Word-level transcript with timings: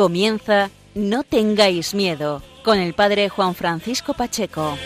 Comienza 0.00 0.70
No 0.94 1.24
tengáis 1.24 1.94
miedo 1.94 2.40
con 2.64 2.78
el 2.78 2.94
padre 2.94 3.28
Juan 3.28 3.54
Francisco 3.54 4.14
Pacheco. 4.14 4.78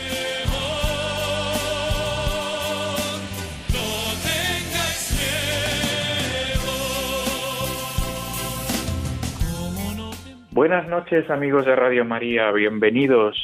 Buenas 10.50 10.88
noches 10.88 11.30
amigos 11.30 11.64
de 11.64 11.76
Radio 11.76 12.04
María, 12.04 12.50
bienvenidos 12.50 13.36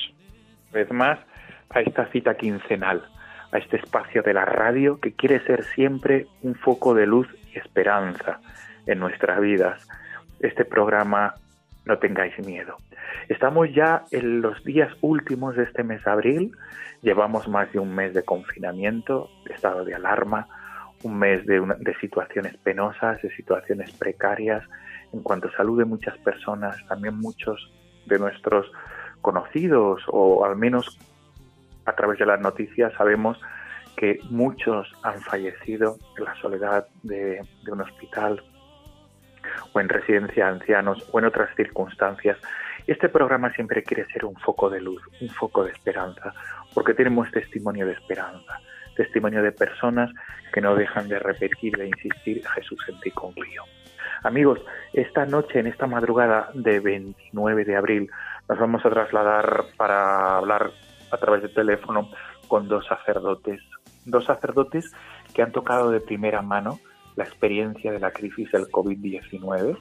una 0.72 0.80
vez 0.80 0.90
más 0.90 1.20
a 1.68 1.82
esta 1.82 2.10
cita 2.10 2.36
quincenal, 2.36 3.04
a 3.52 3.58
este 3.58 3.76
espacio 3.76 4.22
de 4.24 4.34
la 4.34 4.44
radio 4.44 4.98
que 4.98 5.12
quiere 5.12 5.38
ser 5.44 5.62
siempre 5.62 6.26
un 6.42 6.56
foco 6.56 6.94
de 6.94 7.06
luz 7.06 7.28
y 7.54 7.58
esperanza 7.60 8.40
en 8.86 8.98
nuestras 8.98 9.40
vidas. 9.40 9.86
Este 10.40 10.64
programa 10.64 11.36
no 11.84 11.98
tengáis 11.98 12.38
miedo. 12.44 12.76
Estamos 13.28 13.72
ya 13.72 14.04
en 14.10 14.42
los 14.42 14.62
días 14.64 14.92
últimos 15.00 15.56
de 15.56 15.64
este 15.64 15.82
mes 15.82 16.04
de 16.04 16.10
abril, 16.10 16.52
llevamos 17.02 17.48
más 17.48 17.72
de 17.72 17.78
un 17.78 17.94
mes 17.94 18.14
de 18.14 18.22
confinamiento, 18.22 19.30
estado 19.48 19.84
de 19.84 19.94
alarma, 19.94 20.46
un 21.02 21.18
mes 21.18 21.46
de, 21.46 21.60
de 21.78 21.94
situaciones 21.96 22.56
penosas, 22.58 23.20
de 23.22 23.30
situaciones 23.34 23.92
precarias 23.92 24.62
en 25.12 25.22
cuanto 25.22 25.48
a 25.48 25.56
salud 25.56 25.78
de 25.78 25.84
muchas 25.84 26.16
personas, 26.18 26.76
también 26.86 27.16
muchos 27.16 27.72
de 28.06 28.18
nuestros 28.18 28.70
conocidos 29.20 30.02
o 30.08 30.44
al 30.44 30.56
menos 30.56 30.98
a 31.86 31.92
través 31.94 32.18
de 32.18 32.26
las 32.26 32.40
noticias 32.40 32.92
sabemos 32.94 33.40
que 33.96 34.18
muchos 34.30 34.92
han 35.02 35.20
fallecido 35.20 35.96
en 36.16 36.24
la 36.24 36.34
soledad 36.36 36.86
de 37.02 37.40
un 37.70 37.80
hospital 37.80 38.42
o 39.72 39.80
en 39.80 39.88
residencia 39.88 40.46
de 40.46 40.52
ancianos 40.52 41.08
o 41.12 41.18
en 41.18 41.26
otras 41.26 41.54
circunstancias. 41.56 42.38
Este 42.86 43.08
programa 43.08 43.52
siempre 43.52 43.82
quiere 43.82 44.06
ser 44.06 44.24
un 44.24 44.34
foco 44.36 44.70
de 44.70 44.80
luz, 44.80 45.02
un 45.20 45.28
foco 45.28 45.64
de 45.64 45.72
esperanza, 45.72 46.32
porque 46.74 46.94
tenemos 46.94 47.30
testimonio 47.30 47.86
de 47.86 47.92
esperanza, 47.92 48.60
testimonio 48.96 49.42
de 49.42 49.52
personas 49.52 50.10
que 50.52 50.60
no 50.60 50.74
dejan 50.74 51.08
de 51.08 51.18
repetir, 51.18 51.76
de 51.76 51.88
insistir, 51.88 52.42
Jesús 52.54 52.80
en 52.88 52.98
ti 53.00 53.10
confío. 53.10 53.64
Amigos, 54.22 54.60
esta 54.92 55.24
noche, 55.24 55.60
en 55.60 55.66
esta 55.66 55.86
madrugada 55.86 56.50
de 56.52 56.80
29 56.80 57.64
de 57.64 57.76
abril, 57.76 58.10
nos 58.48 58.58
vamos 58.58 58.84
a 58.84 58.90
trasladar 58.90 59.64
para 59.76 60.36
hablar 60.36 60.70
a 61.10 61.16
través 61.16 61.42
de 61.42 61.48
teléfono 61.48 62.10
con 62.48 62.68
dos 62.68 62.86
sacerdotes, 62.86 63.60
dos 64.04 64.24
sacerdotes 64.24 64.90
que 65.34 65.42
han 65.42 65.52
tocado 65.52 65.90
de 65.90 66.00
primera 66.00 66.42
mano 66.42 66.80
la 67.16 67.24
experiencia 67.24 67.92
de 67.92 68.00
la 68.00 68.10
crisis 68.10 68.50
del 68.52 68.66
COVID-19, 68.66 69.78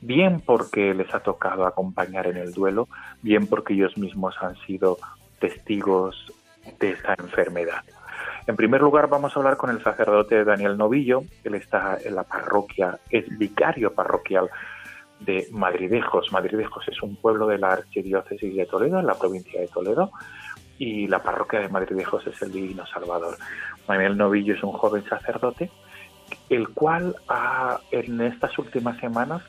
bien 0.00 0.40
porque 0.40 0.94
les 0.94 1.12
ha 1.14 1.20
tocado 1.20 1.66
acompañar 1.66 2.26
en 2.26 2.36
el 2.36 2.52
duelo, 2.52 2.88
bien 3.22 3.46
porque 3.46 3.74
ellos 3.74 3.96
mismos 3.96 4.34
han 4.40 4.56
sido 4.66 4.98
testigos 5.38 6.32
de 6.78 6.90
esta 6.90 7.14
enfermedad. 7.18 7.82
En 8.46 8.56
primer 8.56 8.80
lugar, 8.80 9.08
vamos 9.08 9.34
a 9.34 9.40
hablar 9.40 9.56
con 9.56 9.70
el 9.70 9.82
sacerdote 9.82 10.44
Daniel 10.44 10.76
Novillo. 10.76 11.22
Él 11.42 11.54
está 11.54 11.98
en 12.04 12.14
la 12.14 12.22
parroquia, 12.22 12.98
es 13.10 13.26
vicario 13.38 13.92
parroquial 13.92 14.48
de 15.20 15.48
Madridejos. 15.50 16.30
Madridejos 16.32 16.86
es 16.88 17.02
un 17.02 17.16
pueblo 17.16 17.46
de 17.46 17.58
la 17.58 17.72
archidiócesis 17.72 18.54
de 18.54 18.66
Toledo, 18.66 19.00
en 19.00 19.06
la 19.06 19.14
provincia 19.14 19.60
de 19.60 19.68
Toledo, 19.68 20.12
y 20.78 21.08
la 21.08 21.22
parroquia 21.22 21.60
de 21.60 21.68
Madridejos 21.68 22.26
es 22.26 22.40
el 22.42 22.52
Divino 22.52 22.86
Salvador. 22.86 23.36
Daniel 23.88 24.16
Novillo 24.16 24.54
es 24.54 24.62
un 24.62 24.72
joven 24.72 25.04
sacerdote 25.08 25.70
el 26.48 26.68
cual 26.70 27.16
en 27.90 28.20
estas 28.20 28.58
últimas 28.58 28.98
semanas 28.98 29.42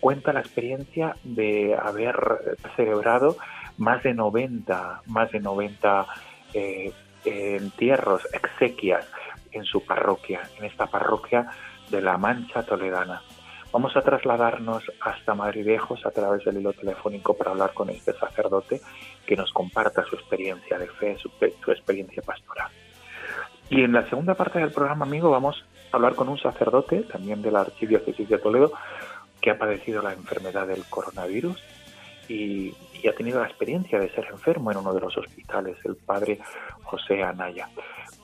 cuenta 0.00 0.32
la 0.32 0.40
experiencia 0.40 1.16
de 1.24 1.76
haber 1.76 2.16
celebrado 2.76 3.36
más 3.76 4.02
de 4.02 4.14
90, 4.14 5.02
más 5.06 5.30
de 5.32 5.40
90 5.40 6.06
eh, 6.54 6.92
entierros, 7.24 8.26
exequias 8.32 9.06
en 9.52 9.64
su 9.64 9.84
parroquia, 9.84 10.42
en 10.58 10.64
esta 10.64 10.86
parroquia 10.86 11.48
de 11.90 12.00
La 12.00 12.18
Mancha 12.18 12.62
Toledana. 12.62 13.22
Vamos 13.72 13.96
a 13.96 14.02
trasladarnos 14.02 14.84
hasta 15.00 15.34
Madridejos 15.34 16.06
a 16.06 16.10
través 16.12 16.44
del 16.44 16.58
hilo 16.58 16.72
telefónico 16.72 17.36
para 17.36 17.50
hablar 17.50 17.72
con 17.74 17.90
este 17.90 18.12
sacerdote 18.12 18.80
que 19.26 19.36
nos 19.36 19.52
comparta 19.52 20.04
su 20.04 20.14
experiencia 20.14 20.78
de 20.78 20.86
fe, 20.86 21.16
su, 21.18 21.28
su 21.64 21.70
experiencia 21.72 22.22
pastoral. 22.22 22.70
Y 23.70 23.82
en 23.82 23.92
la 23.92 24.08
segunda 24.08 24.34
parte 24.34 24.60
del 24.60 24.70
programa, 24.70 25.04
amigo, 25.06 25.30
vamos 25.30 25.64
hablar 25.96 26.14
con 26.14 26.28
un 26.28 26.38
sacerdote, 26.38 27.02
también 27.02 27.42
de 27.42 27.50
la 27.50 27.60
Archidiócesis 27.62 28.28
de 28.28 28.38
Toledo, 28.38 28.72
que 29.40 29.50
ha 29.50 29.58
padecido 29.58 30.02
la 30.02 30.12
enfermedad 30.12 30.66
del 30.66 30.84
coronavirus 30.84 31.62
y, 32.28 32.74
ha 33.06 33.12
tenido 33.12 33.38
la 33.38 33.46
experiencia 33.46 33.98
de 33.98 34.08
ser 34.08 34.26
enfermo 34.30 34.72
en 34.72 34.78
uno 34.78 34.94
de 34.94 35.00
los 35.00 35.14
hospitales, 35.18 35.76
el 35.84 35.96
padre 35.96 36.38
José 36.82 37.22
Anaya. 37.22 37.68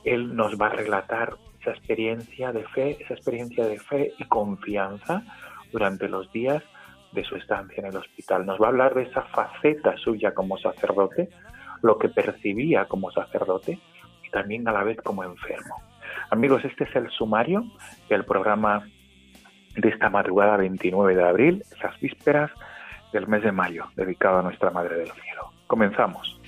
Él 0.05 0.35
nos 0.35 0.59
va 0.59 0.69
a 0.69 0.71
relatar 0.71 1.37
esa 1.61 1.73
experiencia 1.73 2.51
de 2.51 2.65
fe, 2.65 2.97
esa 2.99 3.13
experiencia 3.13 3.67
de 3.67 3.79
fe 3.79 4.15
y 4.19 4.25
confianza 4.25 5.23
durante 5.71 6.09
los 6.09 6.33
días 6.33 6.63
de 7.13 7.25
su 7.25 7.37
estancia 7.37 7.83
en 7.83 7.89
el 7.89 7.97
hospital. 7.99 8.47
Nos 8.47 8.59
va 8.59 8.67
a 8.67 8.69
hablar 8.71 8.95
de 8.95 9.03
esa 9.03 9.21
faceta 9.21 9.95
suya 9.99 10.33
como 10.33 10.57
sacerdote, 10.57 11.29
lo 11.83 11.99
que 11.99 12.09
percibía 12.09 12.87
como 12.87 13.11
sacerdote 13.11 13.79
y 14.25 14.31
también 14.31 14.67
a 14.67 14.73
la 14.73 14.85
vez 14.85 14.97
como 15.03 15.25
enfermo. 15.25 15.90
Amigos, 16.31 16.65
este 16.65 16.85
es 16.85 16.95
el 16.97 17.11
sumario 17.11 17.65
del 18.09 18.25
programa 18.25 18.87
de 19.77 19.89
esta 19.89 20.11
madrugada 20.11 20.57
29 20.57 21.15
de 21.15 21.29
abril, 21.29 21.63
las 21.83 21.99
vísperas 22.01 22.51
del 23.13 23.27
mes 23.27 23.43
de 23.43 23.53
mayo, 23.53 23.87
dedicado 23.97 24.39
a 24.39 24.43
nuestra 24.43 24.71
Madre 24.71 24.97
del 24.97 25.11
Cielo. 25.11 25.53
Comenzamos. 25.67 26.41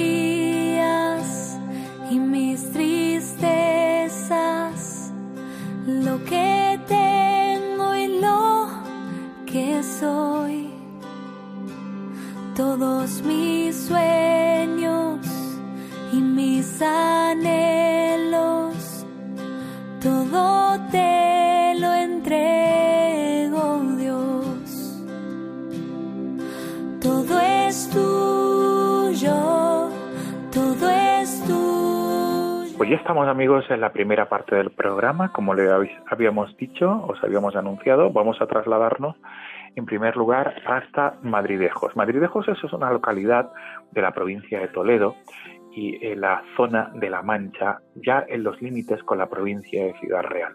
y 2.09 2.19
mis 2.19 2.71
tristezas, 2.71 3.51
lo 5.87 6.23
que 6.25 6.79
tengo 6.87 7.95
y 7.95 8.19
lo 8.19 8.67
que 9.45 9.81
soy, 9.83 10.69
todos 12.55 13.21
mis 13.23 13.75
sueños 13.75 15.19
y 16.13 16.17
mis 16.17 16.81
Pues 32.85 32.97
ya 32.97 33.01
estamos 33.01 33.27
amigos 33.27 33.65
en 33.71 33.81
la 33.81 33.91
primera 33.91 34.29
parte 34.29 34.55
del 34.55 34.69
programa, 34.69 35.31
como 35.33 35.55
le 35.55 35.67
habíamos 36.07 36.55
dicho, 36.55 37.03
os 37.07 37.17
habíamos 37.23 37.55
anunciado, 37.55 38.11
vamos 38.11 38.39
a 38.39 38.45
trasladarnos 38.45 39.15
en 39.75 39.87
primer 39.87 40.15
lugar 40.15 40.61
hasta 40.67 41.17
Madridejos. 41.23 41.95
Madridejos 41.95 42.47
es 42.47 42.63
una 42.73 42.91
localidad 42.91 43.51
de 43.91 44.03
la 44.03 44.11
provincia 44.11 44.59
de 44.59 44.67
Toledo 44.67 45.15
y 45.71 45.97
en 46.05 46.21
la 46.21 46.43
zona 46.55 46.91
de 46.93 47.09
La 47.09 47.23
Mancha, 47.23 47.79
ya 47.95 48.23
en 48.27 48.43
los 48.43 48.61
límites 48.61 49.01
con 49.01 49.17
la 49.17 49.29
provincia 49.29 49.85
de 49.85 49.93
Ciudad 49.99 50.21
Real. 50.21 50.53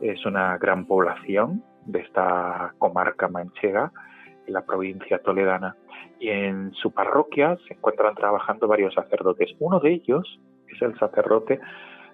Es 0.00 0.24
una 0.26 0.58
gran 0.58 0.86
población 0.86 1.64
de 1.86 2.02
esta 2.02 2.72
comarca 2.78 3.26
manchega, 3.26 3.90
en 4.46 4.54
la 4.54 4.64
provincia 4.64 5.18
toledana, 5.24 5.74
y 6.20 6.28
en 6.28 6.72
su 6.74 6.92
parroquia 6.92 7.58
se 7.66 7.74
encuentran 7.74 8.14
trabajando 8.14 8.68
varios 8.68 8.94
sacerdotes. 8.94 9.50
Uno 9.58 9.80
de 9.80 9.94
ellos 9.94 10.38
es 10.72 10.82
el 10.82 10.98
sacerdote 10.98 11.60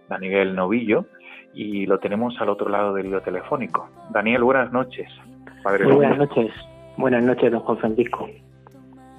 Daniel 0.09 0.55
Novillo, 0.55 1.07
y 1.55 1.87
lo 1.87 1.99
tenemos 1.99 2.41
al 2.41 2.49
otro 2.49 2.69
lado 2.69 2.95
del 2.95 3.07
hilo 3.07 3.23
telefónico. 3.23 3.89
Daniel, 4.11 4.43
buenas 4.43 4.73
noches. 4.73 5.09
buenas 5.63 6.19
noches. 6.19 6.53
Buenas 6.97 7.23
noches, 7.25 7.51
don 7.51 7.61
Juan 7.61 7.79
Francisco. 7.79 8.29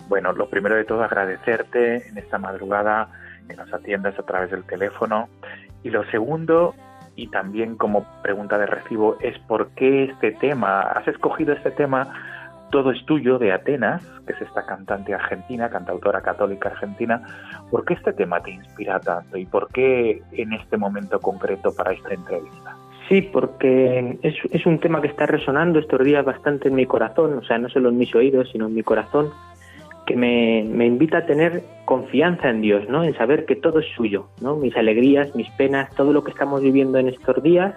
Bueno, 0.08 0.34
lo 0.34 0.50
primero 0.50 0.76
de 0.76 0.86
todo 0.86 1.04
agradecerte 1.04 2.08
en 2.08 2.18
esta 2.18 2.38
madrugada 2.38 3.10
que 3.48 3.56
nos 3.56 3.74
atiendas 3.74 4.18
a 4.20 4.24
través 4.24 4.52
del 4.52 4.64
teléfono. 4.64 5.28
Y 5.84 5.90
lo 5.90 6.04
segundo, 6.06 6.76
y 7.16 7.28
también 7.28 7.76
como 7.76 8.06
pregunta 8.22 8.58
de 8.58 8.66
recibo, 8.66 9.18
es 9.22 9.38
por 9.40 9.70
qué 9.72 10.06
este 10.06 10.32
tema, 10.34 10.82
has 10.82 11.08
escogido 11.08 11.54
este 11.54 11.72
tema, 11.72 12.14
todo 12.72 12.92
es 12.92 13.06
tuyo, 13.06 13.38
de 13.38 13.52
Atenas, 13.52 14.04
que 14.26 14.34
es 14.34 14.42
esta 14.42 14.66
cantante 14.66 15.14
argentina, 15.14 15.70
cantautora 15.70 16.22
católica 16.22 16.70
argentina, 16.70 17.22
¿por 17.72 17.86
qué 17.86 17.94
este 17.94 18.14
tema 18.14 18.42
te 18.42 18.52
inspira 18.52 19.00
tanto 19.00 19.38
y 19.38 19.46
por 19.46 19.70
qué 19.70 20.22
en 20.34 20.54
este 20.54 20.78
momento 20.78 21.20
concreto 21.20 21.74
para 21.76 21.94
esta 21.94 22.14
entrevista? 22.14 22.76
Sí, 23.08 23.22
porque 23.22 24.18
es, 24.24 24.66
un 24.66 24.80
tema 24.80 25.00
que 25.00 25.08
está 25.08 25.28
resonando 25.28 25.78
estos 25.78 26.04
días 26.04 26.26
bastante 26.26 26.70
en 26.70 26.76
mi 26.76 26.88
corazón, 26.88 27.38
o 27.38 27.44
sea, 27.44 27.60
no 27.60 27.70
solo 27.70 27.90
en 27.90 27.98
mis 27.98 28.14
oídos, 28.16 28.50
sino 28.52 28.66
en 28.66 28.74
mi 28.74 28.82
corazón, 28.82 29.30
que 30.08 30.16
me, 30.16 30.62
invita 30.86 31.20
a 31.20 31.26
tener 31.26 31.64
confianza 31.86 32.50
en 32.50 32.62
Dios, 32.62 32.90
¿no? 32.90 33.04
En 33.04 33.16
saber 33.16 33.46
que 33.46 33.56
todo 33.56 33.80
es 33.80 33.86
suyo, 33.96 34.28
¿no? 34.42 34.56
Mis 34.56 34.76
alegrías, 34.76 35.36
mis 35.36 35.50
penas, 35.52 35.94
todo 35.96 36.14
lo 36.14 36.24
que 36.24 36.32
estamos 36.32 36.62
viviendo 36.62 36.98
en 36.98 37.10
estos 37.10 37.42
días, 37.44 37.76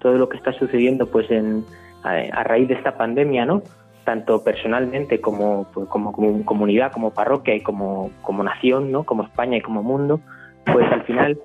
todo 0.00 0.14
lo 0.14 0.28
que 0.28 0.36
está 0.36 0.52
sucediendo, 0.52 1.06
pues, 1.06 1.30
en, 1.30 1.64
a, 2.02 2.42
raíz 2.44 2.68
de 2.68 2.74
esta 2.74 2.96
pandemia, 2.96 3.44
¿no? 3.44 3.62
Tanto 4.06 4.42
personalmente 4.42 5.20
como, 5.20 5.66
pues, 5.74 5.86
como, 5.88 6.12
comunidad, 6.46 6.92
como 6.92 7.12
parroquia 7.12 7.54
y 7.54 7.60
como, 7.60 8.10
como 8.22 8.42
nación, 8.42 8.90
¿no? 8.90 9.04
Como 9.04 9.24
España 9.24 9.58
y 9.58 9.60
como 9.60 9.82
mundo, 9.82 10.20
pues 10.64 10.90
al 10.90 11.02
final 11.02 11.38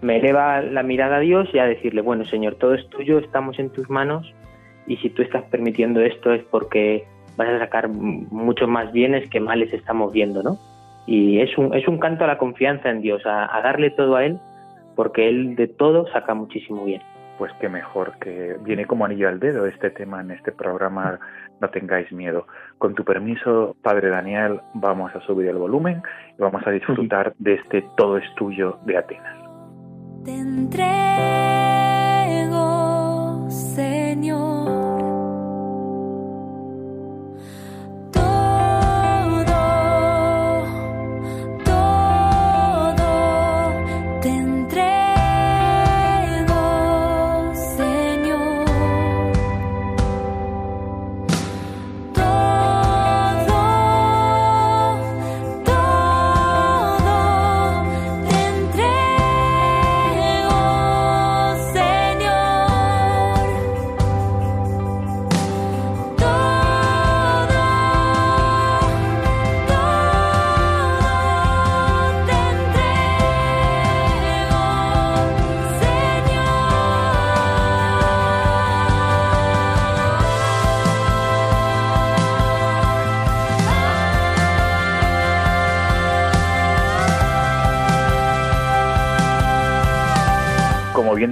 me 0.00 0.16
eleva 0.16 0.62
la 0.62 0.82
mirada 0.82 1.16
a 1.16 1.20
Dios 1.20 1.48
y 1.52 1.58
a 1.58 1.66
decirle, 1.66 2.00
bueno, 2.00 2.24
Señor, 2.24 2.54
todo 2.54 2.74
es 2.74 2.88
tuyo, 2.88 3.18
estamos 3.18 3.58
en 3.58 3.70
tus 3.70 3.90
manos 3.90 4.32
y 4.86 4.96
si 4.98 5.10
tú 5.10 5.22
estás 5.22 5.42
permitiendo 5.44 6.00
esto 6.00 6.32
es 6.32 6.42
porque 6.44 7.04
vas 7.36 7.48
a 7.48 7.58
sacar 7.58 7.88
muchos 7.88 8.68
más 8.68 8.92
bienes 8.92 9.28
que 9.28 9.40
males 9.40 9.72
estamos 9.72 10.12
viendo, 10.12 10.42
¿no? 10.42 10.58
Y 11.06 11.40
es 11.40 11.56
un, 11.58 11.74
es 11.74 11.86
un 11.88 11.98
canto 11.98 12.24
a 12.24 12.26
la 12.26 12.38
confianza 12.38 12.90
en 12.90 13.02
Dios, 13.02 13.22
a, 13.26 13.60
darle 13.62 13.90
todo 13.90 14.16
a 14.16 14.24
Él, 14.24 14.38
porque 14.94 15.28
Él 15.28 15.56
de 15.56 15.68
todo 15.68 16.06
saca 16.12 16.34
muchísimo 16.34 16.84
bien. 16.84 17.02
Pues 17.38 17.52
qué 17.60 17.68
mejor, 17.68 18.18
que 18.20 18.56
viene 18.62 18.86
como 18.86 19.04
anillo 19.04 19.28
al 19.28 19.40
dedo 19.40 19.66
este 19.66 19.90
tema 19.90 20.20
en 20.20 20.30
este 20.30 20.52
programa, 20.52 21.18
no 21.60 21.68
tengáis 21.70 22.10
miedo. 22.12 22.46
Con 22.78 22.94
tu 22.94 23.04
permiso, 23.04 23.76
Padre 23.82 24.10
Daniel, 24.10 24.60
vamos 24.74 25.14
a 25.14 25.20
subir 25.20 25.48
el 25.48 25.56
volumen 25.56 26.02
y 26.38 26.42
vamos 26.42 26.66
a 26.66 26.70
disfrutar 26.70 27.34
de 27.38 27.54
este 27.54 27.84
Todo 27.96 28.18
es 28.18 28.34
tuyo 28.36 28.78
de 28.84 28.96
Atenas. 28.96 29.36
Te 30.24 30.32
entrego, 30.32 30.80
Señor. 33.50 34.93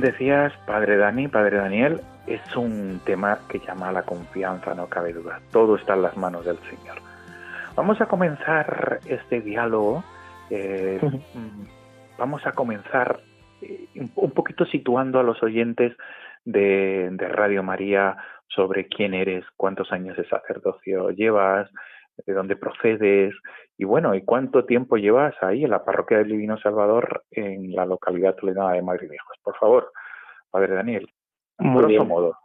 Decías, 0.02 0.52
Padre 0.66 0.96
Dani, 0.96 1.28
Padre 1.28 1.56
Daniel, 1.56 2.00
es 2.26 2.56
un 2.56 3.00
tema 3.04 3.38
que 3.48 3.60
llama 3.60 3.88
a 3.88 3.92
la 3.92 4.02
confianza, 4.02 4.74
no 4.74 4.88
cabe 4.88 5.12
duda. 5.12 5.40
Todo 5.50 5.76
está 5.76 5.94
en 5.94 6.02
las 6.02 6.16
manos 6.16 6.44
del 6.44 6.58
Señor. 6.58 6.98
Vamos 7.74 8.00
a 8.00 8.06
comenzar 8.06 9.00
este 9.06 9.40
diálogo. 9.40 10.04
Eh, 10.50 11.00
mm, 11.02 12.18
vamos 12.18 12.46
a 12.46 12.52
comenzar 12.52 13.20
eh, 13.62 13.86
un 14.16 14.30
poquito 14.32 14.66
situando 14.66 15.18
a 15.18 15.22
los 15.22 15.42
oyentes 15.42 15.96
de, 16.44 17.08
de 17.12 17.28
Radio 17.28 17.62
María 17.62 18.16
sobre 18.48 18.86
quién 18.86 19.14
eres, 19.14 19.44
cuántos 19.56 19.90
años 19.92 20.16
de 20.16 20.28
sacerdocio 20.28 21.10
llevas, 21.10 21.70
de 22.26 22.32
dónde 22.34 22.56
procedes 22.56 23.34
y 23.78 23.84
bueno, 23.84 24.14
y 24.14 24.22
cuánto 24.22 24.64
tiempo 24.64 24.96
llevas 24.96 25.34
ahí 25.42 25.64
en 25.64 25.70
la 25.70 25.84
parroquia 25.84 26.18
del 26.18 26.28
Divino 26.28 26.58
Salvador 26.58 27.24
en 27.30 27.72
la 27.72 27.86
localidad 27.86 28.34
toledana 28.36 28.74
de 28.74 28.82
Madrid 28.82 29.08
Por 29.42 29.56
favor, 29.58 29.92
Padre 30.50 30.74
Daniel, 30.74 31.08
Muy 31.58 31.86
bien. 31.86 32.06
modo. 32.06 32.36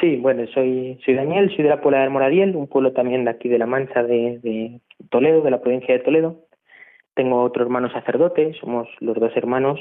Sí, 0.00 0.16
bueno, 0.16 0.46
soy, 0.54 0.98
soy 1.04 1.14
Daniel, 1.14 1.48
soy 1.54 1.64
de 1.64 1.70
la 1.70 1.80
Puebla 1.80 2.02
de 2.02 2.08
Moradiel, 2.08 2.54
un 2.54 2.68
pueblo 2.68 2.92
también 2.92 3.24
de 3.24 3.30
aquí 3.30 3.48
de 3.48 3.58
La 3.58 3.66
Mancha, 3.66 4.02
de, 4.02 4.38
de 4.42 4.80
Toledo, 5.10 5.42
de 5.42 5.50
la 5.50 5.60
provincia 5.60 5.92
de 5.92 6.04
Toledo. 6.04 6.44
Tengo 7.14 7.42
otro 7.42 7.64
hermano 7.64 7.90
sacerdote, 7.90 8.54
somos 8.60 8.88
los 9.00 9.16
dos 9.16 9.36
hermanos 9.36 9.80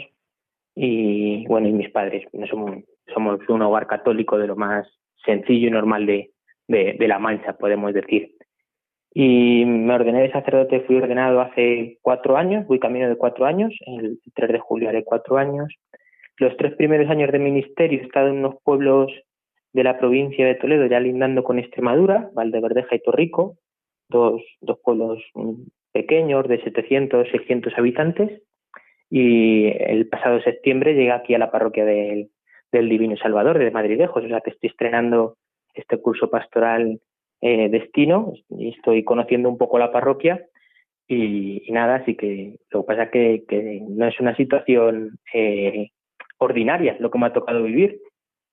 y 0.73 1.45
bueno, 1.47 1.67
y 1.67 1.71
mis 1.71 1.89
padres. 1.91 2.27
Somos, 2.49 2.83
somos 3.13 3.39
un 3.47 3.61
hogar 3.61 3.85
católico 3.85 4.39
de 4.39 4.47
lo 4.47 4.55
más 4.55 4.87
sencillo 5.23 5.67
y 5.67 5.71
normal 5.71 6.07
de, 6.07 6.31
de, 6.67 6.95
de 6.99 7.07
La 7.07 7.19
Mancha, 7.19 7.53
podemos 7.53 7.93
decir. 7.93 8.36
Y 9.19 9.65
me 9.65 9.95
ordené 9.95 10.21
de 10.21 10.31
sacerdote, 10.31 10.81
fui 10.81 10.97
ordenado 10.97 11.41
hace 11.41 11.97
cuatro 12.03 12.37
años, 12.37 12.67
voy 12.67 12.77
camino 12.77 13.09
de 13.09 13.15
cuatro 13.15 13.47
años, 13.47 13.73
el 13.87 14.19
3 14.35 14.51
de 14.51 14.59
julio 14.59 14.89
haré 14.89 15.03
cuatro 15.03 15.37
años. 15.37 15.73
Los 16.37 16.55
tres 16.55 16.75
primeros 16.75 17.09
años 17.09 17.31
de 17.31 17.39
ministerio 17.39 17.99
he 17.99 18.03
estado 18.03 18.27
en 18.27 18.37
unos 18.37 18.61
pueblos 18.63 19.11
de 19.73 19.83
la 19.83 19.97
provincia 19.97 20.45
de 20.45 20.53
Toledo, 20.53 20.85
ya 20.85 20.99
lindando 20.99 21.43
con 21.43 21.57
Extremadura, 21.57 22.29
Valdeverdeja 22.35 22.95
y 22.95 22.99
Torrico, 22.99 23.57
dos, 24.07 24.43
dos 24.61 24.77
pueblos 24.83 25.23
pequeños 25.91 26.47
de 26.47 26.61
700, 26.61 27.27
600 27.31 27.73
habitantes. 27.75 28.43
Y 29.09 29.65
el 29.79 30.07
pasado 30.09 30.39
septiembre 30.43 30.93
llegué 30.93 31.11
aquí 31.11 31.33
a 31.33 31.39
la 31.39 31.49
parroquia 31.49 31.85
del, 31.85 32.29
del 32.71 32.87
Divino 32.87 33.17
Salvador 33.17 33.57
de 33.57 33.71
Madridejos, 33.71 34.23
o 34.23 34.27
sea 34.27 34.41
que 34.41 34.51
estoy 34.51 34.69
estrenando 34.69 35.37
este 35.73 35.99
curso 35.99 36.29
pastoral 36.29 36.99
eh, 37.41 37.69
destino 37.69 38.33
y 38.49 38.69
estoy 38.69 39.03
conociendo 39.03 39.49
un 39.49 39.57
poco 39.57 39.77
la 39.77 39.91
parroquia 39.91 40.45
y, 41.07 41.65
nada, 41.71 41.95
así 41.95 42.15
que 42.15 42.59
lo 42.71 42.81
que 42.81 42.87
pasa 42.87 43.03
es 43.03 43.43
que, 43.47 43.81
no 43.87 44.07
es 44.07 44.19
una 44.19 44.35
situación 44.35 45.17
eh, 45.33 45.91
ordinaria 46.37 46.97
lo 46.99 47.09
que 47.09 47.17
me 47.17 47.27
ha 47.27 47.33
tocado 47.33 47.63
vivir, 47.63 48.01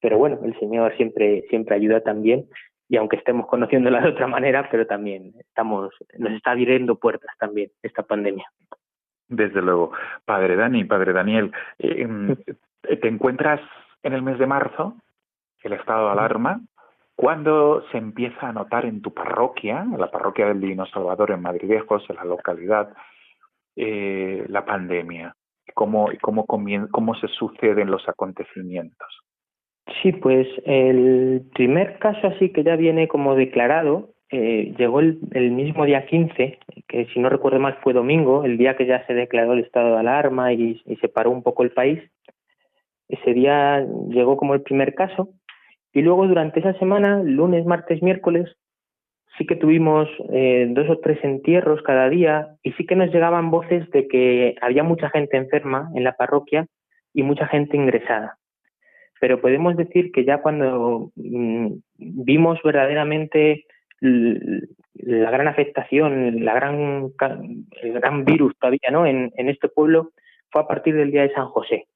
pero 0.01 0.19
bueno, 0.19 0.39
el 0.45 0.59
Señor 0.59 0.97
siempre, 0.97 1.45
siempre 1.49 1.75
ayuda 1.75 2.03
también 2.03 2.47
y 2.89 2.97
aunque 2.97 3.17
estemos 3.17 3.47
conociéndola 3.47 4.01
de 4.01 4.11
otra 4.11 4.27
manera, 4.27 4.69
pero 4.71 4.87
también 4.87 5.33
estamos, 5.39 5.95
nos 6.19 6.33
está 6.33 6.53
abriendo 6.53 6.97
puertas 6.97 7.35
también 7.39 7.71
esta 7.83 8.03
pandemia. 8.03 8.47
Desde 9.29 9.63
luego. 9.63 9.93
Padre 10.25 10.57
Dani, 10.57 10.85
Padre 10.85 11.13
Daniel, 11.13 11.51
eh, 11.79 12.07
¿te 13.01 13.09
encuentras 13.09 13.61
en 14.03 14.13
el 14.13 14.23
mes 14.23 14.39
de 14.39 14.47
marzo, 14.47 14.97
el 15.63 15.73
estado 15.73 16.07
de 16.07 16.13
alarma? 16.13 16.61
¿Cuándo 17.17 17.85
se 17.93 17.99
empieza 17.99 18.49
a 18.49 18.53
notar 18.53 18.87
en 18.87 19.01
tu 19.01 19.13
parroquia, 19.13 19.83
en 19.83 19.99
la 19.99 20.11
parroquia 20.11 20.47
del 20.47 20.61
Divino 20.61 20.87
Salvador 20.87 21.31
en 21.31 21.43
Madridejos, 21.43 22.05
en 22.11 22.17
la 22.17 22.25
localidad, 22.25 22.93
eh, 23.77 24.45
la 24.49 24.65
pandemia? 24.65 25.35
¿Cómo, 25.75 26.09
cómo, 26.21 26.45
¿Cómo 26.47 27.15
se 27.15 27.29
suceden 27.29 27.91
los 27.91 28.09
acontecimientos? 28.09 29.09
Sí, 30.03 30.13
pues 30.13 30.47
el 30.65 31.43
primer 31.55 31.99
caso 31.99 32.27
así 32.27 32.51
que 32.51 32.65
ya 32.65 32.77
viene 32.77 33.07
como 33.09 33.35
declarado 33.35 34.15
eh, 34.31 34.75
llegó 34.77 34.99
el, 34.99 35.21
mismo 35.53 35.85
día 35.85 36.07
15, 36.07 36.59
que 36.89 37.07
si 37.07 37.21
no 37.21 37.29
recuerdo 37.29 37.61
mal 37.61 37.79
fue 37.83 37.93
domingo, 37.93 38.45
el 38.45 38.59
día 38.59 38.77
que 38.77 38.85
ya 38.85 39.07
se 39.07 39.15
declaró 39.15 39.53
el 39.53 39.61
estado 39.61 39.93
de 39.93 40.01
alarma 40.01 40.53
y, 40.53 40.83
se 41.01 41.09
paró 41.09 41.31
un 41.31 41.45
poco 41.45 41.63
el 41.63 41.71
país. 41.71 42.01
Ese 43.09 43.33
día 43.33 43.87
llegó 44.09 44.37
como 44.37 44.55
el 44.55 44.63
primer 44.63 44.95
caso 44.95 45.29
y 45.95 46.03
luego 46.03 46.27
durante 46.27 46.59
esa 46.59 46.75
semana, 46.75 47.23
lunes, 47.23 47.65
martes, 47.65 48.03
miércoles, 48.03 48.51
sí 49.39 49.47
que 49.47 49.55
tuvimos 49.55 50.09
eh, 50.33 50.67
dos 50.71 50.91
o 50.91 50.99
tres 50.99 51.23
entierros 51.23 51.83
cada 51.83 52.09
día 52.09 52.57
y 52.65 52.73
sí 52.73 52.85
que 52.85 52.97
nos 52.97 53.13
llegaban 53.13 53.53
voces 53.53 53.89
de 53.93 54.09
que 54.09 54.57
había 54.61 54.83
mucha 54.83 55.09
gente 55.11 55.37
enferma 55.37 55.91
en 55.95 56.03
la 56.03 56.17
parroquia 56.17 56.67
y 57.13 57.23
mucha 57.23 57.47
gente 57.47 57.77
ingresada. 57.77 58.39
Pero 59.21 59.41
podemos 59.41 59.77
decir 59.77 60.11
que 60.11 60.25
ya 60.25 60.43
cuando 60.43 61.13
mm, 61.15 61.69
vimos 61.97 62.59
verdaderamente 62.65 63.65
la 64.01 65.31
gran 65.31 65.47
afectación, 65.47 66.45
la 66.45 66.55
gran, 66.55 67.13
el 67.83 67.93
gran 67.93 68.25
virus 68.25 68.53
todavía 68.59 68.91
¿no? 68.91 69.07
en, 69.07 69.33
en 69.37 69.49
este 69.49 69.69
pueblo 69.69 70.11
fue 70.51 70.61
a 70.63 70.67
partir 70.67 70.97
del 70.97 71.13
día 71.13 71.23
de 71.23 71.33
San 71.33 71.47
José. 71.47 71.87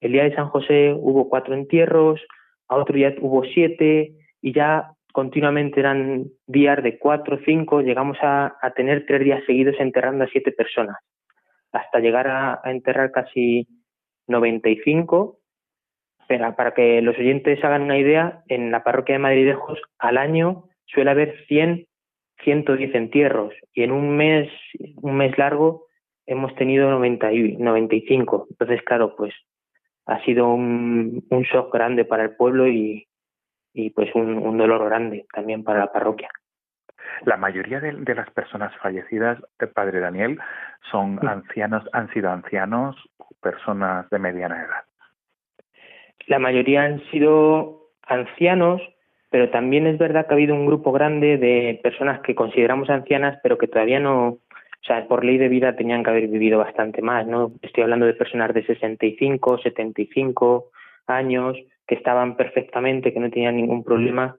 El 0.00 0.12
día 0.12 0.24
de 0.24 0.34
San 0.34 0.48
José 0.48 0.92
hubo 0.92 1.28
cuatro 1.28 1.54
entierros, 1.54 2.20
a 2.72 2.76
otro 2.76 2.94
día 2.96 3.14
hubo 3.20 3.44
siete 3.44 4.12
y 4.40 4.52
ya 4.52 4.92
continuamente 5.12 5.80
eran 5.80 6.24
días 6.46 6.82
de 6.82 6.98
cuatro 6.98 7.38
cinco, 7.44 7.82
llegamos 7.82 8.16
a, 8.22 8.56
tener 8.74 9.04
tres 9.06 9.22
días 9.22 9.44
seguidos 9.46 9.76
enterrando 9.78 10.24
a 10.24 10.28
siete 10.28 10.52
personas, 10.52 10.96
hasta 11.70 12.00
llegar 12.00 12.28
a, 12.28 12.60
enterrar 12.64 13.10
casi 13.12 13.68
95. 14.26 15.38
Pero 16.26 16.56
para 16.56 16.72
que 16.72 17.02
los 17.02 17.18
oyentes 17.18 17.62
hagan 17.62 17.82
una 17.82 17.98
idea, 17.98 18.42
en 18.48 18.70
la 18.70 18.82
parroquia 18.82 19.16
de 19.16 19.18
Madridejos 19.18 19.78
al 19.98 20.16
año 20.16 20.64
suele 20.86 21.10
haber 21.10 21.44
100, 21.46 21.86
110 22.42 22.94
entierros 22.94 23.52
y 23.74 23.82
en 23.82 23.92
un 23.92 24.16
mes, 24.16 24.48
un 25.02 25.16
mes 25.16 25.36
largo 25.36 25.86
hemos 26.26 26.54
tenido 26.54 26.90
90 26.90 27.32
y 27.32 27.56
95. 27.58 28.46
Entonces, 28.50 28.80
claro, 28.82 29.14
pues 29.14 29.34
ha 30.06 30.22
sido 30.24 30.52
un, 30.52 31.24
un 31.30 31.42
shock 31.42 31.72
grande 31.72 32.04
para 32.04 32.24
el 32.24 32.36
pueblo 32.36 32.66
y, 32.68 33.06
y 33.72 33.90
pues 33.90 34.14
un, 34.14 34.38
un, 34.38 34.58
dolor 34.58 34.84
grande 34.84 35.26
también 35.32 35.64
para 35.64 35.80
la 35.80 35.92
parroquia. 35.92 36.28
La 37.24 37.36
mayoría 37.36 37.80
de, 37.80 37.92
de 37.92 38.14
las 38.14 38.30
personas 38.30 38.74
fallecidas, 38.78 39.38
eh, 39.60 39.66
padre 39.66 40.00
Daniel, 40.00 40.38
son 40.90 41.26
ancianos, 41.26 41.84
han 41.92 42.12
sido 42.12 42.30
ancianos, 42.30 42.96
personas 43.40 44.08
de 44.10 44.18
mediana 44.18 44.62
edad. 44.62 44.84
La 46.26 46.38
mayoría 46.38 46.82
han 46.82 47.02
sido 47.10 47.90
ancianos, 48.02 48.80
pero 49.30 49.50
también 49.50 49.86
es 49.86 49.98
verdad 49.98 50.26
que 50.26 50.34
ha 50.34 50.36
habido 50.36 50.54
un 50.54 50.66
grupo 50.66 50.92
grande 50.92 51.38
de 51.38 51.80
personas 51.82 52.20
que 52.20 52.34
consideramos 52.34 52.90
ancianas, 52.90 53.38
pero 53.42 53.58
que 53.58 53.68
todavía 53.68 54.00
no, 54.00 54.38
o 54.82 54.84
sea, 54.84 55.06
por 55.06 55.24
ley 55.24 55.38
de 55.38 55.48
vida 55.48 55.76
tenían 55.76 56.02
que 56.02 56.10
haber 56.10 56.26
vivido 56.26 56.58
bastante 56.58 57.02
más, 57.02 57.26
¿no? 57.26 57.52
Estoy 57.62 57.84
hablando 57.84 58.06
de 58.06 58.14
personas 58.14 58.52
de 58.52 58.66
65, 58.66 59.58
75 59.58 60.70
años, 61.06 61.56
que 61.86 61.94
estaban 61.94 62.36
perfectamente, 62.36 63.12
que 63.12 63.20
no 63.20 63.30
tenían 63.30 63.56
ningún 63.56 63.84
problema 63.84 64.36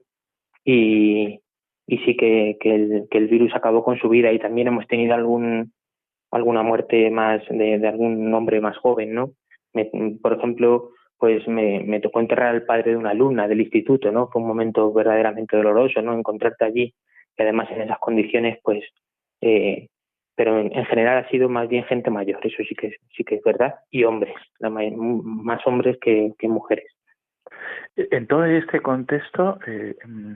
y, 0.64 1.40
y 1.86 1.98
sí 1.98 2.16
que, 2.16 2.58
el, 2.60 3.06
que 3.10 3.18
el 3.18 3.28
virus 3.28 3.54
acabó 3.54 3.82
con 3.82 3.98
su 3.98 4.08
vida 4.08 4.32
y 4.32 4.38
también 4.38 4.68
hemos 4.68 4.86
tenido 4.86 5.14
algún 5.14 5.72
alguna 6.30 6.62
muerte 6.62 7.10
más 7.10 7.42
de, 7.48 7.78
de 7.78 7.88
algún 7.88 8.34
hombre 8.34 8.60
más 8.60 8.76
joven, 8.78 9.14
¿no? 9.14 9.30
por 10.20 10.32
ejemplo, 10.32 10.90
pues 11.16 11.46
me, 11.48 11.80
me, 11.84 12.00
tocó 12.00 12.20
enterrar 12.20 12.48
al 12.48 12.64
padre 12.64 12.92
de 12.92 12.96
una 12.96 13.10
alumna 13.10 13.48
del 13.48 13.60
instituto, 13.60 14.12
¿no? 14.12 14.28
Fue 14.28 14.40
un 14.40 14.48
momento 14.48 14.92
verdaderamente 14.92 15.56
doloroso, 15.56 16.00
¿no? 16.02 16.14
Encontrarte 16.14 16.64
allí 16.64 16.94
y 17.36 17.42
además 17.42 17.68
en 17.70 17.82
esas 17.82 17.98
condiciones, 17.98 18.58
pues, 18.62 18.84
eh, 19.40 19.88
pero 20.36 20.58
en, 20.58 20.84
general 20.86 21.24
ha 21.24 21.28
sido 21.28 21.48
más 21.48 21.68
bien 21.68 21.84
gente 21.84 22.10
mayor, 22.10 22.44
eso 22.44 22.62
sí 22.68 22.74
que 22.74 22.96
sí 23.16 23.24
que 23.24 23.36
es 23.36 23.42
verdad, 23.42 23.74
y 23.90 24.04
hombres, 24.04 24.34
la 24.58 24.70
más 24.70 25.66
hombres 25.66 25.98
que, 26.00 26.34
mujeres. 26.42 26.86
En 27.96 28.26
todo 28.26 28.44
este 28.44 28.80
contexto, 28.80 29.58
eh, 29.66 29.96
mm, 30.04 30.34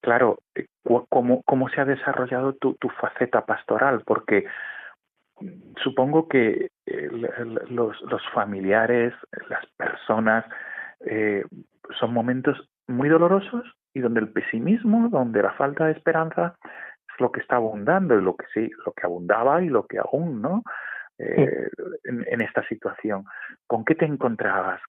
claro, 0.00 0.38
eh, 0.54 0.66
¿cómo, 1.08 1.42
¿cómo 1.42 1.68
se 1.68 1.80
ha 1.80 1.84
desarrollado 1.84 2.54
tu, 2.54 2.74
tu 2.74 2.88
faceta 2.88 3.44
pastoral? 3.44 4.02
Porque 4.06 4.46
supongo 5.82 6.28
que 6.28 6.70
los, 7.70 8.00
los, 8.02 8.22
familiares, 8.32 9.14
las 9.48 9.66
personas, 9.76 10.44
eh, 11.06 11.44
son 11.98 12.12
momentos 12.12 12.68
muy 12.86 13.08
dolorosos 13.08 13.64
y 13.94 14.00
donde 14.00 14.20
el 14.20 14.28
pesimismo, 14.28 15.08
donde 15.08 15.42
la 15.42 15.52
falta 15.52 15.86
de 15.86 15.92
esperanza 15.92 16.56
es 16.64 16.89
lo 17.20 17.30
que 17.32 17.40
está 17.40 17.56
abundando 17.56 18.18
y 18.18 18.22
lo 18.22 18.36
que 18.36 18.46
sí, 18.52 18.70
lo 18.84 18.92
que 18.92 19.06
abundaba 19.06 19.62
y 19.62 19.68
lo 19.68 19.86
que 19.86 19.98
aún, 19.98 20.40
¿no? 20.40 20.62
Eh, 21.18 21.68
en, 22.04 22.24
en, 22.28 22.40
esta 22.40 22.66
situación. 22.66 23.24
¿Con 23.66 23.84
qué 23.84 23.94
te 23.94 24.06
encontrabas? 24.06 24.80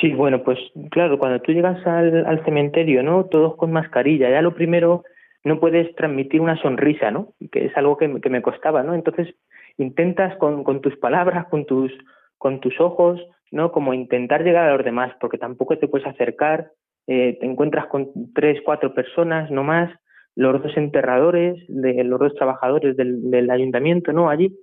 Sí, 0.00 0.14
bueno, 0.14 0.42
pues 0.42 0.58
claro, 0.90 1.18
cuando 1.18 1.40
tú 1.40 1.52
llegas 1.52 1.86
al, 1.86 2.24
al 2.26 2.42
cementerio, 2.44 3.02
¿no? 3.02 3.26
Todos 3.26 3.56
con 3.56 3.70
mascarilla, 3.70 4.30
ya 4.30 4.40
lo 4.40 4.54
primero 4.54 5.04
no 5.44 5.60
puedes 5.60 5.94
transmitir 5.94 6.40
una 6.40 6.60
sonrisa, 6.60 7.10
¿no? 7.10 7.34
Que 7.52 7.66
es 7.66 7.76
algo 7.76 7.96
que, 7.96 8.20
que 8.20 8.30
me 8.30 8.42
costaba, 8.42 8.82
¿no? 8.82 8.94
Entonces 8.94 9.34
intentas 9.76 10.36
con, 10.36 10.64
con 10.64 10.80
tus 10.80 10.96
palabras, 10.96 11.46
con 11.48 11.64
tus, 11.64 11.92
con 12.36 12.60
tus 12.60 12.80
ojos, 12.80 13.20
¿no? 13.50 13.72
Como 13.72 13.94
intentar 13.94 14.42
llegar 14.42 14.68
a 14.68 14.76
los 14.76 14.84
demás, 14.84 15.12
porque 15.20 15.38
tampoco 15.38 15.78
te 15.78 15.88
puedes 15.88 16.06
acercar, 16.06 16.70
eh, 17.06 17.38
te 17.40 17.46
encuentras 17.46 17.86
con 17.86 18.10
tres, 18.34 18.60
cuatro 18.64 18.94
personas, 18.94 19.50
no 19.50 19.64
más, 19.64 19.90
los 20.36 20.62
dos 20.62 20.76
enterradores, 20.76 21.62
de, 21.68 22.04
los 22.04 22.18
dos 22.20 22.34
trabajadores 22.34 22.96
del, 22.96 23.50
ayuntamiento, 23.50 24.12
¿no? 24.12 24.30
Allí. 24.30 24.56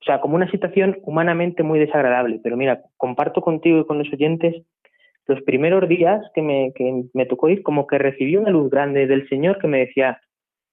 O 0.00 0.04
sea, 0.04 0.20
como 0.20 0.36
una 0.36 0.50
situación 0.50 0.98
humanamente 1.02 1.62
muy 1.62 1.78
desagradable. 1.78 2.40
Pero 2.42 2.56
mira, 2.56 2.82
comparto 2.96 3.40
contigo 3.40 3.80
y 3.80 3.86
con 3.86 3.98
los 3.98 4.12
oyentes 4.12 4.54
los 5.26 5.42
primeros 5.42 5.88
días 5.88 6.22
que 6.34 6.42
me, 6.42 6.72
que 6.74 7.04
me 7.12 7.26
tocó 7.26 7.48
ir, 7.48 7.62
como 7.62 7.86
que 7.86 7.98
recibí 7.98 8.36
una 8.36 8.50
luz 8.50 8.70
grande 8.70 9.06
del 9.06 9.28
Señor 9.28 9.58
que 9.58 9.66
me 9.66 9.80
decía, 9.80 10.20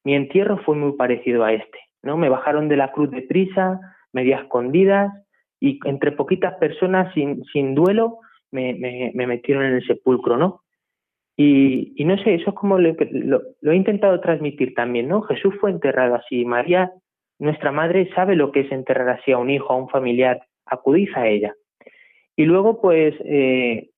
mi 0.04 0.14
entierro 0.16 0.58
fue 0.60 0.76
muy 0.76 0.94
parecido 0.94 1.44
a 1.44 1.54
este, 1.54 1.80
¿no? 2.04 2.18
Me 2.18 2.30
bajaron 2.30 2.70
de 2.70 2.78
la 2.78 2.92
cruz 2.92 3.10
de 3.10 3.24
prisa, 3.24 3.80
media 4.12 4.38
escondidas, 4.38 5.12
y 5.60 5.80
entre 5.86 6.12
poquitas 6.12 6.56
personas 6.60 7.12
sin, 7.14 7.44
sin 7.46 7.74
duelo 7.74 8.20
me, 8.52 8.74
me, 8.74 9.12
me 9.16 9.26
metieron 9.26 9.64
en 9.64 9.76
el 9.76 9.88
sepulcro, 9.88 10.38
¿no? 10.38 10.62
Y, 11.36 11.94
y 11.96 12.06
no 12.06 12.18
sé, 12.18 12.36
eso 12.36 12.52
es 12.52 12.56
como 12.56 12.78
lo, 12.78 12.96
lo, 13.62 13.72
he 13.72 13.75
intentado 13.75 14.20
transmitir 14.20 14.75
también, 14.75 15.08
¿no? 15.08 15.22
Jesús 15.24 15.56
fue 15.60 15.72
enterrado 15.72 16.16
así, 16.16 16.46
María, 16.46 16.92
nuestra 17.40 17.72
madre, 17.72 18.10
sabe 18.13 18.36
lo 18.36 18.52
que 18.52 18.62
es 18.62 18.72
enterrar 18.72 19.10
así 19.10 19.32
a 19.32 19.40
un 19.40 19.50
hijo, 19.50 19.74
a 19.74 19.78
un 19.78 19.90
familiar, 19.90 20.42
acudís 20.66 21.10
a 21.16 21.28
ella. 21.28 21.56
Y 22.36 22.46
luego, 22.46 22.82
pues, 22.82 23.16
eh, 23.25 23.90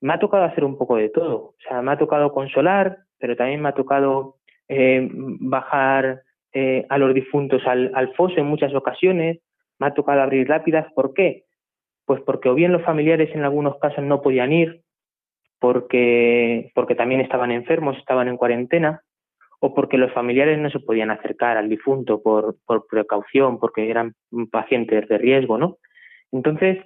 me 0.00 0.14
ha 0.14 0.18
tocado 0.18 0.44
hacer 0.44 0.64
un 0.64 0.78
poco 0.78 0.96
de 0.96 1.08
todo. 1.08 1.36
O 1.36 1.54
sea, 1.68 1.82
me 1.82 1.92
ha 1.92 1.98
tocado 1.98 2.32
consolar, 2.32 2.98
pero 3.18 3.36
también 3.36 3.60
me 3.60 3.68
ha 3.68 3.74
tocado 3.74 4.36
eh, 4.68 5.08
bajar 5.12 6.22
eh, 6.52 6.86
a 6.88 6.98
los 6.98 7.12
difuntos 7.14 7.62
al, 7.66 7.90
al 7.94 8.14
foso 8.14 8.38
en 8.38 8.46
muchas 8.46 8.74
ocasiones, 8.74 9.40
me 9.78 9.88
ha 9.88 9.94
tocado 9.94 10.22
abrir 10.22 10.48
lápidas. 10.48 10.90
¿Por 10.94 11.12
qué? 11.12 11.44
Pues 12.04 12.20
porque 12.22 12.48
o 12.48 12.54
bien 12.54 12.72
los 12.72 12.82
familiares 12.82 13.34
en 13.34 13.44
algunos 13.44 13.78
casos 13.78 14.04
no 14.04 14.22
podían 14.22 14.52
ir, 14.52 14.82
porque, 15.58 16.70
porque 16.74 16.94
también 16.94 17.20
estaban 17.20 17.50
enfermos, 17.50 17.96
estaban 17.98 18.28
en 18.28 18.36
cuarentena, 18.36 19.02
o 19.60 19.74
porque 19.74 19.98
los 19.98 20.12
familiares 20.12 20.58
no 20.58 20.70
se 20.70 20.80
podían 20.80 21.10
acercar 21.10 21.56
al 21.56 21.68
difunto 21.68 22.22
por, 22.22 22.56
por 22.66 22.86
precaución, 22.86 23.58
porque 23.58 23.90
eran 23.90 24.14
pacientes 24.50 25.08
de 25.08 25.18
riesgo, 25.18 25.58
¿no? 25.58 25.78
Entonces, 26.30 26.78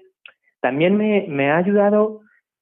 también 0.60 0.96
me, 0.96 1.26
me 1.28 1.50
ha 1.50 1.56
ayudado 1.56 2.20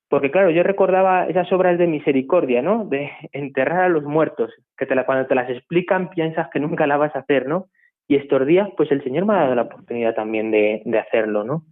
porque 0.09 0.31
claro, 0.31 0.51
yo 0.51 0.63
recordaba 0.63 1.27
esas 1.27 1.53
obras 1.53 1.79
de 1.79 1.87
misericordia, 1.87 2.63
¿no? 2.63 2.87
De 2.87 3.11
enterrar 3.33 3.85
a 3.85 3.89
los 3.89 4.05
muertos, 4.05 4.51
que 4.77 4.87
te 4.87 4.95
la, 4.95 5.05
cuando 5.05 5.27
te 5.27 5.35
las 5.35 5.51
explican 5.51 6.09
piensas 6.11 6.49
que 6.51 6.61
nunca 6.61 6.87
la 6.87 6.97
vas 6.97 7.15
a 7.15 7.21
hacer, 7.21 7.47
¿no? 7.47 7.67
Y 8.09 8.17
estos 8.17 8.47
días, 8.47 8.71
pues 8.75 8.91
el 8.91 9.05
Señor 9.05 9.27
me 9.27 9.35
ha 9.35 9.41
dado 9.41 9.55
la 9.55 9.63
oportunidad 9.63 10.15
también 10.15 10.51
de, 10.51 10.81
de 10.87 10.99
hacerlo, 10.99 11.45
¿no? 11.45 11.65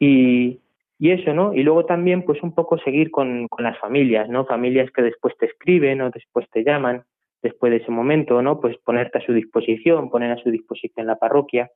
Y, 0.00 0.60
y 1.04 1.10
eso, 1.10 1.34
¿no? 1.34 1.52
Y 1.52 1.62
luego 1.62 1.84
también, 1.84 2.22
pues 2.22 2.42
un 2.42 2.54
poco 2.54 2.78
seguir 2.78 3.10
con, 3.10 3.46
con 3.48 3.62
las 3.62 3.78
familias, 3.78 4.26
¿no? 4.30 4.46
Familias 4.46 4.90
que 4.90 5.02
después 5.02 5.36
te 5.36 5.44
escriben 5.44 6.00
o 6.00 6.08
después 6.08 6.48
te 6.48 6.64
llaman, 6.64 7.04
después 7.42 7.72
de 7.72 7.76
ese 7.76 7.90
momento, 7.90 8.40
¿no? 8.40 8.58
Pues 8.58 8.78
ponerte 8.78 9.18
a 9.18 9.20
su 9.20 9.34
disposición, 9.34 10.08
poner 10.08 10.30
a 10.30 10.42
su 10.42 10.50
disposición 10.50 11.06
la 11.06 11.18
parroquia 11.18 11.70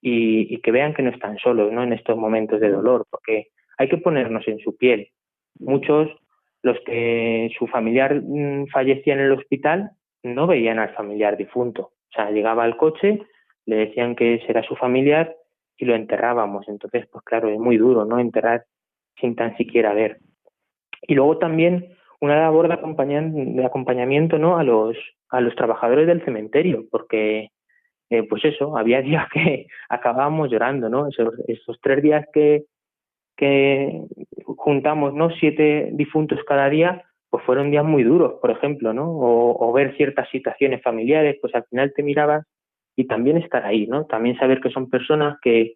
y, 0.00 0.54
y 0.54 0.60
que 0.60 0.70
vean 0.70 0.94
que 0.94 1.02
no 1.02 1.10
están 1.10 1.38
solos, 1.38 1.72
¿no? 1.72 1.82
En 1.82 1.92
estos 1.92 2.16
momentos 2.16 2.60
de 2.60 2.70
dolor, 2.70 3.04
porque 3.10 3.48
hay 3.78 3.88
que 3.88 3.98
ponernos 3.98 4.46
en 4.46 4.60
su 4.60 4.76
piel. 4.76 5.08
Muchos, 5.58 6.08
los 6.62 6.78
que 6.86 7.50
su 7.58 7.66
familiar 7.66 8.22
mm, 8.22 8.68
fallecía 8.68 9.14
en 9.14 9.20
el 9.22 9.32
hospital, 9.32 9.90
no 10.22 10.46
veían 10.46 10.78
al 10.78 10.94
familiar 10.94 11.36
difunto. 11.36 11.82
O 11.82 12.12
sea, 12.14 12.30
llegaba 12.30 12.62
al 12.62 12.76
coche, 12.76 13.22
le 13.66 13.74
decían 13.74 14.14
que 14.14 14.34
ese 14.34 14.46
era 14.48 14.62
su 14.62 14.76
familiar 14.76 15.34
y 15.82 15.84
lo 15.84 15.96
enterrábamos. 15.96 16.68
Entonces, 16.68 17.08
pues 17.10 17.24
claro, 17.24 17.48
es 17.48 17.58
muy 17.58 17.76
duro, 17.76 18.04
¿no? 18.04 18.20
Enterrar 18.20 18.64
sin 19.20 19.34
tan 19.34 19.56
siquiera 19.56 19.92
ver. 19.92 20.18
Y 21.08 21.16
luego 21.16 21.38
también 21.38 21.96
una 22.20 22.36
labor 22.36 22.68
de, 22.68 22.74
acompañamiento 23.64 24.38
¿no? 24.38 24.58
a, 24.58 24.62
los, 24.62 24.96
a 25.28 25.40
los 25.40 25.56
trabajadores 25.56 26.06
del 26.06 26.24
cementerio, 26.24 26.84
porque 26.88 27.48
eh, 28.10 28.22
pues 28.28 28.44
eso, 28.44 28.76
había 28.78 29.02
días 29.02 29.26
que 29.34 29.66
acabábamos 29.88 30.52
llorando, 30.52 30.88
¿no? 30.88 31.08
Esos, 31.08 31.34
esos 31.48 31.80
tres 31.82 32.00
días 32.00 32.26
que, 32.32 32.62
que 33.36 34.02
juntamos, 34.44 35.14
¿no? 35.14 35.30
Siete 35.30 35.88
difuntos 35.94 36.38
cada 36.46 36.70
día, 36.70 37.02
pues 37.28 37.42
fueron 37.44 37.72
días 37.72 37.84
muy 37.84 38.04
duros, 38.04 38.34
por 38.40 38.52
ejemplo, 38.52 38.92
¿no? 38.92 39.10
O, 39.10 39.68
o, 39.68 39.72
ver 39.72 39.96
ciertas 39.96 40.30
situaciones 40.30 40.80
familiares, 40.80 41.38
pues 41.40 41.52
al 41.56 41.64
final 41.64 41.92
te 41.92 42.04
mirabas 42.04 42.46
y 42.96 43.06
también 43.06 43.38
estar 43.38 43.64
ahí, 43.64 43.86
¿no? 43.86 44.04
También 44.06 44.36
saber 44.38 44.60
que 44.60 44.70
son 44.70 44.90
personas 44.90 45.38
que, 45.40 45.74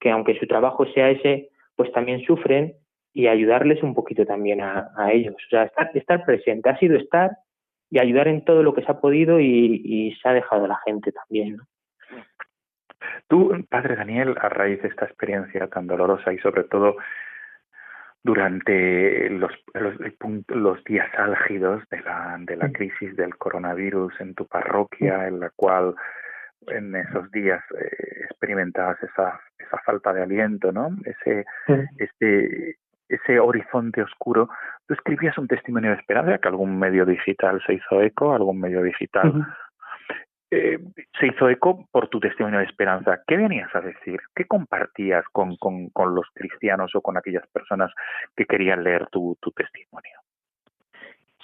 que 0.00 0.10
aunque 0.10 0.38
su 0.38 0.46
trabajo 0.46 0.86
sea 0.86 1.10
ese, 1.10 1.50
pues 1.76 1.92
también 1.92 2.22
sufren 2.24 2.74
y 3.12 3.26
ayudarles 3.26 3.82
un 3.82 3.94
poquito 3.94 4.24
también 4.24 4.60
a, 4.60 4.88
a 4.96 5.12
ellos. 5.12 5.34
O 5.34 5.48
sea, 5.50 5.64
estar, 5.64 5.90
estar 5.94 6.24
presente, 6.24 6.70
ha 6.70 6.78
sido 6.78 6.96
estar 6.96 7.32
y 7.90 7.98
ayudar 7.98 8.28
en 8.28 8.44
todo 8.44 8.62
lo 8.62 8.74
que 8.74 8.82
se 8.82 8.90
ha 8.90 9.00
podido 9.00 9.38
y, 9.40 9.82
y 9.84 10.14
se 10.16 10.28
ha 10.28 10.32
dejado 10.32 10.66
la 10.66 10.78
gente 10.84 11.12
también, 11.12 11.56
¿no? 11.56 11.64
Tú, 13.28 13.52
Padre 13.68 13.96
Daniel, 13.96 14.36
a 14.40 14.48
raíz 14.48 14.80
de 14.82 14.88
esta 14.88 15.06
experiencia 15.06 15.66
tan 15.66 15.86
dolorosa 15.86 16.32
y 16.32 16.38
sobre 16.38 16.64
todo 16.64 16.96
durante 18.22 19.28
los, 19.30 19.52
los, 19.74 19.94
los 20.48 20.84
días 20.84 21.08
álgidos 21.16 21.82
de 21.90 22.00
la, 22.02 22.36
de 22.40 22.56
la 22.56 22.70
crisis 22.70 23.16
del 23.16 23.36
coronavirus 23.36 24.20
en 24.20 24.34
tu 24.34 24.46
parroquia, 24.46 25.26
en 25.26 25.40
la 25.40 25.50
cual 25.50 25.94
en 26.68 26.94
esos 26.96 27.30
días 27.30 27.62
eh, 27.78 28.24
experimentabas 28.24 29.02
esa, 29.02 29.40
esa 29.58 29.78
falta 29.84 30.12
de 30.12 30.22
aliento, 30.22 30.72
¿no? 30.72 30.90
Ese, 31.04 31.44
este, 31.98 32.76
ese 33.08 33.38
horizonte 33.38 34.02
oscuro. 34.02 34.48
Tú 34.86 34.94
escribías 34.94 35.36
un 35.38 35.48
testimonio 35.48 35.90
de 35.90 35.96
esperanza 35.96 36.38
que 36.38 36.48
algún 36.48 36.78
medio 36.78 37.04
digital 37.04 37.62
se 37.66 37.74
hizo 37.74 38.00
eco, 38.00 38.34
algún 38.34 38.60
medio 38.60 38.82
digital 38.82 39.46
eh, 40.54 40.78
se 41.18 41.28
hizo 41.28 41.48
eco 41.48 41.88
por 41.90 42.08
tu 42.08 42.20
testimonio 42.20 42.58
de 42.58 42.66
esperanza. 42.66 43.22
¿Qué 43.26 43.38
venías 43.38 43.74
a 43.74 43.80
decir? 43.80 44.20
¿Qué 44.34 44.44
compartías 44.44 45.24
con, 45.32 45.56
con, 45.56 45.88
con 45.88 46.14
los 46.14 46.26
cristianos 46.34 46.94
o 46.94 47.00
con 47.00 47.16
aquellas 47.16 47.46
personas 47.48 47.90
que 48.36 48.44
querían 48.44 48.84
leer 48.84 49.06
tu, 49.06 49.38
tu 49.40 49.50
testimonio? 49.52 50.18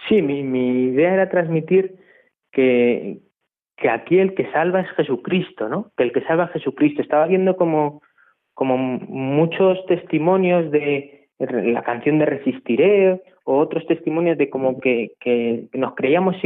Sí, 0.06 0.20
mi, 0.20 0.42
mi 0.42 0.90
idea 0.90 1.14
era 1.14 1.30
transmitir 1.30 1.96
que, 2.52 3.22
que 3.78 3.88
aquí 3.88 4.18
el 4.18 4.35
que 4.35 4.50
salva 4.50 4.80
es 4.80 4.90
Jesucristo, 4.90 5.68
¿no? 5.68 5.92
Que 5.97 6.04
el 6.04 6.12
que 6.12 6.23
salva 6.23 6.44
es 6.47 6.52
Jesucristo. 6.52 7.00
Estaba 7.00 7.26
viendo 7.26 7.56
como, 7.56 8.02
como 8.54 8.76
muchos 8.76 9.85
testimonios 9.87 10.70
de 10.70 11.28
la 11.38 11.82
canción 11.82 12.18
de 12.18 12.26
Resistiré 12.26 13.23
o 13.44 13.58
otros 13.58 13.87
testimonios 13.87 14.37
de 14.37 14.50
como 14.50 14.80
que, 14.80 15.12
que 15.20 15.68
nos 15.75 15.94
creíamos 15.94 16.37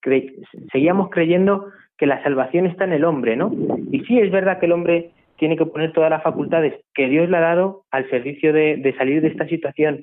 cre 0.00 0.34
seguíamos 0.72 1.10
creyendo 1.10 1.66
que 1.98 2.06
la 2.06 2.22
salvación 2.22 2.66
está 2.66 2.84
en 2.84 2.92
el 2.92 3.04
hombre, 3.04 3.36
¿no? 3.36 3.52
Y 3.90 4.00
sí, 4.04 4.18
es 4.18 4.30
verdad 4.30 4.58
que 4.58 4.66
el 4.66 4.72
hombre 4.72 5.10
tiene 5.36 5.56
que 5.56 5.66
poner 5.66 5.92
todas 5.92 6.10
las 6.10 6.22
facultades 6.22 6.74
que 6.94 7.08
Dios 7.08 7.28
le 7.28 7.36
ha 7.36 7.40
dado 7.40 7.84
al 7.90 8.08
servicio 8.08 8.52
de, 8.52 8.76
de 8.76 8.96
salir 8.96 9.20
de 9.20 9.28
esta 9.28 9.46
situación, 9.48 10.00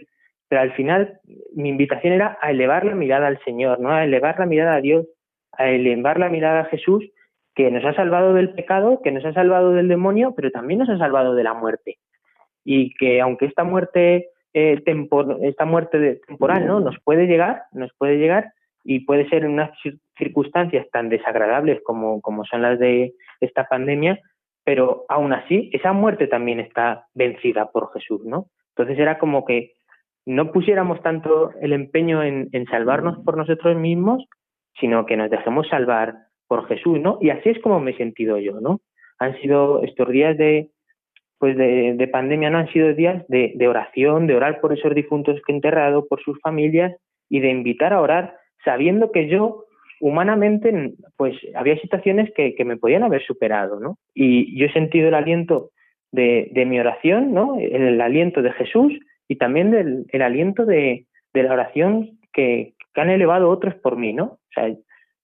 pero 0.47 0.61
al 0.61 0.73
final 0.73 1.19
mi 1.55 1.69
invitación 1.69 2.13
era 2.13 2.37
a 2.41 2.51
elevar 2.51 2.85
la 2.85 2.95
mirada 2.95 3.27
al 3.27 3.39
Señor, 3.43 3.79
¿no? 3.79 3.89
A 3.91 4.03
elevar 4.03 4.37
la 4.37 4.45
mirada 4.45 4.75
a 4.75 4.81
Dios, 4.81 5.07
a 5.57 5.69
elevar 5.69 6.19
la 6.19 6.29
mirada 6.29 6.61
a 6.61 6.65
Jesús, 6.65 7.03
que 7.53 7.71
nos 7.71 7.85
ha 7.85 7.93
salvado 7.93 8.33
del 8.33 8.53
pecado, 8.53 9.01
que 9.01 9.11
nos 9.11 9.23
ha 9.25 9.33
salvado 9.33 9.71
del 9.71 9.87
demonio, 9.87 10.33
pero 10.35 10.51
también 10.51 10.79
nos 10.79 10.89
ha 10.89 10.97
salvado 10.97 11.35
de 11.35 11.43
la 11.43 11.53
muerte. 11.53 11.97
Y 12.63 12.93
que 12.95 13.21
aunque 13.21 13.45
esta 13.45 13.63
muerte 13.63 14.29
eh, 14.53 14.81
tempor 14.85 15.39
esta 15.41 15.65
muerte 15.65 16.21
temporal, 16.27 16.65
¿no? 16.65 16.79
Nos 16.79 16.95
puede 17.03 17.27
llegar, 17.27 17.63
nos 17.73 17.91
puede 17.97 18.17
llegar, 18.17 18.53
y 18.85 18.99
puede 19.01 19.27
ser 19.27 19.43
en 19.43 19.51
unas 19.51 19.71
circunstancias 20.17 20.87
tan 20.91 21.09
desagradables 21.09 21.81
como, 21.83 22.21
como 22.21 22.45
son 22.45 22.61
las 22.61 22.79
de 22.79 23.15
esta 23.41 23.67
pandemia, 23.67 24.19
pero 24.63 25.05
aún 25.09 25.33
así 25.33 25.69
esa 25.73 25.91
muerte 25.91 26.27
también 26.27 26.59
está 26.59 27.07
vencida 27.15 27.71
por 27.71 27.91
Jesús, 27.93 28.23
¿no? 28.23 28.45
Entonces 28.69 28.99
era 28.99 29.17
como 29.17 29.43
que 29.43 29.73
no 30.25 30.51
pusiéramos 30.51 31.01
tanto 31.01 31.51
el 31.61 31.73
empeño 31.73 32.23
en, 32.23 32.49
en 32.51 32.65
salvarnos 32.67 33.17
por 33.25 33.37
nosotros 33.37 33.75
mismos, 33.75 34.23
sino 34.79 35.05
que 35.05 35.17
nos 35.17 35.29
dejemos 35.29 35.67
salvar 35.67 36.15
por 36.47 36.67
Jesús, 36.67 36.99
¿no? 36.99 37.17
Y 37.21 37.29
así 37.29 37.49
es 37.49 37.59
como 37.59 37.79
me 37.79 37.91
he 37.91 37.97
sentido 37.97 38.37
yo, 38.37 38.59
¿no? 38.61 38.81
Han 39.19 39.39
sido 39.41 39.81
estos 39.83 40.09
días 40.09 40.37
de, 40.37 40.69
pues 41.39 41.57
de, 41.57 41.93
de 41.95 42.07
pandemia, 42.07 42.49
no 42.49 42.59
han 42.59 42.71
sido 42.71 42.93
días 42.93 43.25
de, 43.27 43.53
de 43.55 43.67
oración, 43.67 44.27
de 44.27 44.35
orar 44.35 44.61
por 44.61 44.73
esos 44.73 44.93
difuntos 44.93 45.41
que 45.45 45.51
he 45.51 45.55
enterrado, 45.55 46.07
por 46.07 46.21
sus 46.21 46.39
familias 46.41 46.95
y 47.29 47.39
de 47.39 47.49
invitar 47.49 47.93
a 47.93 48.01
orar 48.01 48.35
sabiendo 48.63 49.11
que 49.11 49.27
yo 49.27 49.65
humanamente, 50.01 50.93
pues 51.17 51.35
había 51.55 51.79
situaciones 51.79 52.31
que, 52.35 52.55
que 52.55 52.65
me 52.65 52.77
podían 52.77 53.03
haber 53.03 53.23
superado, 53.23 53.79
¿no? 53.79 53.97
Y 54.13 54.57
yo 54.57 54.65
he 54.65 54.73
sentido 54.73 55.07
el 55.07 55.13
aliento 55.13 55.71
de, 56.11 56.49
de 56.51 56.65
mi 56.65 56.79
oración, 56.79 57.33
¿no? 57.33 57.57
El, 57.57 57.81
el, 57.81 58.01
aliento 58.01 58.41
de 58.41 58.51
Jesús 58.53 58.93
y 59.27 59.37
también 59.37 59.71
del, 59.71 60.05
el 60.09 60.21
aliento 60.21 60.65
de, 60.65 61.05
de 61.33 61.43
la 61.43 61.53
oración 61.53 62.19
que, 62.33 62.73
que, 62.93 63.01
han 63.01 63.09
elevado 63.09 63.49
otros 63.49 63.75
por 63.75 63.97
mí, 63.97 64.13
¿no? 64.13 64.39
Sea, 64.55 64.73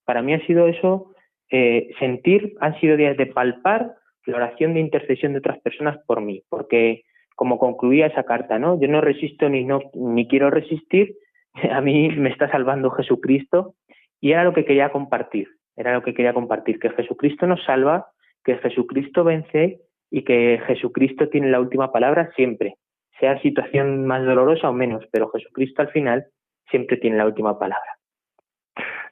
para 0.06 0.22
mí 0.22 0.34
ha 0.34 0.46
sido 0.46 0.67
eso, 0.67 1.13
eh, 1.50 1.89
sentir, 2.00 2.56
han 2.60 2.80
sido 2.80 2.98
días 2.98 3.17
de 3.17 3.26
palpar 3.26 3.96
la 4.26 4.38
oración 4.38 4.74
de 4.74 4.80
intercesión 4.80 5.34
de 5.34 5.39
otras 5.39 5.60
personas 5.62 5.98
por 6.06 6.22
mí, 6.22 6.44
porque 6.50 7.04
como 7.36 7.58
concluía 7.58 8.08
esa 8.08 8.24
carta, 8.24 8.60
¿no? 8.60 8.80
Yo 8.80 8.88
no 8.88 9.02
resisto 9.02 9.50
ni 9.50 9.63
no 9.63 9.82
ni 9.94 10.28
quiero 10.28 10.50
resistir, 10.50 11.15
a 11.72 11.82
mí 11.82 12.10
me 12.10 12.30
está 12.30 12.50
salvando 12.52 12.91
Jesucristo 12.91 13.76
y 14.20 14.32
era 14.32 14.44
lo 14.44 14.54
que 14.54 14.65
quería 14.65 14.91
compartir, 14.91 15.48
era 15.76 15.94
lo 15.94 16.04
que 16.04 16.13
quería 16.13 16.34
compartir, 16.34 16.80
que 16.80 16.91
Jesucristo 16.91 17.48
nos 17.48 17.63
salva, 17.63 18.08
que 18.44 18.58
Jesucristo 18.58 19.24
vence 19.24 19.82
y 20.12 20.24
que 20.24 20.62
Jesucristo 20.67 21.30
tiene 21.30 21.50
la 21.50 21.60
última 21.60 21.91
palabra 21.91 22.32
siempre, 22.36 22.76
sea 23.20 23.41
situación 23.41 24.06
más 24.06 24.24
dolorosa 24.26 24.70
o 24.70 24.74
menos, 24.74 25.04
pero 25.12 25.30
Jesucristo 25.30 25.82
al 25.82 25.89
final 25.89 26.26
siempre 26.70 26.98
tiene 26.98 27.17
la 27.17 27.26
última 27.26 27.58
palabra. 27.58 28.01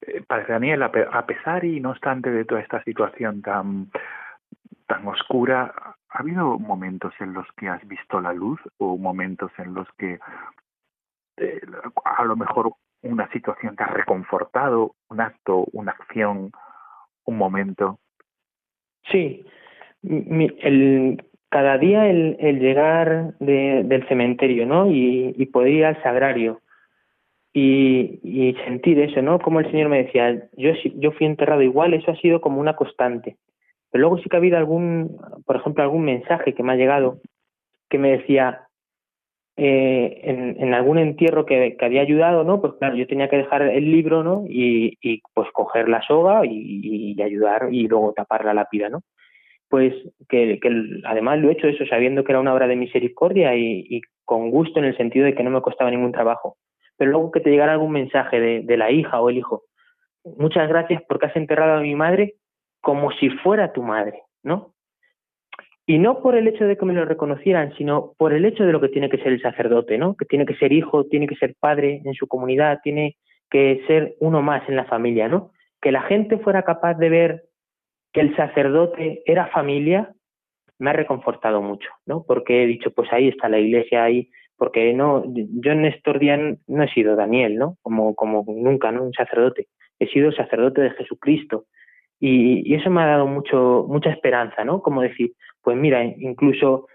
Eh, 0.01 0.21
Padre 0.27 0.45
Daniel, 0.53 0.83
a 0.83 1.25
pesar 1.25 1.63
y 1.65 1.79
no 1.79 1.91
obstante 1.91 2.31
de 2.31 2.45
toda 2.45 2.61
esta 2.61 2.83
situación 2.83 3.41
tan, 3.41 3.89
tan 4.87 5.07
oscura, 5.07 5.73
¿ha 6.09 6.19
habido 6.19 6.57
momentos 6.57 7.13
en 7.19 7.33
los 7.33 7.47
que 7.57 7.69
has 7.69 7.85
visto 7.87 8.19
la 8.21 8.33
luz 8.33 8.59
o 8.77 8.97
momentos 8.97 9.51
en 9.57 9.73
los 9.73 9.87
que 9.97 10.19
eh, 11.37 11.61
a 12.05 12.23
lo 12.25 12.35
mejor 12.35 12.73
una 13.01 13.29
situación 13.31 13.75
te 13.75 13.83
ha 13.83 13.87
reconfortado, 13.87 14.95
un 15.09 15.21
acto, 15.21 15.65
una 15.71 15.91
acción, 15.91 16.51
un 17.25 17.37
momento. 17.37 17.99
Sí, 19.09 19.45
mi, 20.01 20.51
el, 20.59 21.23
cada 21.49 21.77
día 21.77 22.07
el, 22.07 22.59
llegar 22.59 23.35
de, 23.39 23.83
del 23.85 24.07
cementerio, 24.07 24.65
¿no? 24.65 24.87
Y, 24.87 25.33
y 25.37 25.45
poder 25.45 25.71
ir 25.71 25.85
al 25.85 26.03
sagrario 26.03 26.61
y, 27.53 28.55
sentir 28.65 28.99
eso, 28.99 29.21
¿no? 29.21 29.39
Como 29.39 29.59
el 29.59 29.69
Señor 29.71 29.89
me 29.89 30.03
decía, 30.03 30.49
yo, 30.57 30.71
yo 30.95 31.11
fui 31.11 31.25
enterrado 31.25 31.61
igual, 31.61 31.93
eso 31.93 32.11
ha 32.11 32.15
sido 32.17 32.41
como 32.41 32.59
una 32.59 32.75
constante. 32.75 33.37
Pero 33.91 34.01
luego 34.01 34.17
sí 34.19 34.29
que 34.29 34.35
ha 34.35 34.39
habido 34.39 34.57
algún, 34.57 35.17
por 35.45 35.55
ejemplo, 35.55 35.83
algún 35.83 36.03
mensaje 36.05 36.53
que 36.53 36.63
me 36.63 36.73
ha 36.73 36.75
llegado 36.75 37.19
que 37.89 37.97
me 37.97 38.11
decía, 38.11 38.67
eh, 39.57 40.21
en, 40.23 40.73
algún 40.73 40.99
entierro 40.99 41.45
que, 41.45 41.75
que, 41.77 41.85
había 41.85 42.01
ayudado, 42.01 42.43
¿no? 42.43 42.61
Pues 42.61 42.73
claro, 42.79 42.95
yo 42.95 43.07
tenía 43.07 43.29
que 43.29 43.37
dejar 43.37 43.63
el 43.63 43.91
libro, 43.91 44.23
¿no? 44.23 44.45
Y, 44.47 44.97
y 45.01 45.21
pues 45.33 45.49
coger 45.51 45.89
la 45.89 46.01
soga 46.03 46.45
y, 46.45 47.15
y, 47.17 47.21
ayudar 47.21 47.67
y 47.71 47.87
luego 47.87 48.13
tapar 48.13 48.45
la 48.45 48.53
lápida, 48.53 48.89
¿no? 48.89 49.01
Pues 49.67 49.93
que, 50.29 50.59
que, 50.61 51.01
además 51.03 51.39
lo 51.39 51.49
he 51.49 51.53
hecho 51.53 51.67
eso 51.67 51.85
sabiendo 51.87 52.23
que 52.23 52.31
era 52.31 52.39
una 52.39 52.53
obra 52.53 52.67
de 52.67 52.75
misericordia 52.75 53.55
y, 53.55 54.01
con 54.23 54.51
gusto 54.51 54.79
en 54.79 54.85
el 54.85 54.95
sentido 54.95 55.25
de 55.25 55.33
que 55.33 55.43
no 55.43 55.49
me 55.49 55.61
costaba 55.61 55.91
ningún 55.91 56.11
trabajo. 56.11 56.55
Pero 56.99 57.11
luego 57.11 57.31
que 57.31 57.39
te 57.39 57.49
llegara 57.49 57.71
algún 57.71 57.93
mensaje 57.93 58.39
de, 58.39 58.77
la 58.77 58.91
hija 58.91 59.21
o 59.21 59.29
el 59.29 59.37
hijo, 59.37 59.63
muchas 60.37 60.67
gracias 60.67 61.01
porque 61.07 61.27
has 61.27 61.35
enterrado 61.37 61.77
a 61.77 61.81
mi 61.81 61.95
madre 61.95 62.35
como 62.81 63.11
si 63.13 63.29
fuera 63.29 63.71
tu 63.71 63.81
madre, 63.81 64.21
¿no? 64.43 64.73
Y 65.85 65.97
no 65.97 66.21
por 66.21 66.35
el 66.35 66.47
hecho 66.49 66.65
de 66.65 66.77
que 66.77 66.85
me 66.85 66.93
lo 66.93 67.05
reconocieran, 67.05 67.73
sino 67.77 68.13
por 68.17 68.33
el 68.33 68.43
hecho 68.43 68.65
de 68.65 68.73
lo 68.73 68.81
que 68.81 68.89
tiene 68.89 69.09
que 69.09 69.17
ser 69.17 69.29
el 69.31 69.41
sacerdote, 69.41 69.97
¿no? 69.97 70.15
Que 70.15 70.25
tiene 70.25 70.45
que 70.45 70.55
ser 70.57 70.73
hijo, 70.73 71.05
tiene 71.05 71.25
que 71.25 71.37
ser 71.37 71.55
padre 71.57 72.01
en 72.03 72.13
su 72.13 72.27
comunidad, 72.27 72.81
tiene 72.83 73.15
que 73.49 73.81
ser 73.87 74.15
uno 74.19 74.41
más 74.41 74.67
en 74.67 74.75
la 74.75 74.85
familia, 74.85 75.29
¿no? 75.29 75.51
Que 75.81 75.93
la 75.93 76.01
gente 76.01 76.37
fuera 76.39 76.63
capaz 76.63 76.95
de 76.95 77.09
ver 77.09 77.43
que 78.11 78.19
el 78.19 78.35
sacerdote 78.35 79.23
era 79.25 79.47
familia, 79.47 80.13
me 80.79 80.89
ha 80.89 80.93
reconfortado 80.93 81.61
mucho, 81.61 81.89
¿no? 82.05 82.25
Porque 82.27 82.63
he 82.63 82.67
dicho, 82.67 82.91
pues 82.91 83.11
ahí 83.13 83.29
está 83.29 83.47
la 83.47 83.59
iglesia, 83.59 84.03
ahí, 84.03 84.29
porque 84.59 84.93
no, 84.93 85.23
yo 85.25 85.71
en 85.71 85.85
estos 85.85 86.19
días 86.19 86.39
no 86.67 86.83
he 86.83 86.89
sido 86.89 87.15
Daniel, 87.15 87.55
¿no? 87.55 87.77
Como, 87.81 88.13
como 88.13 88.43
nunca, 88.47 88.91
¿no? 88.91 89.03
Un 89.03 89.13
sacerdote. 89.13 89.67
He 89.97 90.07
sido 90.07 90.31
sacerdote 90.33 90.81
de 90.81 90.91
Jesucristo. 90.91 91.65
Y, 92.19 92.69
y 92.69 92.75
eso 92.75 92.89
me 92.89 93.01
ha 93.01 93.07
dado 93.07 93.25
mucho, 93.25 93.85
mucha 93.87 94.09
esperanza, 94.09 94.65
¿no? 94.65 94.81
Como 94.81 95.01
decir, 95.01 95.31
pues 95.63 95.77
mira, 95.77 96.03
incluso 96.03 96.87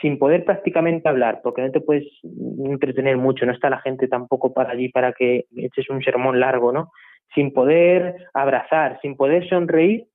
sin 0.00 0.18
poder 0.18 0.44
prácticamente 0.44 1.08
hablar, 1.08 1.40
porque 1.42 1.62
no 1.62 1.70
te 1.70 1.80
puedes 1.80 2.04
entretener 2.22 3.16
mucho, 3.16 3.46
no 3.46 3.52
está 3.52 3.70
la 3.70 3.80
gente 3.80 4.08
tampoco 4.08 4.52
para 4.52 4.72
allí 4.72 4.88
para 4.90 5.12
que 5.12 5.46
eches 5.56 5.88
un 5.88 6.02
sermón 6.02 6.40
largo, 6.40 6.72
¿no? 6.72 6.90
Sin 7.34 7.52
poder 7.52 8.16
abrazar, 8.34 8.98
sin 9.00 9.16
poder 9.16 9.48
sonreír, 9.48 10.08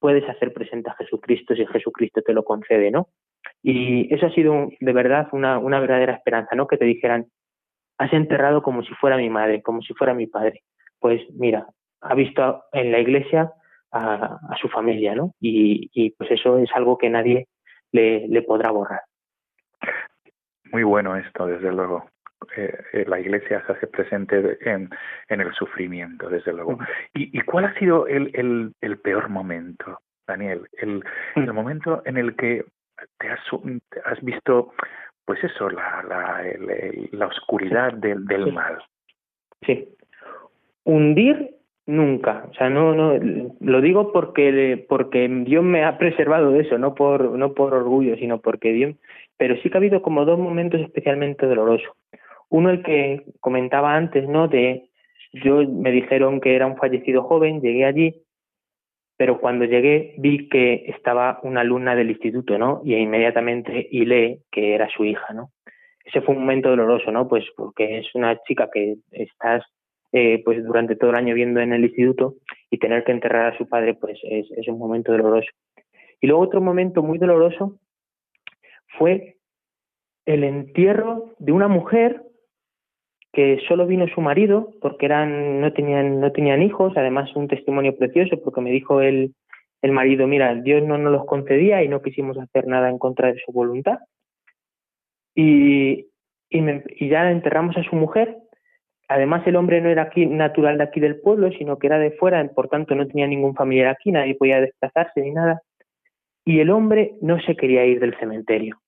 puedes 0.00 0.28
hacer 0.28 0.52
presente 0.52 0.90
a 0.90 0.94
Jesucristo 0.94 1.54
si 1.54 1.66
Jesucristo 1.66 2.22
te 2.22 2.32
lo 2.32 2.42
concede, 2.42 2.90
¿no? 2.90 3.08
Y 3.62 4.12
eso 4.14 4.26
ha 4.26 4.30
sido 4.30 4.68
de 4.80 4.92
verdad 4.92 5.28
una, 5.32 5.58
una 5.58 5.80
verdadera 5.80 6.14
esperanza, 6.14 6.54
¿no? 6.56 6.66
Que 6.66 6.78
te 6.78 6.84
dijeran, 6.84 7.26
has 7.98 8.12
enterrado 8.12 8.62
como 8.62 8.82
si 8.82 8.94
fuera 8.94 9.16
mi 9.16 9.28
madre, 9.28 9.62
como 9.62 9.82
si 9.82 9.92
fuera 9.94 10.14
mi 10.14 10.26
padre. 10.26 10.62
Pues 10.98 11.20
mira, 11.34 11.66
ha 12.00 12.14
visto 12.14 12.64
en 12.72 12.92
la 12.92 12.98
iglesia 12.98 13.52
a, 13.92 14.38
su 14.60 14.68
familia, 14.68 15.14
¿no? 15.14 15.34
Y, 15.40 15.90
y, 15.92 16.10
pues 16.10 16.30
eso 16.30 16.58
es 16.58 16.70
algo 16.74 16.96
que 16.96 17.10
nadie 17.10 17.48
le, 17.92 18.26
le 18.28 18.42
podrá 18.42 18.70
borrar. 18.70 19.02
Muy 20.72 20.82
bueno 20.84 21.16
esto, 21.16 21.46
desde 21.46 21.72
luego. 21.72 22.06
Eh, 22.56 22.74
eh, 22.92 23.04
la 23.06 23.20
iglesia 23.20 23.62
se 23.66 23.72
hace 23.72 23.86
presente 23.86 24.58
en, 24.62 24.88
en 25.28 25.40
el 25.40 25.52
sufrimiento, 25.52 26.28
desde 26.28 26.52
luego. 26.52 26.78
¿Y, 27.12 27.36
¿Y, 27.38 27.42
cuál 27.42 27.66
ha 27.66 27.78
sido 27.78 28.06
el, 28.06 28.30
el, 28.34 28.72
el 28.80 28.98
peor 28.98 29.28
momento, 29.28 30.00
Daniel? 30.26 30.66
El, 30.72 31.04
el 31.36 31.52
momento 31.52 32.02
en 32.06 32.16
el 32.16 32.36
que 32.36 32.64
te 33.18 33.28
has, 33.28 33.40
te 33.90 34.00
has 34.04 34.22
visto 34.22 34.72
pues 35.24 35.44
eso, 35.44 35.70
la, 35.70 36.02
la, 36.08 36.42
la 37.12 37.26
oscuridad 37.26 37.92
del, 37.92 38.24
del 38.26 38.52
mal. 38.52 38.78
Sí. 39.62 39.88
Hundir 40.84 41.54
nunca, 41.86 42.46
o 42.50 42.54
sea, 42.54 42.68
no, 42.68 42.94
no, 42.94 43.18
lo 43.60 43.80
digo 43.80 44.12
porque, 44.12 44.84
porque 44.88 45.28
Dios 45.46 45.62
me 45.62 45.84
ha 45.84 45.98
preservado 45.98 46.50
de 46.50 46.62
eso, 46.62 46.78
no 46.78 46.94
por, 46.94 47.30
no 47.38 47.52
por 47.54 47.74
orgullo, 47.74 48.16
sino 48.16 48.40
porque 48.40 48.72
Dios, 48.72 48.96
pero 49.36 49.56
sí 49.56 49.70
que 49.70 49.76
ha 49.76 49.78
habido 49.78 50.02
como 50.02 50.24
dos 50.24 50.38
momentos 50.38 50.80
especialmente 50.80 51.46
dolorosos. 51.46 51.92
Uno 52.48 52.70
el 52.70 52.82
que 52.82 53.24
comentaba 53.40 53.94
antes, 53.94 54.28
¿no? 54.28 54.48
De, 54.48 54.88
yo 55.32 55.62
me 55.68 55.92
dijeron 55.92 56.40
que 56.40 56.56
era 56.56 56.66
un 56.66 56.76
fallecido 56.76 57.22
joven, 57.22 57.60
llegué 57.60 57.84
allí 57.84 58.22
pero 59.20 59.38
cuando 59.38 59.66
llegué 59.66 60.14
vi 60.16 60.48
que 60.48 60.86
estaba 60.86 61.40
una 61.42 61.60
alumna 61.60 61.94
del 61.94 62.08
instituto, 62.08 62.56
¿no? 62.56 62.80
Y 62.86 62.94
inmediatamente 62.94 63.86
hilé 63.90 64.44
que 64.50 64.74
era 64.74 64.88
su 64.88 65.04
hija, 65.04 65.34
¿no? 65.34 65.50
Ese 66.02 66.22
fue 66.22 66.34
un 66.34 66.40
momento 66.40 66.70
doloroso, 66.70 67.12
¿no? 67.12 67.28
Pues 67.28 67.44
porque 67.54 67.98
es 67.98 68.06
una 68.14 68.40
chica 68.44 68.70
que 68.72 68.96
estás 69.10 69.62
eh, 70.12 70.40
pues 70.42 70.64
durante 70.64 70.96
todo 70.96 71.10
el 71.10 71.16
año 71.16 71.34
viendo 71.34 71.60
en 71.60 71.74
el 71.74 71.84
instituto 71.84 72.36
y 72.70 72.78
tener 72.78 73.04
que 73.04 73.12
enterrar 73.12 73.52
a 73.52 73.58
su 73.58 73.68
padre, 73.68 73.92
pues 73.92 74.18
es, 74.22 74.50
es 74.52 74.66
un 74.68 74.78
momento 74.78 75.12
doloroso. 75.12 75.50
Y 76.18 76.26
luego 76.26 76.42
otro 76.42 76.62
momento 76.62 77.02
muy 77.02 77.18
doloroso 77.18 77.78
fue 78.96 79.36
el 80.24 80.44
entierro 80.44 81.34
de 81.38 81.52
una 81.52 81.68
mujer 81.68 82.22
que 83.32 83.60
solo 83.68 83.86
vino 83.86 84.06
su 84.08 84.20
marido 84.20 84.70
porque 84.80 85.06
eran 85.06 85.60
no 85.60 85.72
tenían 85.72 86.20
no 86.20 86.32
tenían 86.32 86.62
hijos 86.62 86.92
además 86.96 87.34
un 87.36 87.48
testimonio 87.48 87.96
precioso 87.96 88.40
porque 88.42 88.60
me 88.60 88.70
dijo 88.70 89.00
el, 89.00 89.34
el 89.82 89.92
marido 89.92 90.26
mira 90.26 90.54
Dios 90.54 90.82
no 90.82 90.98
nos 90.98 91.12
los 91.12 91.26
concedía 91.26 91.82
y 91.82 91.88
no 91.88 92.02
quisimos 92.02 92.38
hacer 92.38 92.66
nada 92.66 92.88
en 92.88 92.98
contra 92.98 93.32
de 93.32 93.40
su 93.44 93.52
voluntad 93.52 93.98
y 95.34 96.10
y, 96.50 97.08
ya 97.08 97.30
enterramos 97.30 97.76
a 97.76 97.84
su 97.84 97.96
mujer. 97.96 98.36
Además 99.08 99.46
el 99.46 99.56
hombre 99.56 99.80
no 99.80 99.88
era 99.88 100.02
aquí 100.02 100.26
natural 100.26 100.78
de 100.78 100.84
aquí 100.84 101.00
del 101.00 101.20
pueblo 101.20 101.50
sino 101.52 101.78
que 101.78 101.88
era 101.88 101.98
de 101.98 102.12
fuera 102.12 102.46
por 102.48 102.68
tanto 102.68 102.94
no 102.94 103.08
tenía 103.08 103.26
ningún 103.26 103.56
familiar 103.56 103.88
aquí 103.88 104.12
nadie 104.12 104.36
podía 104.36 104.60
desplazarse 104.60 105.20
ni 105.20 105.32
nada. 105.32 105.62
Y 106.44 106.60
el 106.60 106.70
hombre 106.70 107.14
no 107.20 107.40
se 107.40 107.56
quería 107.56 107.84
ir 107.84 108.00
del 108.00 108.16
cementerio 108.18 108.80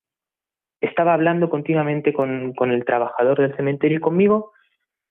estaba 0.83 1.13
hablando 1.13 1.49
continuamente 1.49 2.13
con, 2.13 2.53
con 2.53 2.71
el 2.71 2.83
trabajador 2.83 3.39
del 3.39 3.55
cementerio 3.55 3.97
y 3.97 4.01
conmigo, 4.01 4.51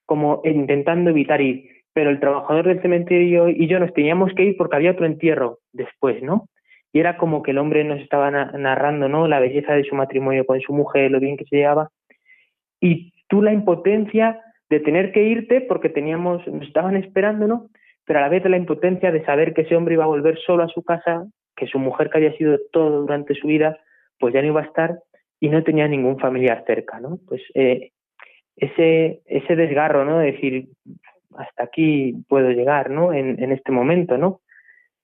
como 0.04 0.42
intentando 0.44 1.10
evitar 1.10 1.40
ir. 1.40 1.68
Pero 1.94 2.10
el 2.10 2.20
trabajador 2.20 2.66
del 2.66 2.82
cementerio 2.82 3.48
y 3.48 3.66
yo 3.66 3.78
nos 3.78 3.92
teníamos 3.94 4.32
que 4.34 4.44
ir 4.44 4.56
porque 4.56 4.76
había 4.76 4.92
otro 4.92 5.06
entierro 5.06 5.58
después, 5.72 6.22
¿no? 6.22 6.48
Y 6.92 7.00
era 7.00 7.16
como 7.16 7.42
que 7.42 7.52
el 7.52 7.58
hombre 7.58 7.84
nos 7.84 8.00
estaba 8.00 8.30
narrando, 8.30 9.08
¿no? 9.08 9.26
La 9.28 9.40
belleza 9.40 9.72
de 9.72 9.84
su 9.84 9.94
matrimonio 9.94 10.44
con 10.44 10.60
su 10.60 10.74
mujer, 10.74 11.10
lo 11.10 11.20
bien 11.20 11.36
que 11.36 11.44
se 11.46 11.56
llevaba. 11.56 11.88
Y 12.80 13.14
tú 13.28 13.40
la 13.40 13.52
impotencia 13.52 14.40
de 14.68 14.80
tener 14.80 15.12
que 15.12 15.22
irte 15.22 15.62
porque 15.62 15.88
teníamos, 15.88 16.46
nos 16.46 16.66
estaban 16.66 16.96
esperando, 16.96 17.46
¿no? 17.46 17.68
Pero 18.04 18.18
a 18.18 18.22
la 18.22 18.28
vez 18.28 18.44
la 18.44 18.58
impotencia 18.58 19.10
de 19.10 19.24
saber 19.24 19.54
que 19.54 19.62
ese 19.62 19.76
hombre 19.76 19.94
iba 19.94 20.04
a 20.04 20.08
volver 20.08 20.38
solo 20.38 20.64
a 20.64 20.68
su 20.68 20.82
casa, 20.82 21.24
que 21.56 21.66
su 21.66 21.78
mujer 21.78 22.10
que 22.10 22.18
había 22.18 22.36
sido 22.36 22.58
todo 22.72 23.02
durante 23.02 23.34
su 23.34 23.46
vida, 23.46 23.78
pues 24.18 24.34
ya 24.34 24.42
no 24.42 24.48
iba 24.48 24.60
a 24.60 24.64
estar 24.64 24.98
y 25.42 25.48
no 25.48 25.64
tenía 25.64 25.88
ningún 25.88 26.20
familiar 26.20 26.62
cerca, 26.68 27.00
¿no? 27.00 27.18
Pues 27.26 27.42
eh, 27.54 27.90
ese, 28.54 29.22
ese 29.26 29.56
desgarro, 29.56 30.04
¿no? 30.04 30.20
De 30.20 30.30
decir, 30.30 30.68
hasta 31.36 31.64
aquí 31.64 32.14
puedo 32.28 32.50
llegar, 32.50 32.90
¿no? 32.90 33.12
En, 33.12 33.42
en 33.42 33.50
este 33.50 33.72
momento, 33.72 34.16
¿no? 34.16 34.40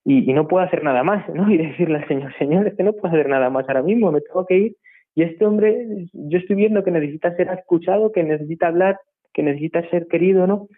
Y, 0.05 0.31
y, 0.31 0.33
no 0.33 0.46
puedo 0.46 0.64
hacer 0.64 0.85
nada 0.85 1.03
más, 1.03 1.29
¿no? 1.29 1.51
Y 1.53 1.59
decirle 1.59 1.98
al 1.98 2.07
Señor, 2.07 2.33
Señor, 2.38 2.68
es 2.68 2.77
que 2.77 2.85
no 2.85 2.92
puedo 2.92 3.12
hacer 3.12 3.29
nada 3.29 3.51
más 3.51 3.68
ahora 3.68 3.83
mismo, 3.83 4.12
me 4.12 4.20
tengo 4.20 4.46
que 4.46 4.57
ir. 4.59 4.77
Y 5.16 5.24
este 5.24 5.44
hombre, 5.44 6.07
yo 6.12 6.38
estoy 6.38 6.55
viendo 6.55 6.85
que 6.85 6.92
necesita 6.92 7.35
ser 7.35 7.48
escuchado, 7.48 8.12
que 8.12 8.22
necesita 8.22 8.68
hablar, 8.68 9.01
que 9.35 9.42
necesita 9.42 9.90
ser 9.90 10.07
querido, 10.07 10.46
¿no? 10.46 10.68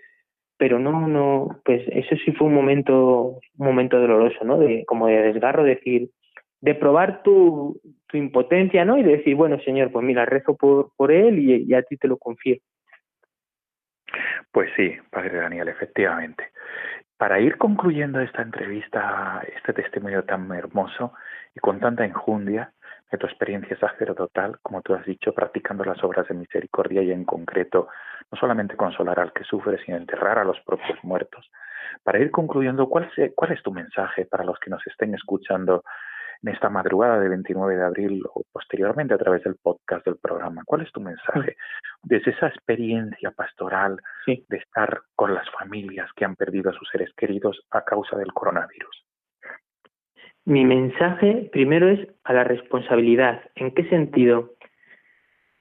Pero 0.57 0.79
no, 0.79 1.07
no, 1.07 1.61
pues 1.67 1.83
eso 1.89 2.17
sí 2.25 2.33
fue 2.33 2.47
un 2.47 2.55
momento, 2.55 3.41
un 3.59 3.67
momento 3.67 4.01
doloroso, 4.01 4.43
¿no? 4.43 4.59
De, 4.59 4.87
como 4.87 5.09
de 5.09 5.21
desgarro, 5.21 5.65
decir, 5.65 6.09
de 6.61 6.75
probar 6.75 7.23
tu, 7.23 7.81
tu 8.07 8.17
impotencia, 8.17 8.85
¿no? 8.85 8.99
Y 8.99 9.03
de 9.03 9.19
decir, 9.19 9.35
bueno, 9.35 9.59
Señor, 9.61 9.91
pues 9.91 10.05
mira, 10.05 10.27
rezo 10.27 10.57
por, 10.57 10.93
por 10.97 11.13
él 11.13 11.39
y, 11.39 11.75
a 11.75 11.83
ti 11.83 11.97
te 11.97 12.09
lo 12.09 12.19
confío. 12.19 12.57
Pues 14.53 14.71
sí, 14.77 14.97
Padre 15.11 15.39
Daniel, 15.39 15.69
efectivamente. 15.69 16.51
Para 17.17 17.39
ir 17.39 17.57
concluyendo 17.57 18.21
esta 18.21 18.43
entrevista, 18.43 19.43
este 19.55 19.73
testimonio 19.73 20.25
tan 20.25 20.51
hermoso 20.53 21.13
y 21.55 21.61
con 21.61 21.79
tanta 21.79 22.05
enjundia 22.05 22.73
de 23.13 23.19
tu 23.19 23.27
experiencia 23.27 23.79
sacerdotal, 23.79 24.59
como 24.63 24.83
tú 24.83 24.95
has 24.95 25.05
dicho, 25.05 25.33
practicando 25.33 25.85
las 25.85 26.03
obras 26.03 26.27
de 26.29 26.35
misericordia 26.35 27.03
y 27.03 27.13
en 27.13 27.25
concreto 27.25 27.89
no 28.31 28.39
solamente 28.39 28.77
consolar 28.77 29.21
al 29.21 29.33
que 29.33 29.45
sufre, 29.45 29.79
sino 29.85 29.97
enterrar 29.97 30.39
a 30.39 30.45
los 30.45 30.61
propios 30.61 30.99
muertos. 31.03 31.51
Para 32.03 32.19
ir 32.19 32.31
concluyendo, 32.31 32.89
¿cuál, 32.89 33.11
cuál 33.35 33.53
es 33.53 33.63
tu 33.63 33.73
mensaje 33.73 34.27
para 34.27 34.45
los 34.45 34.59
que 34.59 34.71
nos 34.71 34.85
estén 34.87 35.15
escuchando 35.15 35.85
en 36.43 36.49
esta 36.49 36.69
madrugada 36.69 37.21
de 37.21 37.29
29 37.29 37.77
de 37.77 37.85
abril 37.85 38.23
o 38.35 38.43
posteriormente 38.53 39.15
a 39.15 39.19
través 39.19 39.43
del 39.45 39.57
podcast 39.57 40.05
del 40.07 40.17
programa. 40.17 40.63
¿Cuál 40.65 40.83
es 40.83 40.93
tu 40.93 41.01
mensaje 41.01 41.57
desde 42.03 42.31
esa 42.31 42.49
experiencia 42.49 43.31
pastoral 43.31 43.99
de 44.27 44.57
estar 44.57 45.03
con 45.15 45.35
las 45.35 45.49
familias 45.51 46.11
que 46.17 46.25
han 46.25 46.37
perdido 46.37 46.71
a 46.71 46.75
sus 46.75 46.89
seres 46.91 47.13
queridos 47.17 47.61
a 47.71 47.85
causa 47.85 48.17
del 48.17 48.33
coronavirus? 48.33 49.05
Mi 50.45 50.65
mensaje 50.65 51.51
primero 51.53 51.89
es 51.89 52.09
a 52.25 52.33
la 52.33 52.45
responsabilidad. 52.45 53.43
¿En 53.55 53.73
qué 53.73 53.89
sentido? 53.89 54.55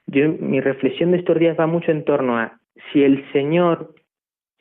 Yo, 0.08 0.30
mi 0.30 0.62
reflexión 0.62 1.12
de 1.12 1.18
estos 1.18 1.38
días 1.38 1.60
va 1.60 1.68
mucho 1.68 1.92
en 1.92 2.06
torno 2.06 2.38
a 2.38 2.60
si 2.92 3.04
el 3.04 3.30
Señor, 3.32 3.94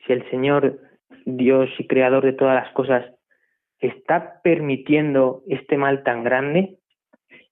si 0.05 0.13
el 0.13 0.29
Señor 0.29 0.79
Dios 1.25 1.69
y 1.79 1.87
creador 1.87 2.25
de 2.25 2.33
todas 2.33 2.55
las 2.55 2.71
cosas 2.73 3.05
está 3.79 4.41
permitiendo 4.43 5.43
este 5.47 5.77
mal 5.77 6.03
tan 6.03 6.23
grande 6.23 6.79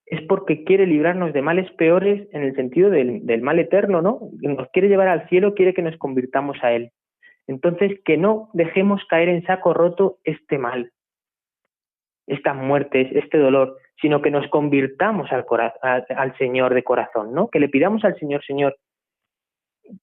es 0.07 0.21
porque 0.21 0.63
quiere 0.63 0.87
librarnos 0.87 1.33
de 1.33 1.41
males 1.41 1.69
peores 1.73 2.27
en 2.31 2.43
el 2.43 2.55
sentido 2.55 2.89
del, 2.89 3.41
mal 3.41 3.59
eterno, 3.59 4.01
¿no? 4.01 4.29
Nos 4.39 4.69
quiere 4.69 4.87
llevar 4.87 5.09
al 5.09 5.27
cielo, 5.27 5.53
quiere 5.53 5.73
que 5.73 5.81
nos 5.81 5.97
convirtamos 5.97 6.57
a 6.63 6.71
Él. 6.71 6.91
Entonces, 7.45 7.99
que 8.05 8.15
no 8.15 8.49
dejemos 8.53 9.03
caer 9.09 9.27
en 9.27 9.45
saco 9.45 9.73
roto 9.73 10.17
este 10.23 10.57
mal, 10.57 10.91
estas 12.25 12.55
muertes, 12.55 13.09
este 13.13 13.37
dolor, 13.37 13.77
sino 14.01 14.21
que 14.21 14.31
nos 14.31 14.47
convirtamos 14.49 15.29
al, 15.31 15.45
al, 15.81 16.05
al 16.07 16.37
Señor 16.37 16.73
de 16.73 16.83
corazón, 16.83 17.33
¿no? 17.33 17.49
Que 17.49 17.59
le 17.59 17.67
pidamos 17.67 18.05
al 18.05 18.17
Señor, 18.17 18.43
Señor, 18.45 18.77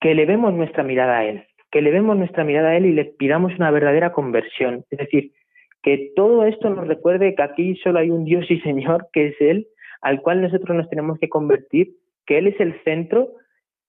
que 0.00 0.14
le 0.14 0.26
vemos 0.26 0.52
nuestra 0.52 0.82
mirada 0.82 1.18
a 1.18 1.24
Él, 1.24 1.46
que 1.70 1.80
le 1.80 1.90
vemos 1.90 2.16
nuestra 2.16 2.44
mirada 2.44 2.70
a 2.70 2.76
Él 2.76 2.84
y 2.84 2.92
le 2.92 3.06
pidamos 3.06 3.54
una 3.56 3.70
verdadera 3.70 4.12
conversión. 4.12 4.84
Es 4.90 4.98
decir, 4.98 5.32
que 5.84 6.12
todo 6.16 6.44
esto 6.46 6.70
nos 6.70 6.88
recuerde 6.88 7.34
que 7.34 7.42
aquí 7.42 7.76
solo 7.76 7.98
hay 7.98 8.10
un 8.10 8.24
Dios 8.24 8.50
y 8.50 8.58
Señor, 8.60 9.06
que 9.12 9.28
es 9.28 9.40
Él, 9.40 9.66
al 10.00 10.22
cual 10.22 10.40
nosotros 10.40 10.74
nos 10.74 10.88
tenemos 10.88 11.18
que 11.18 11.28
convertir, 11.28 11.90
que 12.26 12.38
Él 12.38 12.46
es 12.46 12.58
el 12.58 12.82
centro 12.84 13.28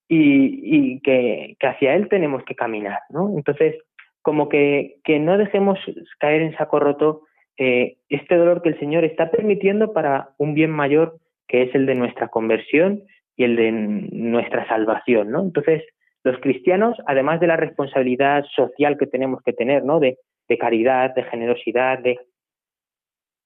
y, 0.09 0.59
y 0.61 0.99
que, 0.99 1.55
hacia 1.61 1.95
Él 1.95 2.09
tenemos 2.09 2.43
que 2.43 2.53
caminar, 2.53 2.99
¿no? 3.09 3.31
Entonces, 3.37 3.75
como 4.21 4.49
que, 4.49 4.97
que 5.05 5.19
no 5.19 5.37
dejemos 5.37 5.79
caer 6.19 6.41
en 6.41 6.57
saco 6.57 6.79
roto 6.79 7.21
eh, 7.57 7.95
este 8.09 8.35
dolor 8.35 8.61
que 8.61 8.69
el 8.69 8.79
Señor 8.79 9.05
está 9.05 9.31
permitiendo 9.31 9.93
para 9.93 10.31
un 10.37 10.53
bien 10.53 10.71
mayor, 10.71 11.17
que 11.47 11.63
es 11.63 11.75
el 11.75 11.85
de 11.85 11.95
nuestra 11.95 12.27
conversión 12.27 13.03
y 13.37 13.45
el 13.45 13.55
de 13.55 13.71
nuestra 13.71 14.67
salvación, 14.67 15.31
¿no? 15.31 15.41
Entonces, 15.41 15.81
los 16.25 16.37
cristianos, 16.39 16.97
además 17.07 17.39
de 17.39 17.47
la 17.47 17.55
responsabilidad 17.55 18.43
social 18.53 18.97
que 18.97 19.07
tenemos 19.07 19.41
que 19.43 19.53
tener, 19.53 19.85
¿no? 19.85 20.01
De, 20.01 20.17
de 20.47 20.57
caridad, 20.57 21.13
de 21.15 21.23
generosidad, 21.23 21.99
de 21.99 22.19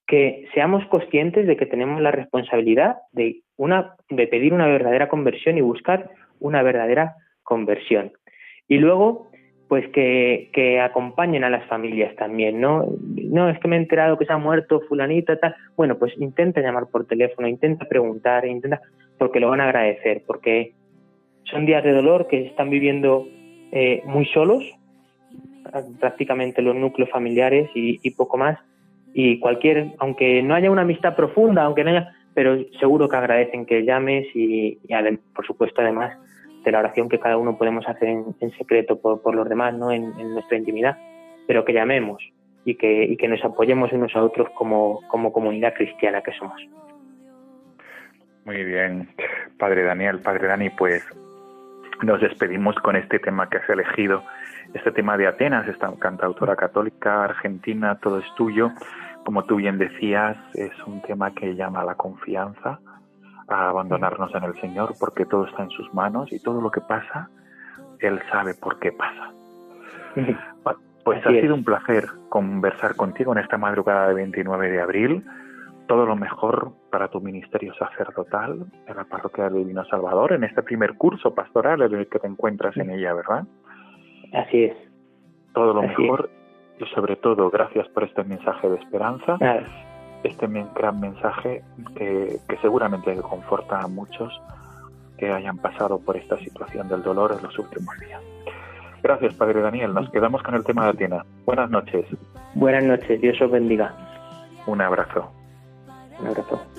que 0.09 0.47
seamos 0.55 0.83
conscientes 0.87 1.45
de 1.45 1.55
que 1.55 1.67
tenemos 1.67 2.01
la 2.01 2.11
responsabilidad 2.11 2.97
de, 3.11 3.43
una, 3.57 3.95
de 4.09 4.25
pedir 4.27 4.53
una 4.53 4.65
verdadera 4.65 5.07
conversión 5.07 5.57
y 5.57 5.61
buscar 5.61 6.09
una 6.39 6.63
verdadera 6.63 7.15
conversión. 7.43 8.11
Y 8.67 8.77
luego, 8.77 9.29
pues 9.67 9.87
que, 9.89 10.49
que, 10.51 10.79
acompañen 10.79 11.43
a 11.43 11.49
las 11.51 11.67
familias 11.67 12.15
también, 12.15 12.59
¿no? 12.59 12.87
No, 13.05 13.49
es 13.49 13.59
que 13.59 13.67
me 13.67 13.75
he 13.75 13.79
enterado 13.79 14.17
que 14.17 14.25
se 14.25 14.33
ha 14.33 14.37
muerto 14.37 14.81
fulanita, 14.89 15.39
tal. 15.39 15.55
Bueno, 15.77 15.99
pues 15.99 16.13
intenta 16.17 16.59
llamar 16.59 16.87
por 16.91 17.05
teléfono, 17.05 17.47
intenta 17.47 17.85
preguntar, 17.85 18.45
intenta, 18.45 18.81
porque 19.19 19.39
lo 19.39 19.49
van 19.49 19.61
a 19.61 19.65
agradecer, 19.65 20.23
porque 20.25 20.73
son 21.43 21.67
días 21.67 21.83
de 21.83 21.93
dolor 21.93 22.27
que 22.27 22.47
están 22.47 22.71
viviendo 22.71 23.27
eh, 23.71 24.01
muy 24.05 24.25
solos, 24.27 24.63
prácticamente 25.99 26.61
los 26.61 26.75
núcleos 26.75 27.09
familiares 27.09 27.69
y, 27.73 28.11
poco 28.11 28.37
más. 28.37 28.57
Y 29.13 29.39
cualquier, 29.39 29.93
aunque 29.99 30.43
no 30.43 30.55
haya 30.55 30.71
una 30.71 30.83
amistad 30.83 31.15
profunda, 31.15 31.63
aunque 31.63 31.83
no 31.83 31.91
haya, 31.91 32.13
pero 32.33 32.57
seguro 32.79 33.09
que 33.09 33.17
agradecen 33.17 33.65
que 33.65 33.83
llames 33.83 34.27
y, 34.33 34.77
por 35.35 35.45
supuesto 35.45 35.81
además 35.81 36.17
de 36.63 36.71
la 36.71 36.79
oración 36.79 37.09
que 37.09 37.19
cada 37.19 37.37
uno 37.37 37.57
podemos 37.57 37.87
hacer 37.87 38.09
en, 38.09 38.51
secreto 38.57 38.99
por, 38.99 39.33
los 39.33 39.47
demás, 39.47 39.73
¿no? 39.73 39.91
En, 39.91 40.11
nuestra 40.33 40.57
intimidad, 40.57 40.97
pero 41.47 41.65
que 41.65 41.73
llamemos 41.73 42.21
y 42.65 42.75
que, 42.75 43.05
y 43.05 43.17
que 43.17 43.27
nos 43.27 43.43
apoyemos 43.43 43.91
unos 43.93 44.15
a 44.15 44.23
otros 44.23 44.49
como, 44.51 45.01
como 45.07 45.31
comunidad 45.31 45.73
cristiana 45.73 46.21
que 46.21 46.33
somos. 46.33 46.61
Muy 48.45 48.63
bien, 48.63 49.07
Padre 49.57 49.83
Daniel, 49.83 50.19
Padre 50.19 50.47
Dani, 50.47 50.69
pues 50.71 51.05
nos 52.03 52.21
despedimos 52.21 52.75
con 52.77 52.95
este 52.95 53.19
tema 53.19 53.49
que 53.49 53.57
has 53.57 53.69
elegido, 53.69 54.23
este 54.73 54.91
tema 54.91 55.17
de 55.17 55.27
Atenas, 55.27 55.67
esta 55.67 55.91
cantautora 55.99 56.55
católica 56.55 57.23
argentina, 57.23 57.99
todo 57.99 58.19
es 58.19 58.35
tuyo. 58.35 58.71
Como 59.25 59.43
tú 59.45 59.57
bien 59.57 59.77
decías, 59.77 60.37
es 60.53 60.71
un 60.85 61.01
tema 61.01 61.33
que 61.33 61.55
llama 61.55 61.81
a 61.81 61.85
la 61.85 61.95
confianza, 61.95 62.79
a 63.47 63.69
abandonarnos 63.69 64.33
en 64.35 64.43
el 64.43 64.59
Señor, 64.61 64.93
porque 64.99 65.25
todo 65.25 65.45
está 65.45 65.63
en 65.63 65.71
sus 65.71 65.93
manos 65.93 66.31
y 66.31 66.41
todo 66.41 66.61
lo 66.61 66.71
que 66.71 66.81
pasa, 66.81 67.29
Él 67.99 68.21
sabe 68.31 68.53
por 68.53 68.79
qué 68.79 68.91
pasa. 68.91 69.31
Pues 71.01 71.25
ha 71.25 71.29
sido 71.29 71.55
un 71.55 71.63
placer 71.63 72.05
conversar 72.27 72.95
contigo 72.95 73.31
en 73.31 73.39
esta 73.39 73.57
madrugada 73.57 74.09
de 74.09 74.13
29 74.13 74.69
de 74.69 74.81
abril. 74.81 75.25
Todo 75.89 76.05
lo 76.05 76.15
mejor 76.15 76.71
para 76.91 77.07
tu 77.07 77.19
ministerio 77.19 77.73
sacerdotal 77.73 78.67
en 78.87 78.95
la 78.95 79.05
parroquia 79.05 79.45
del 79.45 79.55
Divino 79.55 79.83
Salvador, 79.85 80.33
en 80.33 80.43
este 80.43 80.61
primer 80.61 80.93
curso 80.93 81.33
pastoral 81.33 81.81
en 81.81 81.95
el 81.95 82.07
que 82.07 82.19
te 82.19 82.27
encuentras 82.27 82.77
en 82.77 82.91
ella, 82.91 83.15
¿verdad? 83.15 83.43
Así 84.31 84.65
es. 84.65 84.77
Todo 85.53 85.73
lo 85.73 85.81
mejor 85.81 86.29
y 86.79 86.85
sobre 86.93 87.15
todo 87.15 87.49
gracias 87.49 87.87
por 87.89 88.03
este 88.03 88.23
mensaje 88.23 88.69
de 88.69 88.77
esperanza 88.77 89.37
este 90.23 90.47
gran 90.75 90.99
mensaje 90.99 91.63
que, 91.95 92.39
seguramente 92.61 93.15
conforta 93.21 93.79
a 93.79 93.87
muchos 93.87 94.31
que 95.17 95.31
hayan 95.31 95.57
pasado 95.57 95.99
por 95.99 96.17
esta 96.17 96.37
situación 96.37 96.87
del 96.87 97.01
dolor 97.03 97.35
en 97.35 97.43
los 97.43 97.57
últimos 97.57 97.97
días. 97.99 98.21
Gracias, 99.01 99.33
Padre 99.35 99.61
Daniel. 99.61 99.93
Nos 99.93 100.09
quedamos 100.11 100.43
con 100.43 100.55
el 100.55 100.63
tema 100.63 100.83
de 100.83 100.89
Atenas. 100.91 101.25
Buenas 101.45 101.69
noches. 101.69 102.05
Buenas 102.53 102.83
noches. 102.83 103.19
Dios 103.21 103.41
os 103.41 103.49
bendiga. 103.49 103.93
Un 104.67 104.81
abrazo. 104.81 105.38
Un 106.19 106.27
abrazo. 106.27 106.78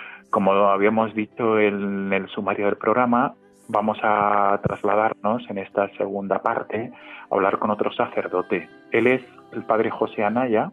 Como 0.31 0.51
habíamos 0.53 1.13
dicho 1.13 1.59
en 1.59 2.11
el 2.11 2.27
sumario 2.29 2.65
del 2.65 2.77
programa, 2.77 3.35
vamos 3.67 3.99
a 4.01 4.59
trasladarnos 4.63 5.47
en 5.49 5.59
esta 5.59 5.89
segunda 5.97 6.41
parte 6.41 6.91
a 7.29 7.35
hablar 7.35 7.59
con 7.59 7.69
otro 7.69 7.91
sacerdote. 7.91 8.67
Él 8.91 9.07
es 9.07 9.21
el 9.53 9.63
padre 9.63 9.91
José 9.91 10.23
Anaya, 10.23 10.71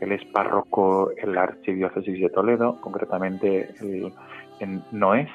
él 0.00 0.12
es 0.12 0.24
párroco 0.26 1.10
en 1.16 1.32
la 1.34 1.42
Archidiócesis 1.42 2.20
de 2.20 2.28
Toledo, 2.28 2.80
concretamente 2.80 3.70
en 4.60 4.82
Noés. 4.92 5.30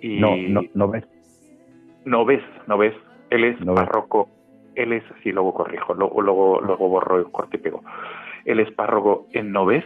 Y 0.00 0.20
no, 0.20 0.36
no, 0.36 0.62
no 0.74 0.88
ves. 0.88 1.04
No 2.04 2.24
ves, 2.24 2.42
no 2.66 2.78
ves. 2.78 2.94
Él 3.30 3.44
es 3.44 3.56
párroco 3.64 4.28
él 4.74 4.92
es, 4.92 5.04
sí, 5.22 5.32
luego 5.32 5.54
corrijo, 5.54 5.94
luego, 5.94 6.20
luego, 6.20 6.60
luego 6.60 6.88
borro 6.88 7.18
el 7.18 7.30
corte 7.30 7.56
y 7.56 7.60
pego. 7.60 7.82
Él 8.44 8.60
es 8.60 8.70
párroco 8.72 9.26
en 9.32 9.52
Novés, 9.52 9.84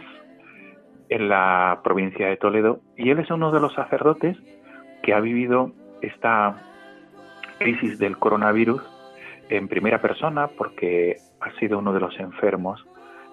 en 1.09 1.27
la 1.27 1.81
provincia 1.83 2.27
de 2.27 2.37
Toledo, 2.37 2.81
y 2.95 3.09
él 3.09 3.19
es 3.19 3.29
uno 3.31 3.51
de 3.51 3.59
los 3.59 3.73
sacerdotes 3.73 4.37
que 5.01 5.13
ha 5.13 5.19
vivido 5.19 5.71
esta 6.01 6.55
crisis 7.57 7.99
del 7.99 8.17
coronavirus 8.17 8.81
en 9.49 9.67
primera 9.67 9.99
persona 10.01 10.47
porque 10.47 11.17
ha 11.41 11.51
sido 11.59 11.79
uno 11.79 11.93
de 11.93 11.99
los 11.99 12.17
enfermos 12.19 12.85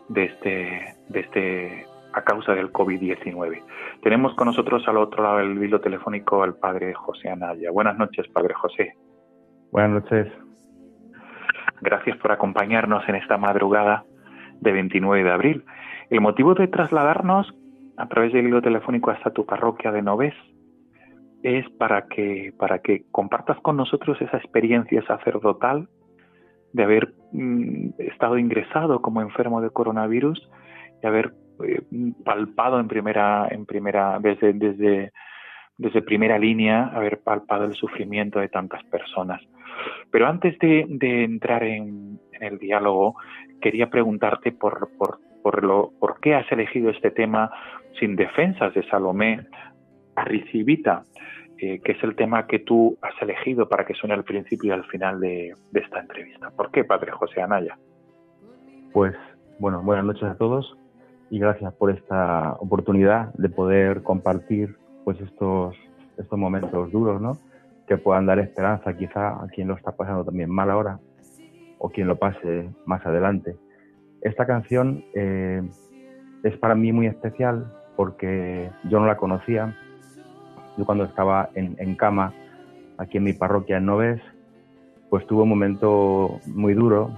de 0.09 0.25
este, 0.25 0.95
de 1.09 1.21
este 1.21 1.87
a 2.13 2.23
causa 2.23 2.55
del 2.55 2.73
COVID-19. 2.73 3.63
Tenemos 4.03 4.35
con 4.35 4.47
nosotros 4.47 4.83
al 4.89 4.97
otro 4.97 5.23
lado 5.23 5.39
del 5.39 5.63
hilo 5.63 5.81
telefónico 5.83 6.43
al 6.43 6.55
padre 6.55 6.95
José 6.95 7.29
Anaya. 7.29 7.71
Buenas 7.71 7.99
noches, 7.99 8.27
padre 8.29 8.55
José. 8.55 8.95
Buenas 9.71 10.03
noches. 10.03 10.33
Gracias 11.83 12.17
por 12.17 12.33
acompañarnos 12.33 13.07
en 13.07 13.17
esta 13.17 13.37
madrugada 13.37 14.05
de 14.61 14.73
29 14.73 15.25
de 15.25 15.31
abril. 15.31 15.65
El 16.09 16.23
motivo 16.23 16.55
de 16.55 16.69
trasladarnos 16.69 17.55
a 17.97 18.09
través 18.09 18.33
del 18.33 18.47
hilo 18.47 18.63
telefónico 18.63 19.11
hasta 19.11 19.31
tu 19.31 19.47
parroquia 19.47 19.93
de 19.93 20.03
Novés 20.03 20.35
es 21.43 21.69
para 21.79 22.07
que, 22.09 22.53
para 22.59 22.81
que 22.81 23.05
compartas 23.11 23.59
con 23.61 23.77
nosotros 23.77 24.21
esa 24.21 24.37
experiencia 24.37 25.03
sacerdotal 25.07 25.89
de 26.73 26.83
haber 26.83 27.15
mm, 27.33 27.91
estado 27.99 28.39
ingresado 28.39 29.01
como 29.01 29.23
enfermo 29.23 29.61
de 29.61 29.71
coronavirus 29.71 30.51
y 31.03 31.07
haber 31.07 31.33
eh, 31.65 31.83
palpado 32.25 32.81
en 32.81 32.89
primera, 32.89 33.49
en 33.51 33.65
primera, 33.65 34.19
desde, 34.21 34.53
desde, 34.53 35.13
desde 35.79 36.03
primera 36.03 36.39
línea, 36.39 36.89
haber 36.89 37.21
palpado 37.21 37.65
el 37.65 37.75
sufrimiento 37.75 38.41
de 38.41 38.49
tantas 38.49 38.83
personas. 38.85 39.41
Pero 40.11 40.27
antes 40.27 40.59
de, 40.59 40.87
entrar 41.25 41.63
en, 41.63 42.19
el 42.41 42.59
diálogo, 42.59 43.17
quería 43.61 43.89
preguntarte 43.89 44.53
por, 44.53 44.91
por, 45.43 45.65
lo, 45.65 45.93
por 45.99 46.21
qué 46.21 46.35
has 46.35 46.51
elegido 46.53 46.91
este 46.91 47.11
tema 47.11 47.51
sin 47.99 48.17
defensas 48.17 48.75
de 48.75 48.83
Salomé 48.89 49.47
Aricibita, 50.15 51.05
eh, 51.59 51.81
que 51.81 51.93
es 51.93 52.03
el 52.03 52.15
tema 52.15 52.47
que 52.47 52.59
tú 52.59 52.99
has 53.03 53.15
elegido 53.23 53.69
para 53.69 53.85
que 53.85 53.95
suene 53.95 54.15
al 54.15 54.25
principio 54.25 54.71
y 54.71 54.73
al 54.73 54.85
final 54.85 55.21
de, 55.21 55.55
de 55.71 55.81
esta 55.81 56.01
entrevista. 56.01 56.51
¿Por 56.51 56.71
qué, 56.71 56.85
Padre 56.85 57.13
José 57.13 57.41
Anaya? 57.41 57.79
Pues, 58.93 59.15
bueno, 59.59 59.83
buenas 59.83 60.05
noches 60.05 60.25
a 60.25 60.37
todos 60.37 60.77
y 61.31 61.39
gracias 61.39 61.73
por 61.75 61.91
esta 61.91 62.53
oportunidad 62.61 63.33
de 63.35 63.49
poder 63.49 64.03
compartir 64.03 64.77
pues 65.05 65.21
estos, 65.21 65.75
estos 66.19 66.39
momentos 66.39 66.91
duros, 66.93 67.21
¿no? 67.21 67.39
Que 67.87 67.97
puedan 67.97 68.27
dar 68.27 68.39
esperanza 68.39 68.97
quizá 68.97 69.43
a 69.43 69.47
quien 69.49 69.69
lo 69.69 69.75
está 69.75 69.93
pasando 69.93 70.25
también 70.25 70.51
mal 70.51 70.71
ahora 70.71 70.99
o 71.79 71.91
quien 71.91 72.09
lo 72.09 72.17
pase 72.17 72.69
más 72.85 73.05
adelante. 73.07 73.57
Esta 74.23 74.47
canción 74.47 75.05
eh, 75.15 75.63
es 76.43 76.57
para 76.59 76.75
mí 76.75 76.93
muy 76.93 77.07
especial 77.07 77.73
porque 77.97 78.71
yo 78.85 79.01
no 79.01 79.07
la 79.07 79.17
conocía. 79.17 79.75
Yo 80.77 80.85
cuando 80.85 81.05
estaba 81.05 81.51
en, 81.55 81.77
en 81.79 81.95
cama 81.97 82.33
aquí 82.99 83.19
en 83.19 83.25
mi 83.25 83.33
parroquia 83.33 83.79
en 83.79 83.87
Noves, 83.87 84.21
pues 85.11 85.27
tuve 85.27 85.43
un 85.43 85.49
momento 85.49 86.41
muy 86.47 86.75
duro, 86.75 87.11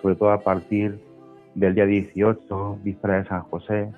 sobre 0.00 0.14
todo 0.14 0.30
a 0.30 0.40
partir 0.40 1.00
del 1.54 1.74
día 1.74 1.86
18, 1.86 2.78
víspera 2.82 3.16
de 3.16 3.28
San 3.28 3.42
José. 3.42 3.90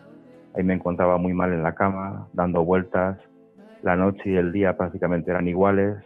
Ahí 0.54 0.62
me 0.62 0.74
encontraba 0.74 1.16
muy 1.18 1.32
mal 1.32 1.52
en 1.52 1.62
la 1.62 1.74
cama, 1.74 2.28
dando 2.32 2.64
vueltas. 2.64 3.18
La 3.82 3.96
noche 3.96 4.30
y 4.30 4.37
el 4.37 4.52
día 4.52 4.76
prácticamente 4.76 5.30
eran 5.30 5.48
iguales. 5.48 5.96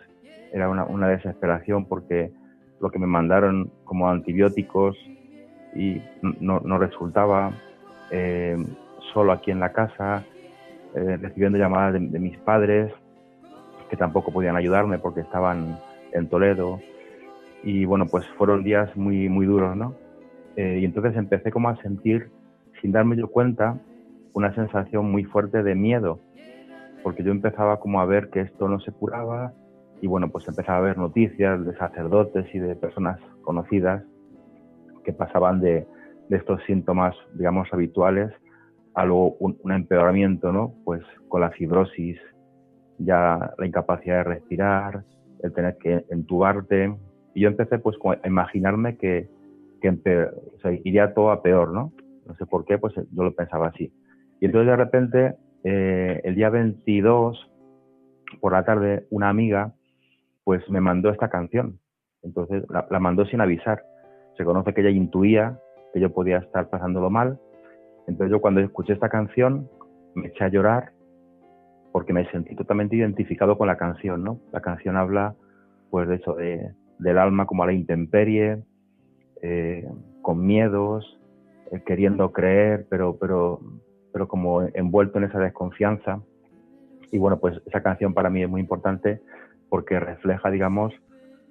Era 0.52 0.68
una, 0.68 0.85
una 0.85 1.09
desesperación 1.09 1.85
porque 1.87 2.33
lo 2.81 2.90
que 2.90 2.98
me 2.98 3.07
mandaron 3.07 3.70
como 3.85 4.09
antibióticos 4.09 4.96
y 5.74 6.00
no, 6.22 6.61
no 6.61 6.79
resultaba. 6.79 7.52
Eh, 8.11 8.57
solo 9.16 9.33
aquí 9.33 9.50
en 9.50 9.61
la 9.61 9.72
casa, 9.72 10.24
eh, 10.94 11.16
recibiendo 11.16 11.57
llamadas 11.57 11.94
de, 11.94 12.00
de, 12.00 12.18
mis 12.18 12.37
padres, 12.37 12.92
que 13.88 13.96
tampoco 13.96 14.31
podían 14.31 14.57
ayudarme 14.57 14.98
porque 14.98 15.20
estaban 15.20 15.79
en 16.12 16.29
Toledo. 16.29 16.81
Y 17.62 17.87
bueno, 17.87 18.05
pues 18.11 18.29
fueron 18.37 18.62
días 18.62 18.94
muy, 18.94 19.31
muy 19.31 19.46
duros, 19.46 19.74
¿no? 19.74 19.94
Eh, 20.57 20.81
y 20.83 20.85
entonces 20.85 21.16
empecé 21.16 21.50
como 21.50 21.70
a 21.70 21.76
sentir, 21.76 22.29
sin 22.83 22.92
darme 22.92 23.16
yo 23.16 23.29
cuenta, 23.29 23.79
una 24.35 24.55
sensación 24.55 25.11
muy 25.11 25.24
fuerte 25.24 25.62
de 25.62 25.74
miedo, 25.74 26.20
porque 27.02 27.22
yo 27.24 27.31
empezaba 27.31 27.81
como 27.81 28.02
a 28.02 28.05
ver 28.05 28.29
que 28.29 28.40
esto 28.42 28.68
no 28.68 28.81
se 28.81 28.92
curaba 28.92 29.55
y 30.02 30.09
bueno, 30.09 30.29
pues 30.29 30.46
empezaba 30.46 30.76
a 30.76 30.83
ver 30.83 30.98
noticias 30.98 31.64
de 31.64 31.74
sacerdotes 31.79 32.55
y 32.55 32.59
de 32.59 32.76
personas 32.76 33.18
conocidas 33.40 34.02
que 35.07 35.14
pasaban 35.14 35.62
de, 35.62 35.87
de 36.29 36.37
estos 36.37 36.62
síntomas, 36.64 37.16
digamos, 37.33 37.66
habituales 37.72 38.31
a 38.97 39.05
luego 39.05 39.37
un, 39.39 39.59
un, 39.63 39.73
empeoramiento, 39.73 40.53
¿no? 40.53 40.75
Pues 40.85 41.03
con 41.29 41.43
la 41.43 41.51
fibrosis, 41.51 42.19
ya 42.99 43.53
la 43.59 43.67
incapacidad 43.67 44.17
de 44.17 44.25
respirar, 44.25 45.05
el 45.43 45.53
tener 45.53 45.77
que 45.77 46.05
entubarte. 46.11 46.97
Y 47.35 47.43
yo 47.43 47.49
empecé 47.49 47.79
pues 47.79 47.97
a 48.23 48.27
imaginarme 48.27 48.97
que, 48.97 49.29
que 49.83 49.99
sea, 50.63 50.73
iría 50.83 51.13
todo 51.13 51.31
a 51.31 51.43
peor, 51.43 51.73
¿no? 51.73 51.93
No 52.27 52.35
sé 52.37 52.47
por 52.47 52.65
qué, 52.65 52.79
pues 52.79 52.95
yo 52.95 53.23
lo 53.23 53.35
pensaba 53.35 53.69
así. 53.69 53.93
Y 54.41 54.47
entonces 54.47 54.67
de 54.67 54.77
repente, 54.77 55.35
eh, 55.63 56.23
el 56.25 56.35
día 56.35 56.49
22, 56.49 57.51
por 58.41 58.53
la 58.53 58.65
tarde, 58.65 59.07
una 59.11 59.29
amiga, 59.29 59.75
pues 60.43 60.69
me 60.71 60.81
mandó 60.81 61.11
esta 61.11 61.29
canción. 61.29 61.79
Entonces 62.23 62.65
la, 62.71 62.87
la 62.91 62.99
mandó 62.99 63.27
sin 63.27 63.43
avisar. 63.43 63.85
Se 64.39 64.45
conoce 64.45 64.73
que 64.73 64.81
ella 64.81 64.91
intuía 64.91 65.59
que 65.93 66.01
yo 66.01 66.13
podía 66.15 66.39
estar 66.39 66.71
pasándolo 66.71 67.11
mal. 67.11 67.39
Entonces 68.07 68.31
yo 68.31 68.40
cuando 68.40 68.61
escuché 68.61 68.92
esta 68.92 69.09
canción 69.09 69.69
me 70.14 70.29
eché 70.29 70.45
a 70.45 70.49
llorar 70.49 70.92
porque 71.92 72.12
me 72.12 72.31
sentí 72.31 72.55
totalmente 72.55 72.95
identificado 72.95 73.57
con 73.57 73.66
la 73.66 73.79
canción, 73.79 74.23
¿no? 74.23 74.38
La 74.53 74.61
canción 74.61 74.97
habla, 74.97 75.35
pues, 75.88 76.07
de 76.07 76.16
eso, 76.16 76.35
de, 76.35 76.75
del 76.99 77.16
alma 77.16 77.47
como 77.47 77.62
a 77.62 77.66
la 77.66 77.73
intemperie, 77.73 78.62
eh, 79.40 79.88
con 80.21 80.47
miedos, 80.47 81.19
eh, 81.73 81.83
queriendo 81.87 82.33
creer, 82.33 82.87
pero, 82.90 83.16
pero, 83.19 83.61
pero 84.12 84.29
como 84.29 84.62
envuelto 84.75 85.16
en 85.16 85.25
esa 85.25 85.38
desconfianza. 85.38 86.21
Y 87.11 87.16
bueno, 87.16 87.38
pues 87.38 87.62
esa 87.64 87.83
canción 87.83 88.12
para 88.12 88.29
mí 88.29 88.42
es 88.42 88.49
muy 88.51 88.61
importante 88.61 89.23
porque 89.71 89.99
refleja, 89.99 90.51
digamos, 90.51 90.92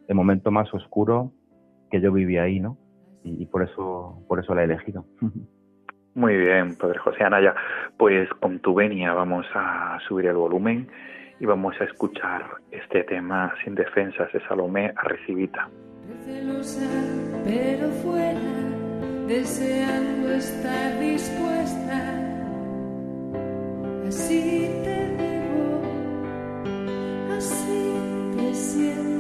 el 0.08 0.16
momento 0.16 0.52
más 0.52 0.72
oscuro 0.76 1.32
que 1.90 2.02
yo 2.02 2.12
viví 2.12 2.38
ahí, 2.38 2.60
¿no? 2.60 2.78
Y, 3.24 3.42
y 3.42 3.46
por 3.48 3.64
eso, 3.64 4.24
por 4.28 4.40
eso 4.40 4.54
la 4.54 4.62
he 4.62 4.66
elegido. 4.66 5.06
Muy 6.16 6.38
bien, 6.38 6.76
Padre 6.76 6.98
José 7.00 7.26
Anaya. 7.26 7.54
Pues 7.98 8.30
con 8.40 8.60
tu 8.60 8.74
venia 8.74 9.14
vamos 9.14 9.46
a 9.54 10.00
subir 10.08 10.28
el 10.28 10.36
volumen 10.36 10.88
y 11.42 11.46
vamos 11.46 11.76
a 11.82 11.84
escuchar 11.84 12.46
este 12.72 13.04
tema 13.04 13.54
sin 13.64 13.76
defensas 13.76 14.32
de 14.32 14.40
Salomé 14.48 14.94
a 14.96 15.04
Recibita. 15.04 15.70
Celosa. 16.24 16.86
Así 24.08 24.70
te 24.84 25.16
digo, 25.18 25.82
así 27.36 27.94
te 28.38 28.54
siento. 28.54 29.15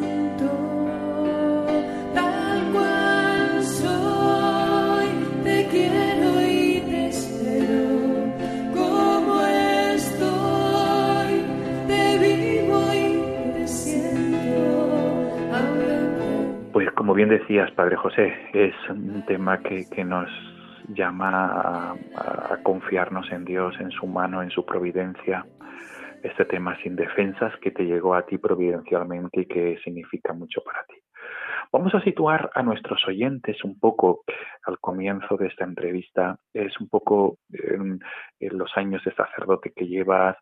Como 17.06 17.13
bien 17.13 17.30
decías, 17.30 17.70
Padre 17.74 17.98
José, 17.98 18.34
es 18.52 18.74
un 18.89 19.24
tema 19.28 19.60
que, 19.60 19.86
que 19.91 20.04
nos 20.04 20.28
llama 20.88 21.30
a, 21.30 21.91
a, 21.91 22.63
confiarnos 22.63 23.32
en 23.32 23.46
Dios, 23.46 23.76
en 23.80 23.91
su 23.91 24.08
mano, 24.08 24.41
en 24.41 24.50
su 24.50 24.65
providencia. 24.65 25.46
Este 26.24 26.46
tema 26.46 26.76
sin 26.82 26.96
defensas 26.96 27.54
que 27.62 27.70
te 27.70 27.86
llegó 27.86 28.15
a 28.15 28.26
ti 28.26 28.39
providencialmente 28.39 29.41
y 29.41 29.46
que 29.46 29.78
significa 29.84 30.34
mucho 30.34 30.63
para 30.63 30.84
ti. 30.86 30.96
Vamos 31.72 31.94
a 31.94 32.02
situar 32.02 32.50
a 32.56 32.63
nuestros 32.63 33.08
oyentes 33.08 33.63
un 33.63 33.80
poco 33.80 34.24
al 34.63 34.80
comienzo 34.80 35.38
de 35.38 35.46
esta 35.46 35.63
entrevista. 35.63 36.39
Es 36.56 36.74
un 36.82 36.89
poco 36.89 37.38
en, 37.52 38.00
en 38.39 38.58
los 38.58 38.76
años 38.78 39.04
de 39.06 39.13
sacerdote 39.13 39.74
que 39.76 39.86
llevas, 39.86 40.38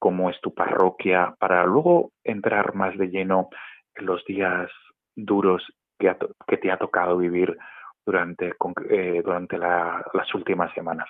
cómo 0.00 0.28
es 0.28 0.40
tu 0.40 0.52
parroquia, 0.54 1.36
para 1.38 1.64
luego 1.66 2.10
entrar 2.24 2.74
más 2.74 2.98
de 2.98 3.10
lleno 3.10 3.48
en 3.94 4.06
los 4.06 4.24
días 4.24 4.68
duros 5.14 5.64
que, 6.00 6.08
ha, 6.08 6.16
que 6.48 6.56
te 6.56 6.72
ha 6.72 6.78
tocado 6.78 7.16
vivir 7.16 7.56
durante, 8.04 8.54
eh, 8.88 9.22
durante 9.24 9.58
la, 9.58 10.04
las 10.14 10.34
últimas 10.34 10.72
semanas. 10.74 11.08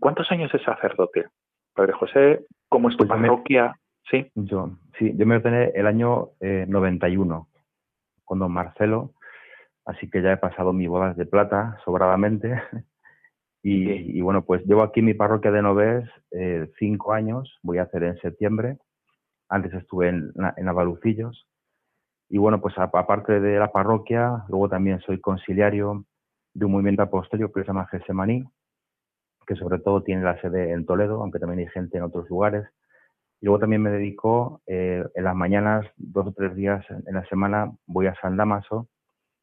¿Cuántos 0.00 0.30
años 0.32 0.52
es 0.52 0.62
sacerdote? 0.62 1.26
Padre 1.74 1.92
José, 1.92 2.46
¿cómo 2.68 2.88
es 2.88 2.96
tu 2.96 3.06
pues 3.06 3.20
parroquia? 3.20 3.66
Me, 3.66 3.74
sí. 4.10 4.30
Yo, 4.34 4.70
sí, 4.98 5.12
yo 5.16 5.26
me 5.26 5.36
ordené 5.36 5.70
el 5.74 5.86
año 5.86 6.30
eh, 6.40 6.64
91 6.68 7.48
con 8.24 8.38
don 8.38 8.52
Marcelo, 8.52 9.12
así 9.84 10.08
que 10.08 10.22
ya 10.22 10.32
he 10.32 10.36
pasado 10.38 10.72
mis 10.72 10.88
bodas 10.88 11.16
de 11.16 11.26
plata 11.26 11.78
sobradamente. 11.84 12.60
Y, 13.66 13.86
sí. 13.86 14.18
y, 14.18 14.20
bueno, 14.20 14.44
pues 14.44 14.62
llevo 14.66 14.82
aquí 14.82 15.00
en 15.00 15.06
mi 15.06 15.14
parroquia 15.14 15.50
de 15.50 15.62
Noves 15.62 16.06
eh, 16.32 16.70
cinco 16.78 17.14
años, 17.14 17.58
voy 17.62 17.78
a 17.78 17.84
hacer 17.84 18.02
en 18.02 18.18
septiembre. 18.18 18.76
Antes 19.48 19.72
estuve 19.72 20.10
en, 20.10 20.34
en 20.58 20.68
Avalucillos. 20.68 21.46
Y 22.28 22.38
bueno, 22.38 22.60
pues 22.60 22.74
aparte 22.78 23.40
de 23.40 23.58
la 23.58 23.70
parroquia, 23.70 24.44
luego 24.48 24.68
también 24.68 25.00
soy 25.00 25.20
conciliario 25.20 26.04
de 26.54 26.64
un 26.64 26.72
movimiento 26.72 27.02
apostólico 27.02 27.52
que 27.52 27.60
se 27.60 27.66
llama 27.68 27.86
Gesemaní, 27.86 28.44
que 29.46 29.56
sobre 29.56 29.78
todo 29.78 30.02
tiene 30.02 30.22
la 30.22 30.40
sede 30.40 30.72
en 30.72 30.86
Toledo, 30.86 31.22
aunque 31.22 31.38
también 31.38 31.60
hay 31.60 31.68
gente 31.68 31.98
en 31.98 32.04
otros 32.04 32.28
lugares. 32.30 32.66
Y 33.40 33.46
luego 33.46 33.60
también 33.60 33.82
me 33.82 33.90
dedico 33.90 34.62
eh, 34.66 35.04
en 35.14 35.24
las 35.24 35.34
mañanas, 35.34 35.86
dos 35.96 36.26
o 36.28 36.32
tres 36.32 36.54
días 36.56 36.84
en 36.90 37.14
la 37.14 37.24
semana, 37.26 37.72
voy 37.86 38.06
a 38.06 38.14
San 38.20 38.36
Damaso 38.36 38.88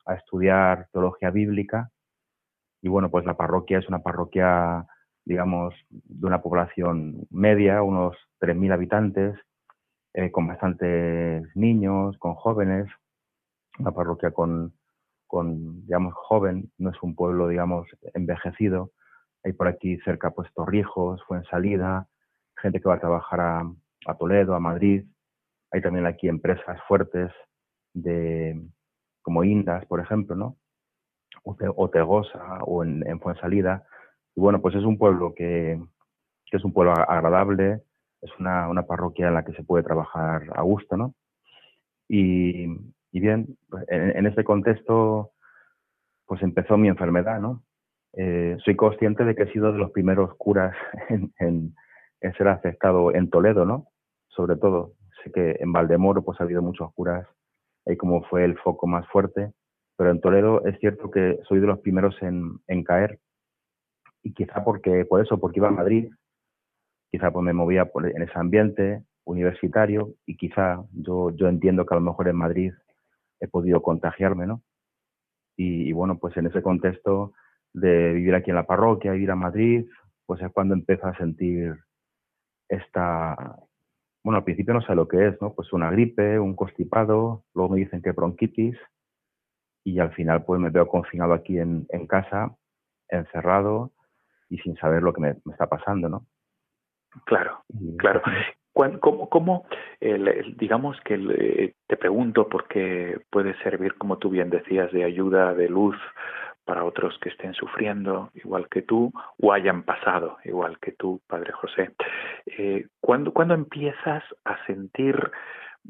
a 0.05 0.15
estudiar 0.15 0.87
teología 0.91 1.29
bíblica 1.29 1.91
y 2.81 2.89
bueno, 2.89 3.09
pues 3.09 3.25
la 3.25 3.37
parroquia 3.37 3.79
es 3.79 3.87
una 3.87 3.99
parroquia, 3.99 4.85
digamos, 5.23 5.73
de 5.89 6.25
una 6.25 6.41
población 6.41 7.27
media, 7.29 7.83
unos 7.83 8.17
3.000 8.39 8.73
habitantes, 8.73 9.37
eh, 10.13 10.31
con 10.31 10.47
bastantes 10.47 11.43
niños, 11.55 12.17
con 12.17 12.35
jóvenes, 12.35 12.87
una 13.79 13.91
parroquia 13.91 14.31
con, 14.31 14.73
con, 15.27 15.85
digamos, 15.85 16.13
joven, 16.15 16.71
no 16.77 16.89
es 16.89 17.01
un 17.01 17.15
pueblo, 17.15 17.47
digamos, 17.47 17.87
envejecido. 18.13 18.91
Hay 19.43 19.53
por 19.53 19.67
aquí 19.67 19.97
cerca, 19.99 20.31
pues, 20.31 20.53
Torrijos, 20.53 21.23
Fuensalida, 21.25 22.07
gente 22.57 22.81
que 22.81 22.89
va 22.89 22.95
a 22.95 22.99
trabajar 22.99 23.39
a, 23.39 23.71
a 24.07 24.17
Toledo, 24.17 24.55
a 24.55 24.59
Madrid. 24.59 25.05
Hay 25.71 25.81
también 25.81 26.05
aquí 26.05 26.27
empresas 26.27 26.79
fuertes 26.87 27.31
de, 27.93 28.61
como 29.21 29.43
Indas, 29.43 29.85
por 29.85 29.99
ejemplo, 29.99 30.35
¿no? 30.35 30.57
o 31.43 31.89
Tegosa 31.89 32.59
o 32.65 32.83
en, 32.83 33.07
en 33.07 33.19
Fuensalida, 33.19 33.83
Y 34.35 34.41
bueno, 34.41 34.61
pues 34.61 34.75
es 34.75 34.83
un 34.83 34.97
pueblo 34.97 35.33
que, 35.33 35.81
que 36.45 36.57
es 36.57 36.63
un 36.63 36.73
pueblo 36.73 36.93
agradable, 36.93 37.81
es 38.21 38.31
una, 38.39 38.69
una, 38.69 38.83
parroquia 38.83 39.27
en 39.27 39.33
la 39.33 39.43
que 39.43 39.53
se 39.53 39.63
puede 39.63 39.83
trabajar 39.83 40.43
a 40.53 40.61
gusto, 40.61 40.97
¿no? 40.97 41.15
Y, 42.07 42.65
y 43.11 43.19
bien, 43.19 43.57
pues, 43.69 43.85
en, 43.89 44.17
en, 44.17 44.25
ese 44.27 44.43
contexto, 44.43 45.31
pues 46.25 46.41
empezó 46.43 46.77
mi 46.77 46.87
enfermedad, 46.87 47.39
¿no? 47.39 47.63
Eh, 48.13 48.57
soy 48.63 48.75
consciente 48.75 49.23
de 49.23 49.35
que 49.35 49.43
he 49.43 49.51
sido 49.53 49.71
de 49.71 49.79
los 49.79 49.91
primeros 49.91 50.35
curas 50.35 50.75
en, 51.39 51.75
ser 52.37 52.47
afectado 52.47 53.13
en 53.13 53.29
Toledo, 53.29 53.65
¿no? 53.65 53.87
Sobre 54.27 54.57
todo, 54.57 54.93
sé 55.23 55.31
que 55.31 55.57
en 55.59 55.71
Valdemoro 55.71 56.23
pues 56.23 56.39
ha 56.39 56.43
habido 56.43 56.61
muchos 56.61 56.93
curas, 56.93 57.27
ahí 57.85 57.97
como 57.97 58.23
fue 58.23 58.43
el 58.43 58.57
foco 58.59 58.85
más 58.85 59.07
fuerte, 59.07 59.53
pero 59.97 60.11
en 60.11 60.21
Toledo 60.21 60.65
es 60.65 60.77
cierto 60.79 61.09
que 61.09 61.39
soy 61.47 61.59
de 61.59 61.67
los 61.67 61.79
primeros 61.79 62.15
en, 62.21 62.59
en 62.67 62.83
caer 62.83 63.19
y 64.23 64.33
quizá 64.33 64.63
porque 64.63 65.05
por 65.05 65.21
eso, 65.21 65.39
porque 65.39 65.59
iba 65.59 65.69
a 65.69 65.71
Madrid, 65.71 66.11
quizá 67.11 67.31
pues 67.31 67.43
me 67.43 67.53
movía 67.53 67.91
en 68.15 68.21
ese 68.21 68.39
ambiente 68.39 69.03
universitario 69.25 70.15
y 70.25 70.37
quizá 70.37 70.83
yo, 70.93 71.31
yo 71.31 71.47
entiendo 71.47 71.85
que 71.85 71.93
a 71.93 71.99
lo 71.99 72.03
mejor 72.03 72.29
en 72.29 72.37
Madrid 72.37 72.73
he 73.39 73.47
podido 73.47 73.81
contagiarme, 73.81 74.47
¿no? 74.47 74.61
Y, 75.57 75.91
bueno, 75.91 76.17
pues 76.17 76.35
en 76.37 76.47
ese 76.47 76.61
contexto 76.61 77.33
de 77.73 78.13
vivir 78.13 78.33
aquí 78.33 78.49
en 78.49 78.55
la 78.55 78.65
parroquia, 78.65 79.15
ir 79.15 79.29
a 79.29 79.35
Madrid, 79.35 79.85
pues 80.25 80.41
es 80.41 80.51
cuando 80.51 80.73
empiezo 80.73 81.05
a 81.05 81.17
sentir 81.17 81.75
esta, 82.69 83.35
bueno, 84.23 84.37
al 84.37 84.43
principio 84.43 84.73
no 84.73 84.81
sé 84.81 84.95
lo 84.95 85.07
que 85.07 85.27
es, 85.27 85.41
¿no? 85.41 85.53
Pues 85.53 85.73
una 85.73 85.91
gripe, 85.91 86.39
un 86.39 86.55
constipado, 86.55 87.43
luego 87.53 87.73
me 87.73 87.79
dicen 87.79 88.01
que 88.01 88.11
bronquitis 88.11 88.77
y 89.83 89.99
al 89.99 90.13
final 90.13 90.45
pues 90.45 90.59
me 90.61 90.69
veo 90.69 90.87
confinado 90.87 91.33
aquí 91.33 91.59
en, 91.59 91.85
en 91.89 92.07
casa, 92.07 92.55
encerrado 93.09 93.91
y 94.49 94.57
sin 94.59 94.75
saber 94.77 95.03
lo 95.03 95.13
que 95.13 95.21
me 95.21 95.35
está 95.51 95.67
pasando, 95.67 96.07
¿no? 96.09 96.25
Claro, 97.25 97.63
claro. 97.97 98.21
¿Cómo, 98.73 99.29
cómo 99.29 99.65
el, 99.99 100.27
el, 100.27 100.57
digamos 100.57 100.99
que 101.01 101.15
el, 101.15 101.31
eh, 101.31 101.73
te 101.87 101.97
pregunto 101.97 102.47
porque 102.47 103.19
puede 103.29 103.53
servir, 103.63 103.95
como 103.95 104.17
tú 104.17 104.29
bien 104.29 104.49
decías, 104.49 104.91
de 104.93 105.03
ayuda, 105.03 105.53
de 105.53 105.67
luz 105.67 105.97
para 106.63 106.85
otros 106.85 107.17
que 107.19 107.29
estén 107.29 107.53
sufriendo 107.53 108.29
igual 108.33 108.69
que 108.69 108.81
tú 108.81 109.11
o 109.41 109.51
hayan 109.51 109.83
pasado 109.83 110.37
igual 110.45 110.79
que 110.79 110.93
tú, 110.93 111.19
Padre 111.27 111.51
José. 111.51 111.91
Eh, 112.45 112.87
¿cuándo, 113.01 113.33
¿Cuándo 113.33 113.53
empiezas 113.53 114.23
a 114.45 114.65
sentir 114.65 115.31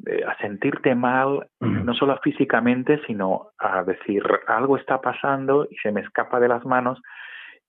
eh, 0.08 0.24
a 0.26 0.38
sentirte 0.38 0.96
mal, 0.96 1.48
no 1.60 1.94
solo 1.94 2.18
físicamente, 2.24 3.02
sino 3.06 3.50
a 3.60 3.84
decir 3.84 4.24
algo 4.48 4.78
está 4.78 5.02
pasando 5.02 5.68
y 5.70 5.76
se 5.78 5.92
me 5.92 6.00
escapa 6.00 6.40
de 6.40 6.48
las 6.48 6.66
manos, 6.66 7.02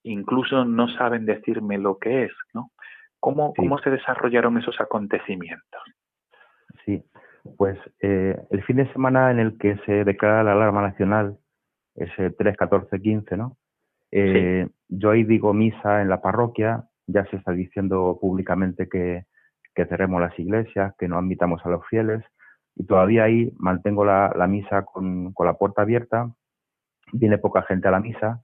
incluso 0.04 0.64
no 0.64 0.88
saben 0.88 1.26
decirme 1.26 1.78
lo 1.78 1.98
que 1.98 2.24
es, 2.24 2.32
¿no? 2.54 2.70
¿Cómo, 3.22 3.52
sí. 3.54 3.62
cómo 3.62 3.78
se 3.78 3.90
desarrollaron 3.90 4.58
esos 4.58 4.80
acontecimientos? 4.80 5.80
Sí, 6.84 7.04
pues 7.56 7.78
eh, 8.00 8.36
el 8.50 8.64
fin 8.64 8.78
de 8.78 8.92
semana 8.92 9.30
en 9.30 9.38
el 9.38 9.56
que 9.58 9.76
se 9.86 10.02
declara 10.04 10.42
la 10.42 10.52
alarma 10.52 10.82
nacional, 10.82 11.38
ese 11.94 12.30
3, 12.30 12.56
14, 12.56 13.00
15, 13.00 13.36
¿no? 13.36 13.56
Eh, 14.10 14.66
sí. 14.66 14.74
Yo 14.88 15.10
ahí 15.10 15.22
digo 15.22 15.54
misa 15.54 16.02
en 16.02 16.08
la 16.08 16.20
parroquia, 16.20 16.82
ya 17.06 17.24
se 17.26 17.36
está 17.36 17.52
diciendo 17.52 18.18
públicamente 18.20 18.88
que, 18.88 19.26
que 19.72 19.86
cerremos 19.86 20.20
las 20.20 20.36
iglesias, 20.36 20.92
que 20.98 21.06
no 21.06 21.16
admitamos 21.16 21.64
a 21.64 21.68
los 21.68 21.86
fieles, 21.86 22.24
y 22.74 22.84
todavía 22.86 23.22
ahí 23.22 23.52
mantengo 23.56 24.04
la, 24.04 24.32
la 24.36 24.48
misa 24.48 24.84
con, 24.84 25.32
con 25.32 25.46
la 25.46 25.54
puerta 25.54 25.82
abierta, 25.82 26.28
viene 27.12 27.38
poca 27.38 27.62
gente 27.62 27.86
a 27.86 27.92
la 27.92 28.00
misa, 28.00 28.42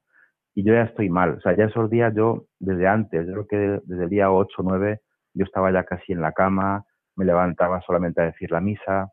y 0.59 0.65
yo 0.65 0.75
ya 0.75 0.83
estoy 0.83 1.09
mal. 1.09 1.37
O 1.37 1.41
sea, 1.41 1.57
ya 1.57 1.67
esos 1.67 1.89
días 1.89 2.13
yo, 2.17 2.47
desde 2.59 2.89
antes, 2.89 3.25
yo 3.29 3.33
creo 3.33 3.47
que 3.47 3.81
desde 3.85 4.03
el 4.03 4.11
día 4.11 4.33
8 4.33 4.57
o 4.59 4.63
9, 4.65 5.01
yo 5.35 5.45
estaba 5.45 5.71
ya 5.71 5.85
casi 5.85 6.13
en 6.13 6.21
la 6.21 6.33
cama, 6.33 6.85
me 7.15 7.25
levantaba 7.25 7.81
solamente 7.83 8.21
a 8.21 8.25
decir 8.25 8.51
la 8.51 8.61
misa. 8.61 9.13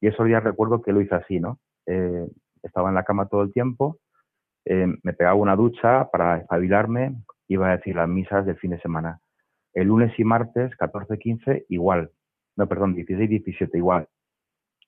Y 0.00 0.06
esos 0.06 0.24
días 0.24 0.44
recuerdo 0.44 0.80
que 0.80 0.92
lo 0.92 1.00
hice 1.00 1.16
así, 1.16 1.40
¿no? 1.40 1.58
Eh, 1.86 2.28
estaba 2.62 2.90
en 2.90 2.94
la 2.94 3.02
cama 3.02 3.26
todo 3.26 3.42
el 3.42 3.52
tiempo, 3.52 3.98
eh, 4.66 4.86
me 5.02 5.14
pegaba 5.14 5.34
una 5.34 5.56
ducha 5.56 6.08
para 6.12 6.38
espabilarme, 6.38 7.16
iba 7.48 7.72
a 7.72 7.76
decir 7.76 7.96
las 7.96 8.08
misas 8.08 8.46
del 8.46 8.56
fin 8.58 8.70
de 8.70 8.80
semana. 8.80 9.18
El 9.74 9.88
lunes 9.88 10.16
y 10.16 10.22
martes, 10.22 10.76
14, 10.76 11.18
15, 11.18 11.66
igual. 11.70 12.12
No, 12.54 12.68
perdón, 12.68 12.94
16 12.94 13.24
y 13.24 13.26
17, 13.26 13.78
igual. 13.78 14.06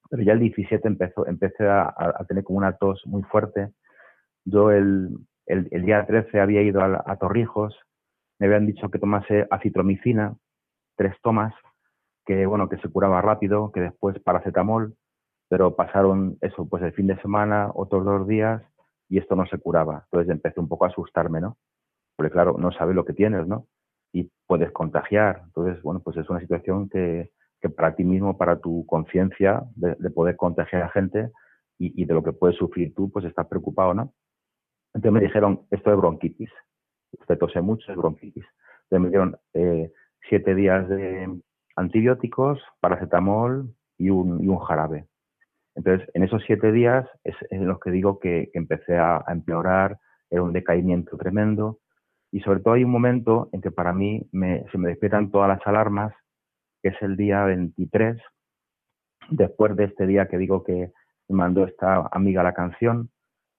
Pero 0.08 0.22
ya 0.22 0.34
el 0.34 0.38
17 0.38 0.86
empezó, 0.86 1.26
empecé 1.26 1.66
a 1.68 2.24
tener 2.28 2.44
como 2.44 2.58
una 2.58 2.76
tos 2.76 3.02
muy 3.06 3.24
fuerte. 3.24 3.72
Yo 4.44 4.70
el, 4.70 5.10
el, 5.50 5.84
día 5.84 6.06
13 6.06 6.40
había 6.40 6.62
ido 6.62 6.80
a, 6.80 7.02
a, 7.04 7.16
Torrijos, 7.16 7.76
me 8.38 8.46
habían 8.46 8.66
dicho 8.66 8.88
que 8.90 8.98
tomase 8.98 9.46
acitromicina, 9.50 10.36
tres 10.96 11.14
tomas, 11.22 11.54
que 12.24 12.46
bueno, 12.46 12.68
que 12.68 12.78
se 12.78 12.88
curaba 12.88 13.20
rápido, 13.20 13.72
que 13.72 13.80
después 13.80 14.18
paracetamol, 14.20 14.94
pero 15.48 15.74
pasaron 15.74 16.38
eso, 16.40 16.68
pues 16.68 16.82
el 16.82 16.92
fin 16.92 17.08
de 17.08 17.20
semana, 17.20 17.70
otros 17.74 18.04
dos 18.04 18.26
días, 18.28 18.62
y 19.08 19.18
esto 19.18 19.34
no 19.34 19.44
se 19.46 19.58
curaba. 19.58 20.04
Entonces 20.04 20.30
empecé 20.30 20.60
un 20.60 20.68
poco 20.68 20.84
a 20.84 20.88
asustarme, 20.88 21.40
¿no? 21.40 21.58
Porque 22.16 22.30
claro, 22.30 22.56
no 22.58 22.70
sabes 22.70 22.94
lo 22.94 23.04
que 23.04 23.12
tienes, 23.12 23.46
¿no? 23.46 23.66
Y 24.12 24.30
puedes 24.46 24.70
contagiar. 24.70 25.42
Entonces, 25.46 25.82
bueno, 25.82 26.00
pues 26.00 26.16
es 26.16 26.30
una 26.30 26.40
situación 26.40 26.88
que, 26.88 27.30
que 27.60 27.68
para 27.68 27.96
ti 27.96 28.04
mismo, 28.04 28.38
para 28.38 28.60
tu 28.60 28.86
conciencia 28.86 29.64
de, 29.74 29.96
de, 29.98 30.10
poder 30.10 30.36
contagiar 30.36 30.82
a 30.82 30.90
gente 30.90 31.30
y, 31.78 32.00
y 32.00 32.04
de 32.04 32.14
lo 32.14 32.22
que 32.22 32.32
puedes 32.32 32.56
sufrir 32.56 32.94
tú, 32.94 33.10
pues 33.10 33.24
estás 33.24 33.48
preocupado, 33.48 33.94
¿no? 33.94 34.12
Entonces 34.94 35.12
me 35.12 35.20
dijeron, 35.20 35.66
esto 35.70 35.90
es 35.92 35.96
bronquitis. 35.96 36.50
Usted 37.18 37.38
tose 37.38 37.60
mucho, 37.60 37.90
es 37.90 37.96
bronquitis. 37.96 38.44
Entonces 38.84 39.00
me 39.00 39.08
dieron 39.08 39.36
eh, 39.54 39.92
siete 40.28 40.54
días 40.54 40.88
de 40.88 41.40
antibióticos, 41.76 42.60
paracetamol 42.80 43.74
y 43.98 44.10
un, 44.10 44.58
jarabe. 44.58 45.06
Entonces, 45.74 46.08
en 46.14 46.24
esos 46.24 46.42
siete 46.46 46.72
días 46.72 47.06
es 47.24 47.36
en 47.50 47.66
los 47.66 47.78
que 47.80 47.90
digo 47.90 48.18
que, 48.18 48.50
empecé 48.54 48.96
a, 48.96 49.22
a, 49.26 49.32
empeorar, 49.32 49.98
era 50.28 50.42
un 50.42 50.52
decaimiento 50.52 51.16
tremendo. 51.16 51.78
Y 52.32 52.40
sobre 52.40 52.60
todo 52.60 52.74
hay 52.74 52.84
un 52.84 52.90
momento 52.90 53.48
en 53.52 53.60
que 53.60 53.70
para 53.70 53.92
mí 53.92 54.28
me, 54.32 54.64
se 54.70 54.78
me 54.78 54.88
despiertan 54.88 55.30
todas 55.30 55.48
las 55.48 55.66
alarmas, 55.66 56.12
que 56.82 56.90
es 56.90 57.02
el 57.02 57.16
día 57.16 57.44
23, 57.44 58.20
después 59.30 59.76
de 59.76 59.84
este 59.84 60.06
día 60.06 60.28
que 60.28 60.38
digo 60.38 60.64
que 60.64 60.92
me 61.28 61.36
mandó 61.36 61.64
esta 61.64 62.08
amiga 62.12 62.42
la 62.42 62.54
canción, 62.54 63.10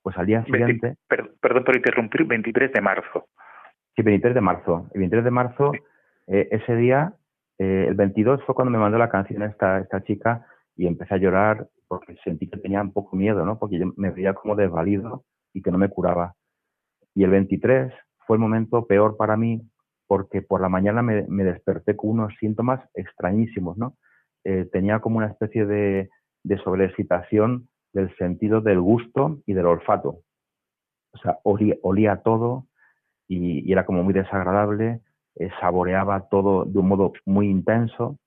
pues 0.02 0.16
al 0.16 0.26
día 0.26 0.44
siguiente... 0.44 0.86
20, 0.86 0.96
per, 1.08 1.32
perdón 1.40 1.64
por 1.64 1.76
interrumpir, 1.76 2.24
23 2.24 2.72
de 2.72 2.80
marzo. 2.80 3.28
Sí, 3.94 4.02
23 4.02 4.34
de 4.34 4.40
marzo. 4.40 4.90
El 4.94 5.00
23 5.00 5.24
de 5.24 5.30
marzo, 5.30 5.72
eh, 6.26 6.48
ese 6.50 6.76
día, 6.76 7.14
eh, 7.58 7.86
el 7.88 7.94
22 7.94 8.42
fue 8.44 8.54
cuando 8.54 8.70
me 8.70 8.78
mandó 8.78 8.98
la 8.98 9.10
canción 9.10 9.42
esta, 9.42 9.78
esta 9.78 10.02
chica 10.02 10.46
y 10.76 10.86
empecé 10.86 11.14
a 11.14 11.18
llorar 11.18 11.68
porque 11.88 12.16
sentí 12.24 12.48
que 12.48 12.56
tenía 12.56 12.80
un 12.80 12.92
poco 12.92 13.16
miedo, 13.16 13.44
¿no? 13.44 13.58
Porque 13.58 13.78
yo 13.78 13.92
me 13.96 14.10
veía 14.10 14.34
como 14.34 14.56
desvalido 14.56 15.24
y 15.52 15.60
que 15.60 15.70
no 15.70 15.78
me 15.78 15.90
curaba. 15.90 16.34
Y 17.14 17.24
el 17.24 17.30
23 17.30 17.92
fue 18.26 18.36
el 18.36 18.40
momento 18.40 18.86
peor 18.86 19.16
para 19.16 19.36
mí 19.36 19.60
porque 20.06 20.42
por 20.42 20.60
la 20.60 20.68
mañana 20.68 21.02
me, 21.02 21.26
me 21.28 21.44
desperté 21.44 21.96
con 21.96 22.10
unos 22.10 22.34
síntomas 22.38 22.80
extrañísimos, 22.94 23.76
¿no? 23.76 23.96
Eh, 24.44 24.68
tenía 24.72 25.00
como 25.00 25.18
una 25.18 25.28
especie 25.28 25.66
de, 25.66 26.10
de 26.42 26.58
sobreexcitación 26.58 27.68
del 27.92 28.14
sentido 28.16 28.60
del 28.60 28.80
gusto 28.80 29.40
y 29.46 29.54
del 29.54 29.66
olfato. 29.66 30.20
O 31.12 31.18
sea, 31.18 31.38
olía, 31.44 32.22
todo 32.22 32.66
y, 33.28 33.70
era 33.70 33.84
como 33.84 34.02
muy 34.02 34.14
desagradable, 34.14 35.00
eh, 35.36 35.50
saboreaba 35.60 36.28
todo 36.28 36.64
de 36.64 36.78
un 36.78 36.88
modo 36.88 37.12
muy 37.26 37.48
intenso. 37.48 38.18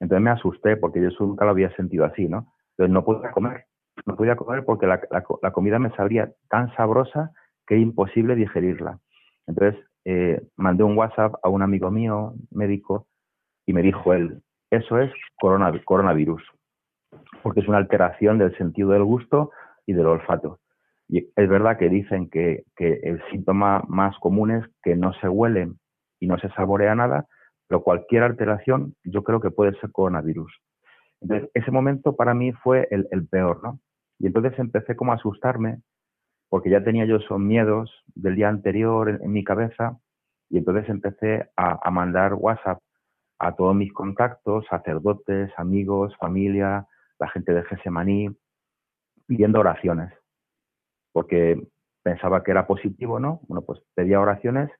Entonces 0.00 0.22
me 0.22 0.30
asusté 0.30 0.76
porque 0.76 1.00
yo 1.02 1.08
nunca 1.20 1.44
lo 1.44 1.52
había 1.52 1.74
sentido 1.76 2.04
así, 2.04 2.28
¿no? 2.28 2.52
Entonces 2.70 2.92
no 2.92 3.04
podía 3.04 3.30
comer, 3.30 3.66
no 4.06 4.16
podía 4.16 4.36
comer 4.36 4.64
porque 4.64 4.86
la, 4.86 5.00
la, 5.10 5.24
la 5.42 5.52
comida 5.52 5.78
me 5.78 5.94
sabría 5.96 6.32
tan 6.48 6.74
sabrosa 6.76 7.32
que 7.66 7.74
era 7.74 7.82
imposible 7.82 8.34
digerirla. 8.34 8.98
Entonces 9.46 9.82
eh, 10.04 10.42
mandé 10.56 10.84
un 10.84 10.98
WhatsApp 10.98 11.34
a 11.42 11.48
un 11.48 11.62
amigo 11.62 11.90
mío, 11.90 12.34
médico, 12.50 13.06
y 13.66 13.72
me 13.72 13.82
dijo 13.82 14.12
él, 14.12 14.42
eso 14.70 14.98
es 14.98 15.10
coronavirus 15.40 16.42
porque 17.44 17.60
es 17.60 17.68
una 17.68 17.76
alteración 17.76 18.38
del 18.38 18.56
sentido 18.56 18.88
del 18.88 19.04
gusto 19.04 19.50
y 19.84 19.92
del 19.92 20.06
olfato. 20.06 20.60
Y 21.08 21.18
es 21.36 21.48
verdad 21.48 21.76
que 21.76 21.90
dicen 21.90 22.30
que, 22.30 22.64
el 22.78 23.22
síntoma 23.30 23.84
más 23.86 24.18
común 24.18 24.50
es 24.50 24.64
que 24.82 24.96
no 24.96 25.12
se 25.20 25.28
huele 25.28 25.70
y 26.20 26.26
no 26.26 26.38
se 26.38 26.48
saborea 26.52 26.94
nada, 26.94 27.26
pero 27.68 27.82
cualquier 27.82 28.22
alteración 28.22 28.94
yo 29.04 29.22
creo 29.22 29.42
que 29.42 29.50
puede 29.50 29.78
ser 29.78 29.92
coronavirus. 29.92 30.58
Entonces, 31.20 31.50
ese 31.52 31.70
momento 31.70 32.16
para 32.16 32.32
mí 32.32 32.52
fue 32.52 32.88
el, 32.90 33.28
peor, 33.28 33.62
¿no? 33.62 33.78
Y 34.18 34.28
entonces 34.28 34.58
empecé 34.58 34.96
como 34.96 35.12
a 35.12 35.16
asustarme, 35.16 35.82
porque 36.48 36.70
ya 36.70 36.82
tenía 36.82 37.04
yo 37.04 37.16
esos 37.16 37.38
miedos 37.38 37.92
del 38.14 38.36
día 38.36 38.48
anterior 38.48 39.20
en, 39.22 39.30
mi 39.30 39.44
cabeza, 39.44 39.98
y 40.48 40.56
entonces 40.56 40.88
empecé 40.88 41.50
a 41.56 41.90
mandar 41.90 42.32
WhatsApp 42.32 42.78
a 43.38 43.54
todos 43.54 43.76
mis 43.76 43.92
contactos, 43.92 44.64
sacerdotes, 44.70 45.52
amigos, 45.58 46.16
familia, 46.16 46.86
la 47.18 47.28
gente 47.28 47.52
de 47.52 47.64
Gesemaní, 47.64 48.30
pidiendo 49.26 49.60
oraciones, 49.60 50.12
porque 51.12 51.66
pensaba 52.02 52.42
que 52.42 52.50
era 52.50 52.66
positivo, 52.66 53.18
¿no? 53.18 53.40
Bueno, 53.48 53.62
pues 53.62 53.80
pedía 53.94 54.20
oraciones 54.20 54.70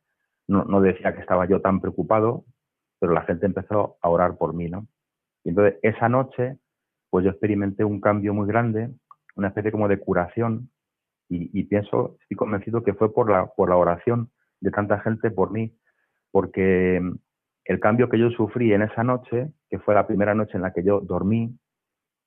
no, 0.46 0.64
no 0.64 0.80
decía 0.80 1.14
que 1.14 1.20
estaba 1.20 1.46
yo 1.46 1.60
tan 1.60 1.80
preocupado, 1.80 2.44
pero 2.98 3.12
la 3.12 3.22
gente 3.22 3.46
empezó 3.46 3.96
a 4.00 4.08
orar 4.08 4.36
por 4.36 4.54
mí, 4.54 4.68
¿no? 4.68 4.86
Y 5.44 5.50
entonces 5.50 5.78
esa 5.82 6.08
noche, 6.08 6.58
pues 7.10 7.24
yo 7.24 7.30
experimenté 7.30 7.84
un 7.84 8.00
cambio 8.00 8.34
muy 8.34 8.46
grande, 8.46 8.90
una 9.36 9.48
especie 9.48 9.72
como 9.72 9.88
de 9.88 9.98
curación, 9.98 10.70
y, 11.28 11.58
y 11.58 11.64
pienso, 11.64 12.16
estoy 12.20 12.36
convencido 12.36 12.82
que 12.82 12.94
fue 12.94 13.12
por 13.12 13.30
la, 13.30 13.46
por 13.46 13.70
la 13.70 13.76
oración 13.76 14.30
de 14.60 14.70
tanta 14.70 15.00
gente 15.00 15.30
por 15.30 15.50
mí, 15.50 15.74
porque 16.30 17.00
el 17.64 17.80
cambio 17.80 18.08
que 18.08 18.18
yo 18.18 18.30
sufrí 18.30 18.72
en 18.72 18.82
esa 18.82 19.02
noche, 19.02 19.50
que 19.70 19.78
fue 19.78 19.94
la 19.94 20.06
primera 20.06 20.34
noche 20.34 20.56
en 20.56 20.62
la 20.62 20.72
que 20.72 20.84
yo 20.84 21.00
dormí, 21.00 21.58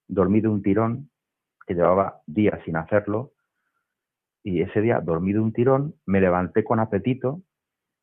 dormí 0.08 0.41
de 0.41 0.47
un 0.47 0.62
tirón, 0.62 1.10
que 1.66 1.74
llevaba 1.74 2.22
días 2.26 2.60
sin 2.66 2.78
hacerlo, 2.78 3.34
y 4.43 4.62
ese 4.62 4.82
día 4.82 5.01
dormí 5.01 5.34
de 5.34 5.39
un 5.39 5.51
tirón, 5.51 5.95
me 6.05 6.22
levanté 6.22 6.64
con 6.64 6.80
apetito, 6.80 7.41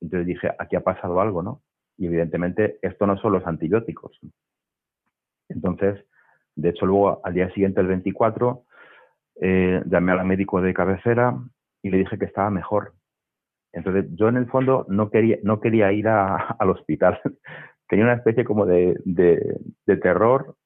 entonces 0.00 0.26
dije, 0.26 0.50
aquí 0.58 0.76
ha 0.76 0.82
pasado 0.82 1.20
algo, 1.20 1.42
¿no? 1.42 1.62
Y 1.96 2.06
evidentemente 2.06 2.78
esto 2.82 3.06
no 3.06 3.16
son 3.16 3.32
los 3.32 3.46
antibióticos. 3.46 4.18
Entonces, 5.48 6.04
de 6.56 6.68
hecho, 6.68 6.86
luego 6.86 7.20
al 7.24 7.34
día 7.34 7.50
siguiente, 7.52 7.80
el 7.80 7.86
24, 7.86 8.64
eh, 9.40 9.82
llamé 9.86 10.12
al 10.12 10.24
médico 10.26 10.60
de 10.60 10.74
cabecera 10.74 11.36
y 11.82 11.90
le 11.90 11.98
dije 11.98 12.18
que 12.18 12.26
estaba 12.26 12.50
mejor. 12.50 12.94
Entonces, 13.72 14.06
yo 14.14 14.28
en 14.28 14.36
el 14.36 14.46
fondo 14.46 14.86
no 14.88 15.10
quería, 15.10 15.38
no 15.42 15.60
quería 15.60 15.92
ir 15.92 16.08
al 16.08 16.70
hospital. 16.70 17.20
Tenía 17.88 18.04
una 18.04 18.14
especie 18.14 18.44
como 18.44 18.66
de, 18.66 19.00
de, 19.04 19.58
de 19.86 19.96
terror, 19.96 20.56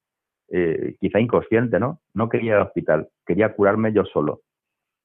eh, 0.51 0.97
quizá 1.01 1.21
inconsciente, 1.21 1.79
¿no? 1.79 2.01
No 2.15 2.29
quería 2.29 2.53
ir 2.53 2.57
al 2.57 2.67
hospital, 2.67 3.09
quería 3.27 3.55
curarme 3.55 3.93
yo 3.93 4.05
solo. 4.05 4.43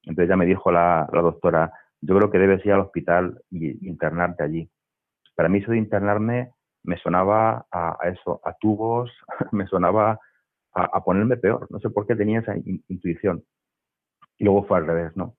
Entonces 0.03 0.29
ya 0.29 0.37
me 0.37 0.45
dijo 0.45 0.71
la, 0.71 1.07
doctora, 1.11 1.71
yo 2.01 2.15
creo 2.17 2.31
que 2.31 2.39
debes 2.39 2.65
ir 2.65 2.73
al 2.73 2.81
hospital 2.81 3.41
y 3.49 3.87
internarte 3.87 4.43
allí. 4.43 4.69
Para 5.35 5.49
mí 5.49 5.59
eso 5.59 5.71
de 5.71 5.77
internarme 5.77 6.51
me 6.83 6.97
sonaba 6.97 7.65
a, 7.71 7.97
eso, 8.03 8.41
a 8.43 8.53
tubos, 8.53 9.11
me 9.51 9.65
sonaba 9.67 10.19
a, 10.73 11.03
ponerme 11.03 11.37
peor. 11.37 11.67
No 11.69 11.79
sé 11.79 11.89
por 11.89 12.05
qué 12.07 12.15
tenía 12.15 12.39
esa 12.39 12.55
in, 12.57 12.83
intuición. 12.87 13.43
Y 14.37 14.45
luego 14.45 14.63
fue 14.63 14.77
al 14.77 14.87
revés, 14.87 15.15
¿no? 15.15 15.35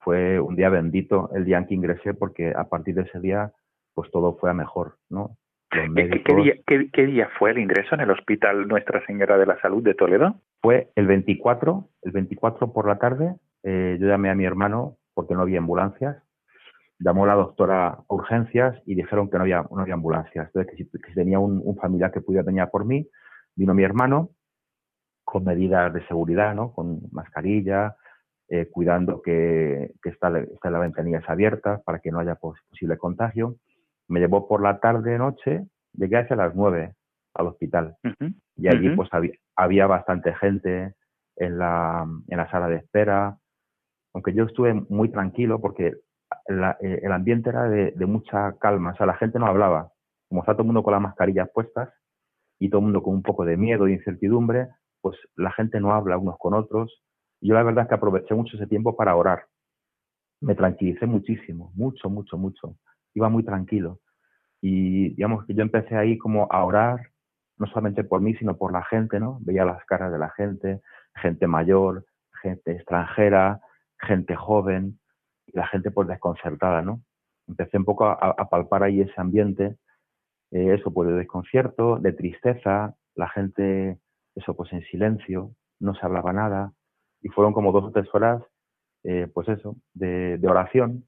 Fue 0.00 0.40
un 0.40 0.56
día 0.56 0.68
bendito 0.68 1.30
el 1.34 1.44
día 1.44 1.58
en 1.58 1.66
que 1.66 1.74
ingresé 1.74 2.14
porque 2.14 2.52
a 2.54 2.68
partir 2.68 2.94
de 2.94 3.02
ese 3.02 3.20
día 3.20 3.52
pues 3.94 4.10
todo 4.10 4.36
fue 4.36 4.50
a 4.50 4.54
mejor, 4.54 4.96
¿no? 5.08 5.36
Los 5.72 5.88
médicos... 5.90 6.22
¿Qué, 6.24 6.34
día, 6.34 6.54
qué, 6.66 6.90
¿Qué 6.90 7.06
día 7.06 7.28
fue 7.38 7.50
el 7.50 7.58
ingreso 7.58 7.94
en 7.94 8.00
el 8.00 8.10
Hospital 8.10 8.66
Nuestra 8.68 9.04
Señora 9.06 9.36
de 9.36 9.46
la 9.46 9.60
Salud 9.60 9.82
de 9.82 9.94
Toledo? 9.94 10.40
Fue 10.62 10.90
el 10.94 11.06
24, 11.06 11.88
el 12.02 12.12
24 12.12 12.72
por 12.72 12.86
la 12.88 12.98
tarde. 12.98 13.34
Eh, 13.62 13.98
yo 14.00 14.06
llamé 14.06 14.30
a 14.30 14.34
mi 14.34 14.44
hermano 14.44 14.96
porque 15.14 15.34
no 15.34 15.42
había 15.42 15.58
ambulancias. 15.58 16.22
Llamó 16.98 17.26
la 17.26 17.34
doctora 17.34 17.88
a 17.88 18.04
urgencias 18.08 18.80
y 18.86 18.94
dijeron 18.94 19.30
que 19.30 19.36
no 19.36 19.42
había, 19.42 19.64
no 19.70 19.80
había 19.80 19.94
ambulancias. 19.94 20.46
Entonces, 20.46 20.70
que 20.70 20.84
si, 20.84 20.90
que 20.90 21.08
si 21.08 21.14
tenía 21.14 21.38
un, 21.38 21.60
un, 21.64 21.76
familiar 21.76 22.10
que 22.10 22.20
pudiera 22.20 22.44
venir 22.44 22.66
por 22.72 22.84
mí, 22.84 23.06
vino 23.54 23.74
mi 23.74 23.84
hermano 23.84 24.30
con 25.22 25.44
medidas 25.44 25.92
de 25.92 26.04
seguridad, 26.06 26.54
¿no? 26.54 26.72
Con 26.72 27.00
mascarilla, 27.12 27.96
eh, 28.48 28.66
cuidando 28.70 29.20
que, 29.20 29.92
que 30.02 30.08
está, 30.08 30.36
está 30.38 30.70
las 30.70 30.80
ventanillas 30.80 31.28
abiertas 31.28 31.82
para 31.82 31.98
que 31.98 32.10
no 32.10 32.18
haya 32.18 32.36
pos, 32.36 32.58
posible 32.70 32.96
contagio. 32.96 33.56
Me 34.08 34.20
llevó 34.20 34.48
por 34.48 34.62
la 34.62 34.80
tarde, 34.80 35.18
noche, 35.18 35.66
llegué 35.92 36.18
hacia 36.18 36.36
las 36.36 36.54
nueve 36.54 36.94
al 37.34 37.46
hospital. 37.48 37.96
Uh 38.04 38.08
-huh. 38.08 38.34
Y 38.56 38.68
allí 38.68 38.88
uh 38.88 38.92
-huh. 38.92 38.96
pues 38.96 39.08
había, 39.12 39.32
había 39.56 39.86
bastante 39.86 40.34
gente 40.34 40.94
en 41.36 41.58
la, 41.58 42.06
en 42.28 42.36
la 42.38 42.50
sala 42.50 42.68
de 42.68 42.76
espera, 42.76 43.38
aunque 44.14 44.34
yo 44.34 44.44
estuve 44.44 44.74
muy 44.74 45.10
tranquilo 45.10 45.60
porque 45.60 45.94
la, 46.48 46.76
eh, 46.80 47.00
el 47.02 47.12
ambiente 47.12 47.50
era 47.50 47.68
de, 47.68 47.92
de, 47.92 48.06
mucha 48.06 48.56
calma, 48.58 48.92
o 48.92 48.96
sea, 48.96 49.06
la 49.06 49.14
gente 49.14 49.38
no 49.38 49.46
hablaba, 49.46 49.92
como 50.28 50.42
está 50.42 50.52
todo 50.52 50.62
el 50.62 50.66
mundo 50.66 50.82
con 50.82 50.92
las 50.92 51.02
mascarillas 51.02 51.48
puestas 51.52 51.88
y 52.58 52.68
todo 52.68 52.80
el 52.80 52.86
mundo 52.86 53.02
con 53.02 53.14
un 53.14 53.22
poco 53.22 53.44
de 53.44 53.56
miedo 53.56 53.86
e 53.86 53.92
incertidumbre, 53.92 54.68
pues 55.00 55.16
la 55.36 55.52
gente 55.52 55.80
no 55.80 55.92
habla 55.92 56.18
unos 56.18 56.36
con 56.38 56.54
otros. 56.54 57.02
Yo 57.40 57.54
la 57.54 57.62
verdad 57.62 57.84
es 57.84 57.88
que 57.88 57.94
aproveché 57.94 58.34
mucho 58.34 58.56
ese 58.56 58.66
tiempo 58.66 58.96
para 58.96 59.14
orar. 59.14 59.44
Me 60.40 60.54
tranquilicé 60.54 61.06
muchísimo, 61.06 61.70
mucho, 61.74 62.10
mucho, 62.10 62.36
mucho. 62.36 62.76
Iba 63.18 63.28
muy 63.28 63.42
tranquilo. 63.42 63.98
Y 64.60 65.10
digamos 65.16 65.44
que 65.44 65.54
yo 65.54 65.62
empecé 65.62 65.96
ahí 65.96 66.16
como 66.18 66.46
a 66.52 66.64
orar, 66.64 67.10
no 67.56 67.66
solamente 67.66 68.04
por 68.04 68.20
mí, 68.20 68.36
sino 68.36 68.56
por 68.56 68.72
la 68.72 68.84
gente, 68.84 69.18
¿no? 69.18 69.38
Veía 69.40 69.64
las 69.64 69.84
caras 69.86 70.12
de 70.12 70.20
la 70.20 70.30
gente, 70.30 70.80
gente 71.16 71.48
mayor, 71.48 72.04
gente 72.42 72.70
extranjera, 72.70 73.60
gente 73.98 74.36
joven 74.36 75.00
y 75.46 75.56
la 75.56 75.66
gente 75.66 75.90
pues 75.90 76.06
desconcertada, 76.06 76.80
¿no? 76.80 77.02
Empecé 77.48 77.78
un 77.78 77.84
poco 77.84 78.06
a, 78.06 78.48
palpar 78.48 78.84
ahí 78.84 79.00
ese 79.00 79.20
ambiente, 79.20 79.76
eh, 80.52 80.74
eso 80.78 80.92
pues 80.92 81.08
de 81.08 81.16
desconcierto, 81.16 81.96
de 81.96 82.12
tristeza, 82.12 82.94
la 83.16 83.28
gente, 83.30 83.98
eso 84.36 84.54
pues 84.54 84.72
en 84.72 84.82
silencio, 84.82 85.50
no 85.80 85.92
se 85.94 86.06
hablaba 86.06 86.32
nada 86.32 86.72
y 87.20 87.30
fueron 87.30 87.52
como 87.52 87.72
dos 87.72 87.86
o 87.86 87.90
tres 87.90 88.06
horas, 88.12 88.40
eh, 89.02 89.26
pues 89.34 89.48
eso, 89.48 89.74
de, 89.92 90.38
de, 90.38 90.48
oración. 90.48 91.04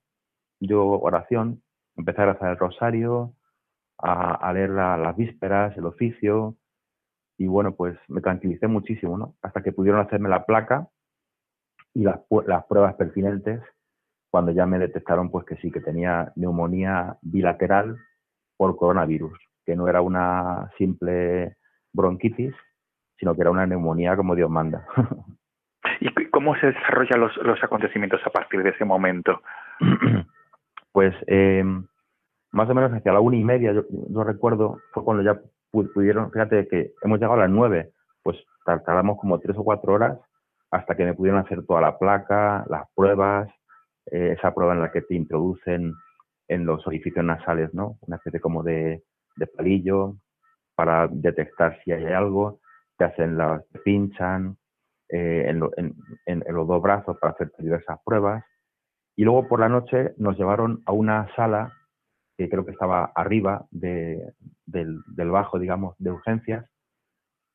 Yo 0.59 0.85
oración, 1.01 1.63
empecé 2.01 2.23
a 2.23 2.33
rezar 2.33 2.51
el 2.51 2.59
rosario, 2.59 3.35
a, 3.99 4.35
a 4.35 4.53
leer 4.53 4.71
la, 4.71 4.97
las 4.97 5.17
vísperas, 5.17 5.77
el 5.77 5.87
oficio 5.87 6.57
y 7.39 7.47
bueno, 7.47 7.75
pues 7.75 7.97
me 8.09 8.21
tranquilicé 8.21 8.67
muchísimo, 8.67 9.17
¿no? 9.17 9.35
Hasta 9.41 9.63
que 9.63 9.73
pudieron 9.73 10.01
hacerme 10.01 10.29
la 10.29 10.45
placa 10.45 10.89
y 11.95 12.03
las, 12.03 12.21
las 12.47 12.65
pruebas 12.67 12.95
pertinentes 12.97 13.63
cuando 14.31 14.53
ya 14.53 14.67
me 14.67 14.79
detectaron 14.79 15.31
pues 15.31 15.45
que 15.47 15.57
sí, 15.57 15.71
que 15.71 15.81
tenía 15.81 16.33
neumonía 16.37 17.17
bilateral 17.23 17.97
por 18.57 18.77
coronavirus, 18.77 19.39
que 19.65 19.75
no 19.75 19.89
era 19.89 20.03
una 20.03 20.71
simple 20.79 21.57
bronquitis, 21.93 22.55
sino 23.19 23.35
que 23.35 23.41
era 23.41 23.51
una 23.51 23.67
neumonía 23.67 24.17
como 24.17 24.37
Dios 24.37 24.51
manda. 24.51 24.87
¿Y 26.01 26.13
cómo 26.27 26.55
se 26.57 26.69
desarrollan 26.69 27.21
los, 27.21 27.37
los 27.39 27.63
acontecimientos 27.65 28.21
a 28.25 28.31
partir 28.31 28.63
de 28.63 28.71
ese 28.71 28.85
momento? 28.85 29.41
Pues 30.93 31.15
eh, 31.27 31.65
más 32.53 32.69
o 32.69 32.75
menos 32.75 32.93
hacia 32.93 33.13
la 33.13 33.21
una 33.21 33.37
y 33.37 33.45
media, 33.45 33.73
yo, 33.73 33.83
yo 33.91 34.25
recuerdo, 34.25 34.79
fue 34.93 35.05
cuando 35.05 35.23
ya 35.23 35.41
pudieron, 35.71 36.31
fíjate 36.33 36.67
que 36.69 36.93
hemos 37.03 37.19
llegado 37.19 37.35
a 37.35 37.45
las 37.45 37.51
nueve, 37.51 37.93
pues 38.23 38.37
tardamos 38.65 39.19
como 39.19 39.39
tres 39.39 39.57
o 39.57 39.65
cuatro 39.65 39.95
horas 39.95 40.19
hasta 40.71 40.97
que 40.97 41.05
me 41.05 41.15
pudieron 41.15 41.41
hacer 41.41 41.65
toda 41.67 41.81
la 41.81 41.99
placa, 41.99 42.65
las 42.69 42.87
pruebas, 42.95 43.49
eh, 44.07 44.35
esa 44.37 44.55
prueba 44.55 44.75
en 44.75 44.81
la 44.81 44.93
que 44.93 45.03
te 45.03 45.15
introducen 45.15 45.95
en 46.49 46.67
los 46.67 46.87
orificios 46.87 47.25
nasales, 47.25 47.73
¿no? 47.75 47.97
Una 48.03 48.17
especie 48.17 48.41
como 48.41 48.63
de, 48.63 49.03
de 49.37 49.47
palillo 49.47 50.17
para 50.75 51.09
detectar 51.09 51.79
si 51.85 51.93
hay 51.93 52.05
algo, 52.07 52.61
te 52.97 53.05
hacen 53.05 53.37
las, 53.37 53.67
te 53.69 53.79
pinchan 53.81 54.57
eh, 55.09 55.47
en, 55.49 55.61
lo, 55.61 55.71
en, 55.77 55.95
en, 56.27 56.43
en, 56.47 56.55
los 56.55 56.67
dos 56.67 56.83
brazos 56.83 57.19
para 57.19 57.33
hacer 57.33 57.53
diversas 57.59 57.99
pruebas. 58.05 58.45
Y 59.21 59.25
luego 59.25 59.49
por 59.49 59.61
la 59.61 59.69
noche 59.69 60.15
nos 60.17 60.39
llevaron 60.39 60.83
a 60.87 60.93
una 60.93 61.29
sala 61.37 61.75
que 62.39 62.49
creo 62.49 62.65
que 62.65 62.71
estaba 62.71 63.13
arriba 63.15 63.67
de, 63.71 64.33
del, 64.65 65.03
del 65.09 65.31
bajo, 65.31 65.59
digamos, 65.59 65.95
de 65.99 66.11
urgencias, 66.11 66.65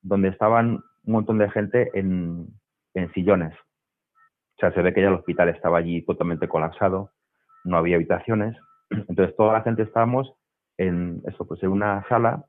donde 0.03 0.28
estaban 0.28 0.84
un 1.05 1.11
montón 1.11 1.39
de 1.39 1.49
gente 1.49 1.89
en, 1.95 2.45
en 2.93 3.11
sillones. 3.13 3.55
O 3.55 4.59
sea, 4.59 4.74
se 4.74 4.82
ve 4.84 4.93
que 4.93 5.01
ya 5.01 5.07
el 5.07 5.16
hospital 5.16 5.49
estaba 5.49 5.80
allí 5.80 6.05
totalmente 6.05 6.47
colapsado, 6.47 7.09
no 7.63 7.78
había 7.78 7.95
habitaciones. 7.95 8.55
Entonces, 8.91 9.36
toda 9.36 9.53
la 9.53 9.63
gente 9.63 9.82
estábamos 9.82 10.32
en 10.78 11.24
eso, 11.26 11.47
pues 11.47 11.63
en 11.63 11.72
una 11.72 12.07
sala, 12.07 12.45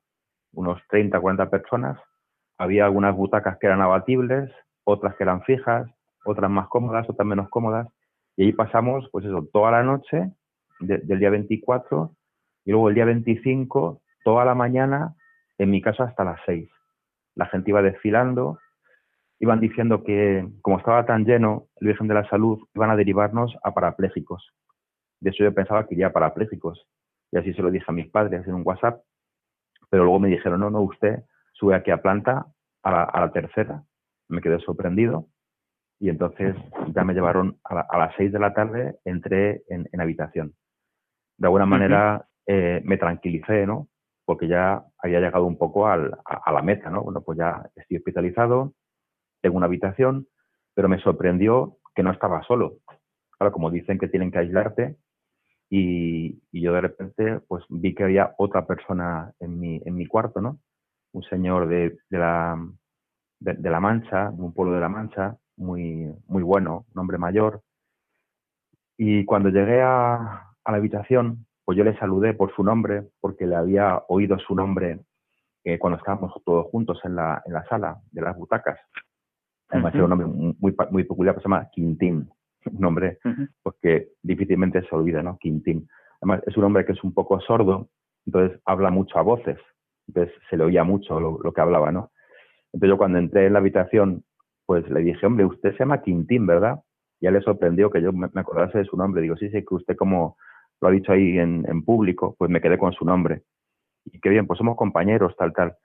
unos 0.53 0.79
30, 0.91 1.19
40 1.19 1.49
personas. 1.49 1.99
Había 2.59 2.85
algunas 2.85 3.17
butacas 3.17 3.57
que 3.59 3.67
eran 3.67 3.81
abatibles, 3.81 4.53
otras 4.85 5.17
que 5.17 5.25
eran 5.25 5.41
fijas, 5.45 5.89
otras 6.27 6.51
más 6.51 6.69
cómodas, 6.69 7.09
otras 7.09 7.27
menos 7.27 7.49
cómodas. 7.49 7.89
Y 8.37 8.45
ahí 8.45 8.53
pasamos, 8.53 9.09
pues 9.11 9.25
eso, 9.25 9.49
toda 9.53 9.71
la 9.71 9.83
noche 9.83 10.31
de, 10.81 10.99
del 10.99 11.19
día 11.19 11.31
24 11.31 12.15
y 12.65 12.73
luego 12.73 12.89
el 12.89 12.95
día 12.95 13.05
25, 13.05 14.03
toda 14.25 14.45
la 14.45 14.55
mañana, 14.55 15.15
en 15.59 15.71
mi 15.71 15.81
casa 15.81 16.05
hasta 16.05 16.25
las 16.25 16.41
6. 16.47 16.69
La 17.35 17.47
gente 17.47 17.71
iba 17.71 17.81
desfilando, 17.81 18.59
iban 19.39 19.61
diciendo 19.61 20.03
que 20.03 20.47
como 20.63 20.79
estaba 20.79 21.07
tan 21.07 21.25
lleno 21.25 21.69
el 21.77 21.89
Virgen 21.89 22.09
de 22.09 22.15
la 22.15 22.29
Salud, 22.29 22.59
iban 22.75 22.91
a 22.91 22.97
derivarnos 22.97 23.57
a 23.63 23.73
parapléjicos. 23.73 24.53
De 25.21 25.31
eso 25.31 25.45
yo 25.45 25.55
pensaba 25.55 25.87
que 25.87 25.95
iría 25.95 26.09
a 26.09 26.13
parapléjicos. 26.13 26.87
Y 27.33 27.39
así 27.39 27.55
se 27.55 27.63
lo 27.63 27.71
dije 27.71 27.87
a 27.89 27.93
mis 27.93 28.11
padres 28.11 28.47
en 28.47 28.55
un 28.55 28.63
WhatsApp. 28.65 29.03
Pero 29.91 30.05
luego 30.05 30.19
me 30.19 30.29
dijeron, 30.29 30.61
no, 30.61 30.71
no, 30.71 30.81
usted 30.81 31.23
sube 31.53 31.75
aquí 31.75 31.91
a 31.91 32.03
planta 32.03 32.47
a 32.83 32.91
la, 32.91 33.03
a 33.05 33.21
la 33.21 33.33
tercera. 33.33 33.83
Me 34.29 34.41
quedé 34.41 34.59
sorprendido. 34.61 35.29
Y 35.99 36.11
entonces 36.11 36.55
ya 36.95 37.05
me 37.05 37.15
llevaron 37.15 37.59
a, 37.65 37.75
la, 37.75 37.81
a 37.89 37.99
las 37.99 38.15
seis 38.17 38.31
de 38.33 38.39
la 38.39 38.53
tarde, 38.53 38.97
entré 39.05 39.63
en, 39.69 39.89
en 39.91 40.01
habitación. 40.01 40.55
De 41.39 41.47
alguna 41.47 41.67
manera 41.67 42.17
uh 42.17 42.19
-huh. 42.19 42.27
eh, 42.47 42.83
me 42.85 42.97
tranquilicé, 42.99 43.67
¿no? 43.67 43.89
Porque 44.25 44.47
ya 44.49 44.85
había 44.99 45.21
llegado 45.21 45.45
un 45.47 45.57
poco 45.57 45.87
al, 45.87 46.13
a, 46.25 46.43
a 46.45 46.53
la 46.53 46.63
meta, 46.63 46.91
¿no? 46.91 47.03
Bueno, 47.03 47.21
pues 47.23 47.39
ya 47.39 47.71
estoy 47.77 47.97
hospitalizado, 47.99 48.73
tengo 49.43 49.57
una 49.57 49.67
habitación, 49.67 50.27
pero 50.75 50.89
me 50.89 50.99
sorprendió 50.99 51.79
que 51.95 52.03
no 52.03 52.11
estaba 52.11 52.43
solo. 52.43 52.79
Claro, 53.39 53.53
como 53.53 53.71
dicen 53.71 53.99
que 53.99 54.09
tienen 54.09 54.31
que 54.31 54.39
aislarte, 54.39 54.97
y, 55.71 56.43
y 56.53 56.61
yo 56.61 56.73
de 56.73 56.81
repente 56.81 57.41
pues 57.49 57.65
vi 57.69 57.95
que 57.95 58.05
había 58.05 58.35
otra 58.39 58.67
persona 58.67 59.33
en 59.41 59.59
mi, 59.59 59.81
en 59.85 59.95
mi 59.95 60.07
cuarto, 60.07 60.41
¿no? 60.41 60.59
Un 61.13 61.23
señor 61.23 61.67
de, 61.69 61.99
de 62.11 62.19
la, 62.19 62.57
de, 63.41 63.55
de 63.55 63.71
la 63.71 63.81
Mancha, 63.81 64.31
de 64.31 64.43
un 64.43 64.53
pueblo 64.53 64.75
de 64.75 64.81
la 64.81 64.89
Mancha, 64.89 65.37
muy, 65.57 66.15
muy 66.27 66.43
bueno, 66.43 66.87
un 66.95 67.01
hombre 67.01 67.19
mayor. 67.19 67.63
Y 68.99 69.25
cuando 69.25 69.51
llegué 69.51 69.83
a, 69.83 70.53
a 70.65 70.73
la 70.73 70.77
habitación, 70.77 71.47
pues 71.65 71.77
yo 71.77 71.85
le 71.85 71.99
saludé 71.99 72.35
por 72.35 72.55
su 72.55 72.63
nombre, 72.63 73.09
porque 73.21 73.47
le 73.47 73.57
había 73.57 74.03
oído 74.09 74.39
su 74.39 74.55
nombre 74.55 75.01
eh, 75.65 75.79
cuando 75.79 75.99
estábamos 75.99 76.33
todos 76.45 76.67
juntos 76.67 77.01
en 77.05 77.17
la, 77.17 77.43
en 77.45 77.53
la 77.53 77.65
sala 77.65 78.01
de 78.13 78.23
las 78.23 78.37
butacas. 78.37 78.79
Además, 79.69 79.95
era 79.95 80.05
un 80.05 80.11
nombre 80.11 80.29
muy, 80.29 80.77
muy 80.91 81.05
peculiar 81.05 81.35
que 81.35 81.41
se 81.41 81.49
llama 81.49 81.69
Quintín. 81.73 82.31
Un 82.67 82.81
nombre 82.81 83.19
Ujú. 83.25 83.49
pues, 83.63 83.77
que 83.83 84.09
difícilmente 84.23 84.83
se 84.83 84.95
olvida, 84.95 85.23
¿no? 85.23 85.39
Quintín. 85.39 85.89
Además, 86.21 86.43
es 86.47 86.57
un 86.57 86.65
hombre 86.65 86.85
que 86.85 86.93
es 86.93 87.03
un 87.05 87.13
poco 87.13 87.41
sordo, 87.41 87.89
entonces 88.27 88.61
habla 88.65 88.91
mucho 88.91 89.19
a 89.19 89.23
voces. 89.23 89.59
Entonces 90.07 90.35
se 90.49 90.57
le 90.57 90.65
oía 90.65 90.85
mucho 90.85 91.19
lo, 91.19 91.39
lo 91.43 91.53
que 91.53 91.61
hablaba, 91.61 91.91
¿no? 91.91 92.13
Entonces 92.73 92.91
yo 92.91 92.99
cuando 92.99 93.19
entré 93.19 93.47
en 93.47 93.53
la 93.53 93.59
habitación, 93.59 94.25
pues 94.67 94.89
le 94.91 95.01
dije, 95.01 95.25
hombre, 95.27 95.45
usted 95.45 95.73
se 95.73 95.79
llama 95.79 96.03
Quintín, 96.03 96.47
¿verdad? 96.47 96.81
Y 97.21 97.27
a 97.27 97.31
él 97.31 97.37
le 97.37 97.43
sorprendió 97.43 97.91
que 97.91 98.03
yo 98.03 98.13
me, 98.13 98.29
acordase 98.35 98.79
de 98.79 98.85
su 98.85 98.97
nombre. 98.97 99.23
Digo, 99.23 99.37
sí, 99.37 99.49
sí, 99.51 99.65
que 99.65 99.75
usted 99.75 99.97
como 99.97 100.37
lo 100.81 100.89
ha 100.89 100.91
dicho 100.91 101.13
ahí 101.13 101.39
en, 101.39 101.65
en 101.69 101.83
público, 101.85 102.35
pues 102.39 102.51
me 102.51 102.61
quedé 102.61 102.79
con 102.79 102.93
su 102.93 103.05
nombre. 103.05 103.43
Y 104.05 104.21
qué 104.21 104.29
bien, 104.29 104.47
pues 104.47 104.59
somos 104.59 104.77
compañeros, 104.77 105.35
tal, 105.39 105.53
tal. 105.53 105.77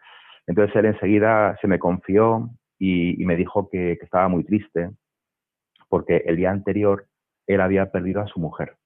Entonces 0.48 0.76
él 0.76 0.86
enseguida 0.86 1.58
se 1.62 1.68
me 1.68 1.80
confió 1.80 2.50
y, 2.78 3.22
y 3.22 3.26
me 3.26 3.36
dijo 3.36 3.70
que, 3.70 3.98
que 3.98 4.06
estaba 4.06 4.28
muy 4.28 4.44
triste 4.44 4.92
porque 5.88 6.24
el 6.26 6.38
día 6.38 6.52
anterior 6.52 7.08
él 7.48 7.62
había 7.62 7.92
perdido 7.92 8.22
a 8.22 8.28
su 8.28 8.40
mujer. 8.40 8.78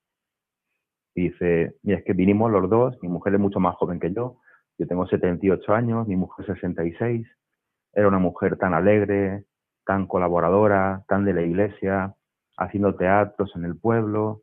Y 1.14 1.30
dice, 1.30 1.76
mira, 1.84 2.00
es 2.00 2.04
que 2.04 2.14
vinimos 2.14 2.52
los 2.52 2.70
dos, 2.70 2.98
mi 3.02 3.08
mujer 3.08 3.36
es 3.36 3.40
mucho 3.40 3.60
más 3.60 3.76
joven 3.76 4.00
que 4.00 4.12
yo, 4.12 4.40
yo 4.78 4.88
tengo 4.88 5.08
78 5.08 5.74
años, 5.74 6.08
mi 6.08 6.18
mujer 6.18 6.46
66, 6.46 7.26
era 7.94 8.08
una 8.08 8.20
mujer 8.20 8.58
tan 8.58 8.74
alegre, 8.74 9.46
tan 9.86 10.08
colaboradora, 10.08 11.04
tan 11.08 11.26
de 11.26 11.34
la 11.34 11.42
iglesia, 11.42 12.16
haciendo 12.58 12.96
teatros 12.96 13.56
en 13.56 13.66
el 13.66 13.78
pueblo, 13.78 14.42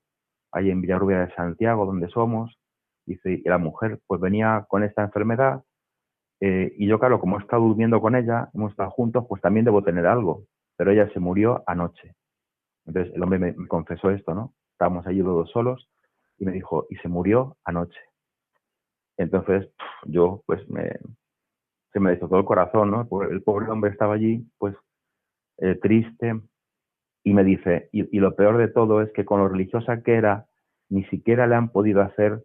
ahí 0.52 0.70
en 0.70 0.80
Villarrubia 0.80 1.20
de 1.20 1.34
Santiago, 1.34 1.86
donde 1.86 2.08
somos. 2.08 2.58
Dice, 3.04 3.42
y 3.44 3.48
la 3.48 3.58
mujer 3.58 4.00
pues 4.06 4.20
venía 4.20 4.64
con 4.68 4.84
esta 4.84 5.02
enfermedad 5.02 5.64
eh, 6.44 6.74
y 6.76 6.88
yo, 6.88 6.98
claro, 6.98 7.20
como 7.20 7.38
he 7.38 7.40
estado 7.40 7.62
durmiendo 7.62 8.00
con 8.00 8.16
ella, 8.16 8.50
hemos 8.52 8.72
estado 8.72 8.90
juntos, 8.90 9.24
pues 9.28 9.40
también 9.40 9.64
debo 9.64 9.84
tener 9.84 10.06
algo. 10.06 10.44
Pero 10.76 10.90
ella 10.90 11.08
se 11.12 11.20
murió 11.20 11.62
anoche. 11.68 12.16
Entonces 12.84 13.14
el 13.14 13.22
hombre 13.22 13.38
me, 13.38 13.68
confesó 13.68 14.10
esto, 14.10 14.34
¿no? 14.34 14.52
Estábamos 14.72 15.06
allí 15.06 15.18
los 15.18 15.36
dos 15.36 15.50
solos 15.52 15.88
y 16.38 16.44
me 16.44 16.50
dijo, 16.50 16.88
y 16.90 16.96
se 16.96 17.06
murió 17.06 17.56
anoche. 17.64 18.00
Entonces 19.16 19.68
yo, 20.04 20.42
pues, 20.44 20.68
me, 20.68 20.90
se 21.92 22.00
me 22.00 22.10
destrozó 22.10 22.38
el 22.38 22.44
corazón, 22.44 22.90
¿no? 22.90 23.08
El 23.30 23.42
pobre 23.44 23.70
hombre 23.70 23.92
estaba 23.92 24.14
allí, 24.14 24.44
pues, 24.58 24.74
eh, 25.62 25.76
triste 25.76 26.40
y 27.24 27.32
me 27.34 27.44
dice, 27.44 27.88
y, 27.92 28.16
y 28.16 28.20
lo 28.20 28.34
peor 28.34 28.58
de 28.58 28.68
todo 28.68 29.00
es 29.00 29.10
que 29.12 29.24
con 29.24 29.38
lo 29.40 29.48
religiosa 29.48 30.02
que 30.02 30.14
era, 30.14 30.46
ni 30.88 31.04
siquiera 31.04 31.46
le 31.46 31.54
han 31.54 31.68
podido 31.70 32.02
hacer 32.02 32.44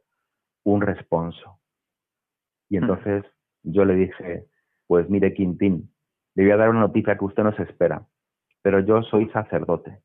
un 0.63 0.81
responso. 0.81 1.59
Y 2.69 2.77
entonces 2.77 3.23
yo 3.63 3.85
le 3.85 3.95
dije, 3.95 4.45
pues 4.85 5.09
mire, 5.09 5.33
Quintín, 5.33 5.91
le 6.35 6.43
voy 6.43 6.51
a 6.51 6.57
dar 6.57 6.69
una 6.69 6.81
noticia 6.81 7.17
que 7.17 7.25
usted 7.25 7.43
no 7.43 7.55
se 7.55 7.63
espera, 7.63 8.05
pero 8.61 8.79
yo 8.81 9.01
soy 9.01 9.29
sacerdote. 9.29 9.99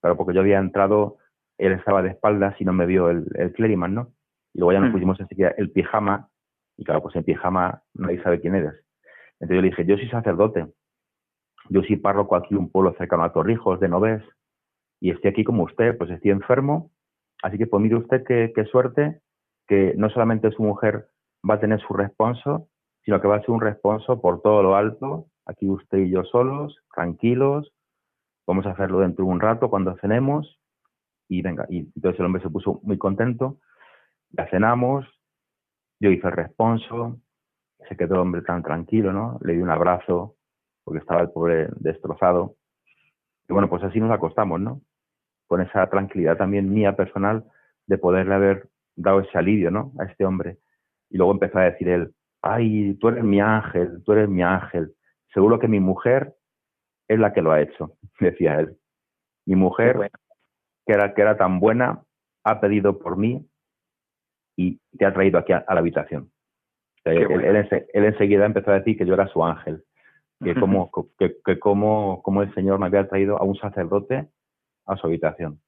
Claro, 0.00 0.16
porque 0.16 0.34
yo 0.34 0.40
había 0.40 0.58
entrado, 0.58 1.18
él 1.58 1.72
estaba 1.72 2.02
de 2.02 2.10
espaldas 2.10 2.60
y 2.60 2.64
no 2.64 2.72
me 2.72 2.86
vio 2.86 3.08
el, 3.10 3.26
el 3.34 3.52
clériman, 3.52 3.94
¿no? 3.94 4.12
Y 4.52 4.58
luego 4.58 4.72
ya 4.72 4.80
nos 4.80 4.90
Mm. 4.90 4.92
pusimos 4.92 5.20
enseguida 5.20 5.54
el 5.56 5.70
pijama, 5.70 6.28
y 6.76 6.84
claro, 6.84 7.02
pues 7.02 7.16
en 7.16 7.24
pijama 7.24 7.82
nadie 7.94 8.22
sabe 8.22 8.40
quién 8.40 8.56
eres. 8.56 8.74
Entonces 9.38 9.56
yo 9.56 9.62
le 9.62 9.68
dije, 9.68 9.86
yo 9.86 9.96
soy 9.96 10.08
sacerdote, 10.10 10.66
yo 11.70 11.82
soy 11.82 11.96
párroco 11.96 12.36
aquí 12.36 12.54
un 12.54 12.68
pueblo 12.68 12.94
cercano 12.98 13.22
a 13.22 13.32
Torrijos, 13.32 13.80
de 13.80 13.88
Novés, 13.88 14.22
y 15.00 15.10
estoy 15.10 15.30
aquí 15.30 15.44
como 15.44 15.62
usted, 15.62 15.96
pues 15.96 16.10
estoy 16.10 16.32
enfermo, 16.32 16.90
así 17.42 17.56
que 17.56 17.66
pues 17.66 17.82
mire 17.82 17.96
usted 17.96 18.24
qué, 18.26 18.52
qué 18.54 18.64
suerte, 18.64 19.20
que 19.68 19.94
no 19.96 20.10
solamente 20.10 20.50
su 20.50 20.62
mujer 20.62 21.08
va 21.48 21.54
a 21.54 21.60
tener 21.60 21.80
su 21.80 21.94
responso, 21.94 22.68
sino 23.04 23.20
que 23.20 23.28
va 23.28 23.36
a 23.36 23.40
ser 23.40 23.50
un 23.50 23.60
responso 23.60 24.20
por 24.20 24.42
todo 24.42 24.62
lo 24.62 24.74
alto, 24.74 25.28
aquí 25.46 25.70
usted 25.70 25.98
y 25.98 26.10
yo 26.10 26.24
solos, 26.24 26.76
tranquilos, 26.92 27.72
vamos 28.46 28.66
a 28.66 28.72
hacerlo 28.72 28.98
dentro 28.98 29.24
de 29.24 29.30
un 29.30 29.40
rato 29.40 29.70
cuando 29.70 29.96
cenemos, 29.98 30.60
y 31.28 31.40
venga, 31.40 31.66
y 31.70 31.90
entonces 31.94 32.18
el 32.18 32.26
hombre 32.26 32.42
se 32.42 32.50
puso 32.50 32.80
muy 32.82 32.98
contento, 32.98 33.58
ya 34.30 34.48
cenamos, 34.48 35.06
yo 36.00 36.10
hice 36.10 36.26
el 36.26 36.32
responso, 36.32 37.20
se 37.88 37.96
quedó 37.96 38.14
el 38.14 38.20
hombre 38.22 38.42
tan 38.42 38.64
tranquilo, 38.64 39.12
¿no? 39.12 39.38
Le 39.42 39.52
di 39.52 39.62
un 39.62 39.70
abrazo, 39.70 40.36
porque 40.90 41.02
estaba 41.02 41.20
el 41.20 41.30
pobre 41.30 41.68
destrozado. 41.76 42.56
Y 43.48 43.52
bueno, 43.52 43.68
pues 43.70 43.84
así 43.84 44.00
nos 44.00 44.10
acostamos, 44.10 44.60
¿no? 44.60 44.80
Con 45.46 45.60
esa 45.60 45.88
tranquilidad 45.88 46.36
también 46.36 46.68
mía 46.68 46.96
personal 46.96 47.44
de 47.86 47.96
poderle 47.96 48.34
haber 48.34 48.68
dado 48.96 49.20
ese 49.20 49.38
alivio, 49.38 49.70
¿no? 49.70 49.92
A 50.00 50.06
este 50.06 50.24
hombre. 50.24 50.58
Y 51.08 51.16
luego 51.16 51.30
empezó 51.30 51.58
a 51.60 51.70
decir 51.70 51.88
él, 51.88 52.12
ay, 52.42 52.94
tú 52.94 53.06
eres 53.06 53.22
mi 53.22 53.40
ángel, 53.40 54.02
tú 54.04 54.14
eres 54.14 54.28
mi 54.28 54.42
ángel. 54.42 54.92
Seguro 55.32 55.60
que 55.60 55.68
mi 55.68 55.78
mujer 55.78 56.34
es 57.06 57.20
la 57.20 57.32
que 57.32 57.40
lo 57.42 57.52
ha 57.52 57.60
hecho, 57.60 57.92
decía 58.20 58.58
él. 58.58 58.76
Mi 59.46 59.54
mujer, 59.54 59.96
bueno. 59.96 60.10
que, 60.84 60.92
era, 60.94 61.14
que 61.14 61.22
era 61.22 61.36
tan 61.36 61.60
buena, 61.60 62.02
ha 62.42 62.60
pedido 62.60 62.98
por 62.98 63.16
mí 63.16 63.46
y 64.56 64.80
te 64.98 65.06
ha 65.06 65.14
traído 65.14 65.38
aquí 65.38 65.52
a, 65.52 65.58
a 65.68 65.74
la 65.74 65.80
habitación. 65.82 66.32
Él, 67.04 67.28
bueno. 67.28 67.44
él 67.44 67.56
ense- 67.64 67.86
él 67.92 68.04
enseguida 68.06 68.44
empezó 68.44 68.72
a 68.72 68.78
decir 68.80 68.98
que 68.98 69.06
yo 69.06 69.14
era 69.14 69.28
su 69.28 69.44
ángel, 69.44 69.84
que 70.42 70.54
como, 70.60 70.90
que, 71.18 71.36
que 71.44 71.58
como, 71.58 72.22
como 72.22 72.42
el 72.42 72.52
Señor 72.54 72.78
me 72.78 72.86
había 72.86 73.08
traído 73.08 73.38
a 73.38 73.44
un 73.44 73.56
sacerdote 73.56 74.28
a 74.86 74.96
su 74.96 75.06
habitación. 75.06 75.60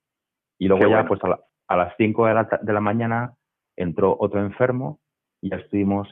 Y 0.59 0.69
luego 0.69 0.85
Qué 0.85 0.91
ya, 0.91 0.97
bueno. 0.97 1.09
pues 1.09 1.25
a, 1.25 1.29
la- 1.29 1.41
a 1.69 1.77
las 1.77 1.95
5 1.97 2.27
de 2.27 2.35
la, 2.35 2.49
de 2.61 2.73
la 2.73 2.81
mañana 2.81 3.35
entró 3.77 4.17
otro 4.19 4.41
enfermo 4.41 5.01
y 5.41 5.51
ya 5.51 5.57
estuvimos, 5.57 6.09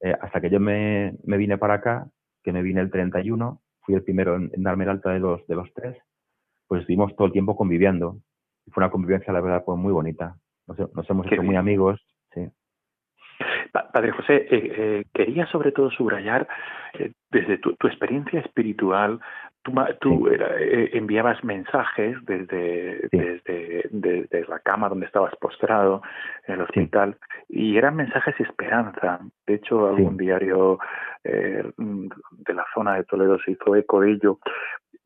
eh, 0.00 0.14
hasta 0.20 0.40
que 0.40 0.50
yo 0.50 0.60
me, 0.60 1.16
me 1.24 1.36
vine 1.36 1.56
para 1.58 1.74
acá, 1.74 2.08
que 2.42 2.52
me 2.52 2.62
vine 2.62 2.80
el 2.80 2.90
31, 2.90 3.60
fui 3.80 3.94
el 3.94 4.02
primero 4.02 4.36
en, 4.36 4.50
en 4.52 4.62
darme 4.62 4.84
el 4.84 4.90
alta 4.90 5.10
de 5.10 5.18
los, 5.20 5.46
de 5.46 5.54
los 5.56 5.72
tres, 5.74 5.96
pues 6.66 6.82
estuvimos 6.82 7.14
todo 7.16 7.26
el 7.26 7.32
tiempo 7.32 7.56
conviviendo. 7.56 8.18
Y 8.66 8.70
fue 8.70 8.82
una 8.82 8.90
convivencia, 8.90 9.32
la 9.32 9.40
verdad, 9.40 9.64
pues 9.64 9.78
muy 9.78 9.92
bonita. 9.92 10.36
Nos, 10.66 10.78
nos 10.94 11.08
hemos 11.08 11.26
Qué 11.26 11.34
hecho 11.34 11.42
muy 11.42 11.52
bien. 11.52 11.60
amigos, 11.60 12.00
sí. 12.34 12.46
Pa- 13.72 13.90
Padre 13.90 14.12
José, 14.12 14.36
eh, 14.36 14.48
eh, 14.50 15.04
quería 15.14 15.46
sobre 15.46 15.72
todo 15.72 15.90
subrayar 15.90 16.46
eh, 16.98 17.12
desde 17.30 17.58
tu, 17.58 17.74
tu 17.76 17.86
experiencia 17.86 18.40
espiritual, 18.40 19.20
tú, 19.62 19.72
tú 20.00 20.28
era- 20.28 20.58
eh, 20.58 20.90
enviabas 20.94 21.42
mensajes 21.44 22.16
desde, 22.24 23.08
Sí. 23.10 23.18
desde, 23.18 23.88
desde 23.90 24.46
la 24.48 24.60
cama 24.60 24.88
donde 24.88 25.06
estabas 25.06 25.34
postrado 25.36 26.02
en 26.46 26.54
el 26.54 26.60
hospital 26.62 27.16
y 27.48 27.76
eran 27.76 27.96
mensajes 27.96 28.36
de 28.38 28.44
esperanza. 28.44 29.20
De 29.46 29.54
hecho, 29.54 29.88
algún 29.88 30.16
diario 30.16 30.78
eh, 31.24 31.64
de 31.76 32.54
la 32.54 32.64
zona 32.72 32.94
de 32.94 33.04
Toledo 33.04 33.38
se 33.40 33.50
hizo 33.52 33.74
eco 33.76 34.00
de 34.00 34.12
ello. 34.12 34.38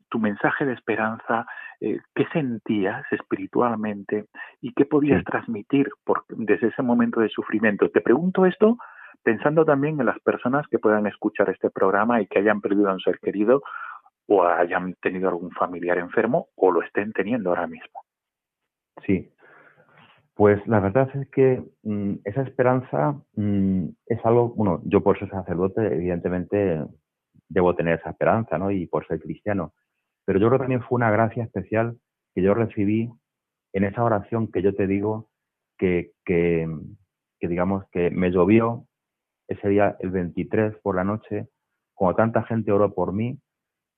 Tu 0.09 0.19
mensaje 0.19 0.63
de 0.63 0.73
esperanza, 0.73 1.45
eh, 1.81 1.99
¿qué 2.15 2.25
sentías 2.31 3.03
espiritualmente 3.11 4.25
y 4.61 4.71
qué 4.73 4.85
podías 4.85 5.19
Sí. 5.19 5.25
transmitir 5.25 5.89
por, 6.05 6.23
desde 6.29 6.67
ese 6.67 6.83
momento 6.83 7.19
de 7.19 7.29
sufrimiento? 7.29 7.89
Te 7.89 7.99
pregunto 7.99 8.45
esto 8.45 8.77
pensando 9.23 9.65
también 9.65 9.99
en 9.99 10.05
las 10.05 10.19
personas 10.19 10.67
que 10.67 10.79
puedan 10.79 11.07
escuchar 11.07 11.49
este 11.49 11.69
programa 11.69 12.21
y 12.21 12.27
que 12.27 12.39
hayan 12.39 12.61
perdido 12.61 12.89
a 12.89 12.93
un 12.93 12.99
ser 12.99 13.19
querido 13.19 13.63
o 14.27 14.43
hayan 14.43 14.93
tenido 15.01 15.29
algún 15.29 15.51
familiar 15.51 15.97
enfermo 15.97 16.49
o 16.55 16.71
lo 16.71 16.81
estén 16.83 17.11
teniendo 17.13 17.49
ahora 17.49 17.67
mismo. 17.67 18.01
Sí. 19.05 19.29
Pues 20.35 20.65
la 20.67 20.79
verdad 20.79 21.09
es 21.15 21.29
que 21.29 21.63
mm, 21.83 22.15
esa 22.23 22.41
esperanza 22.41 23.21
mm, 23.35 23.85
es 24.07 24.25
algo, 24.25 24.49
bueno, 24.49 24.81
yo 24.85 25.01
por 25.01 25.19
ser 25.19 25.29
sacerdote, 25.29 25.85
evidentemente 25.85 26.83
debo 27.49 27.75
tener 27.75 27.99
esa 27.99 28.11
esperanza, 28.11 28.57
¿no? 28.57 28.71
Y 28.71 28.87
por 28.87 29.05
ser 29.07 29.19
cristiano. 29.19 29.73
Pero 30.25 30.39
yo 30.39 30.47
creo 30.47 30.59
que 30.59 30.63
también 30.63 30.83
fue 30.83 30.95
una 30.95 31.11
gracia 31.11 31.43
especial 31.43 31.97
que 32.33 32.41
yo 32.41 32.53
recibí 32.53 33.11
en 33.73 33.83
esa 33.83 34.03
oración 34.03 34.51
que 34.51 34.61
yo 34.61 34.73
te 34.73 34.87
digo 34.87 35.29
que, 35.77 36.13
que, 36.25 36.67
que 37.39 37.47
digamos 37.47 37.83
que 37.91 38.09
me 38.09 38.31
llovió 38.31 38.87
ese 39.47 39.69
día, 39.69 39.95
el 39.99 40.11
23 40.11 40.77
por 40.81 40.95
la 40.95 41.03
noche, 41.03 41.47
como 41.93 42.15
tanta 42.15 42.43
gente 42.43 42.71
oró 42.71 42.93
por 42.93 43.13
mí, 43.13 43.39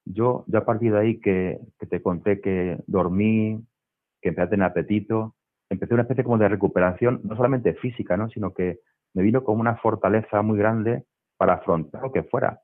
yo, 0.05 0.43
yo 0.47 0.59
a 0.59 0.65
partir 0.65 0.91
de 0.91 0.99
ahí 0.99 1.19
que, 1.19 1.59
que 1.79 1.87
te 1.87 2.01
conté 2.01 2.41
que 2.41 2.77
dormí, 2.87 3.65
que 4.21 4.29
empecé 4.29 4.43
a 4.43 4.49
tener 4.49 4.65
apetito, 4.65 5.35
empecé 5.69 5.93
una 5.93 6.03
especie 6.03 6.23
como 6.23 6.37
de 6.37 6.49
recuperación, 6.49 7.21
no 7.23 7.35
solamente 7.35 7.73
física, 7.75 8.17
¿no? 8.17 8.29
sino 8.29 8.53
que 8.53 8.79
me 9.13 9.23
vino 9.23 9.43
como 9.43 9.61
una 9.61 9.77
fortaleza 9.77 10.41
muy 10.41 10.57
grande 10.57 11.05
para 11.37 11.55
afrontar 11.55 12.01
lo 12.03 12.11
que 12.11 12.23
fuera. 12.23 12.61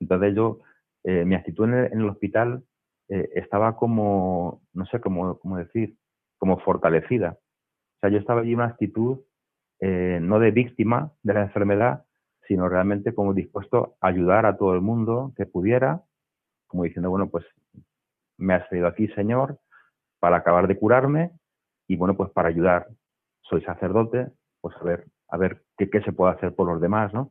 Entonces 0.00 0.34
yo, 0.34 0.60
eh, 1.04 1.24
mi 1.24 1.34
actitud 1.34 1.64
en 1.64 1.74
el, 1.74 1.92
en 1.92 2.00
el 2.00 2.08
hospital 2.08 2.62
eh, 3.08 3.28
estaba 3.34 3.76
como, 3.76 4.62
no 4.72 4.86
sé 4.86 5.00
cómo, 5.00 5.38
cómo 5.38 5.56
decir, 5.56 5.96
como 6.38 6.58
fortalecida. 6.60 7.38
O 7.38 8.00
sea, 8.00 8.10
yo 8.10 8.18
estaba 8.18 8.42
allí 8.42 8.52
en 8.52 8.56
una 8.56 8.66
actitud 8.66 9.20
eh, 9.80 10.18
no 10.20 10.38
de 10.38 10.50
víctima 10.50 11.12
de 11.22 11.34
la 11.34 11.42
enfermedad, 11.42 12.04
sino 12.46 12.68
realmente 12.68 13.14
como 13.14 13.34
dispuesto 13.34 13.96
a 14.00 14.08
ayudar 14.08 14.46
a 14.46 14.56
todo 14.56 14.74
el 14.74 14.80
mundo 14.80 15.32
que 15.36 15.46
pudiera, 15.46 16.02
como 16.66 16.84
diciendo, 16.84 17.10
bueno, 17.10 17.28
pues 17.28 17.44
me 18.38 18.54
has 18.54 18.68
traído 18.68 18.86
aquí, 18.86 19.08
Señor, 19.08 19.58
para 20.18 20.38
acabar 20.38 20.66
de 20.66 20.78
curarme 20.78 21.32
y 21.86 21.96
bueno, 21.96 22.16
pues 22.16 22.30
para 22.30 22.48
ayudar. 22.48 22.88
Soy 23.42 23.62
sacerdote, 23.62 24.28
pues 24.60 24.76
a 24.76 24.84
ver, 24.84 25.06
a 25.28 25.36
ver 25.36 25.62
qué, 25.76 25.88
qué 25.90 26.02
se 26.02 26.12
puede 26.12 26.34
hacer 26.34 26.54
por 26.54 26.66
los 26.66 26.80
demás, 26.80 27.12
¿no? 27.14 27.30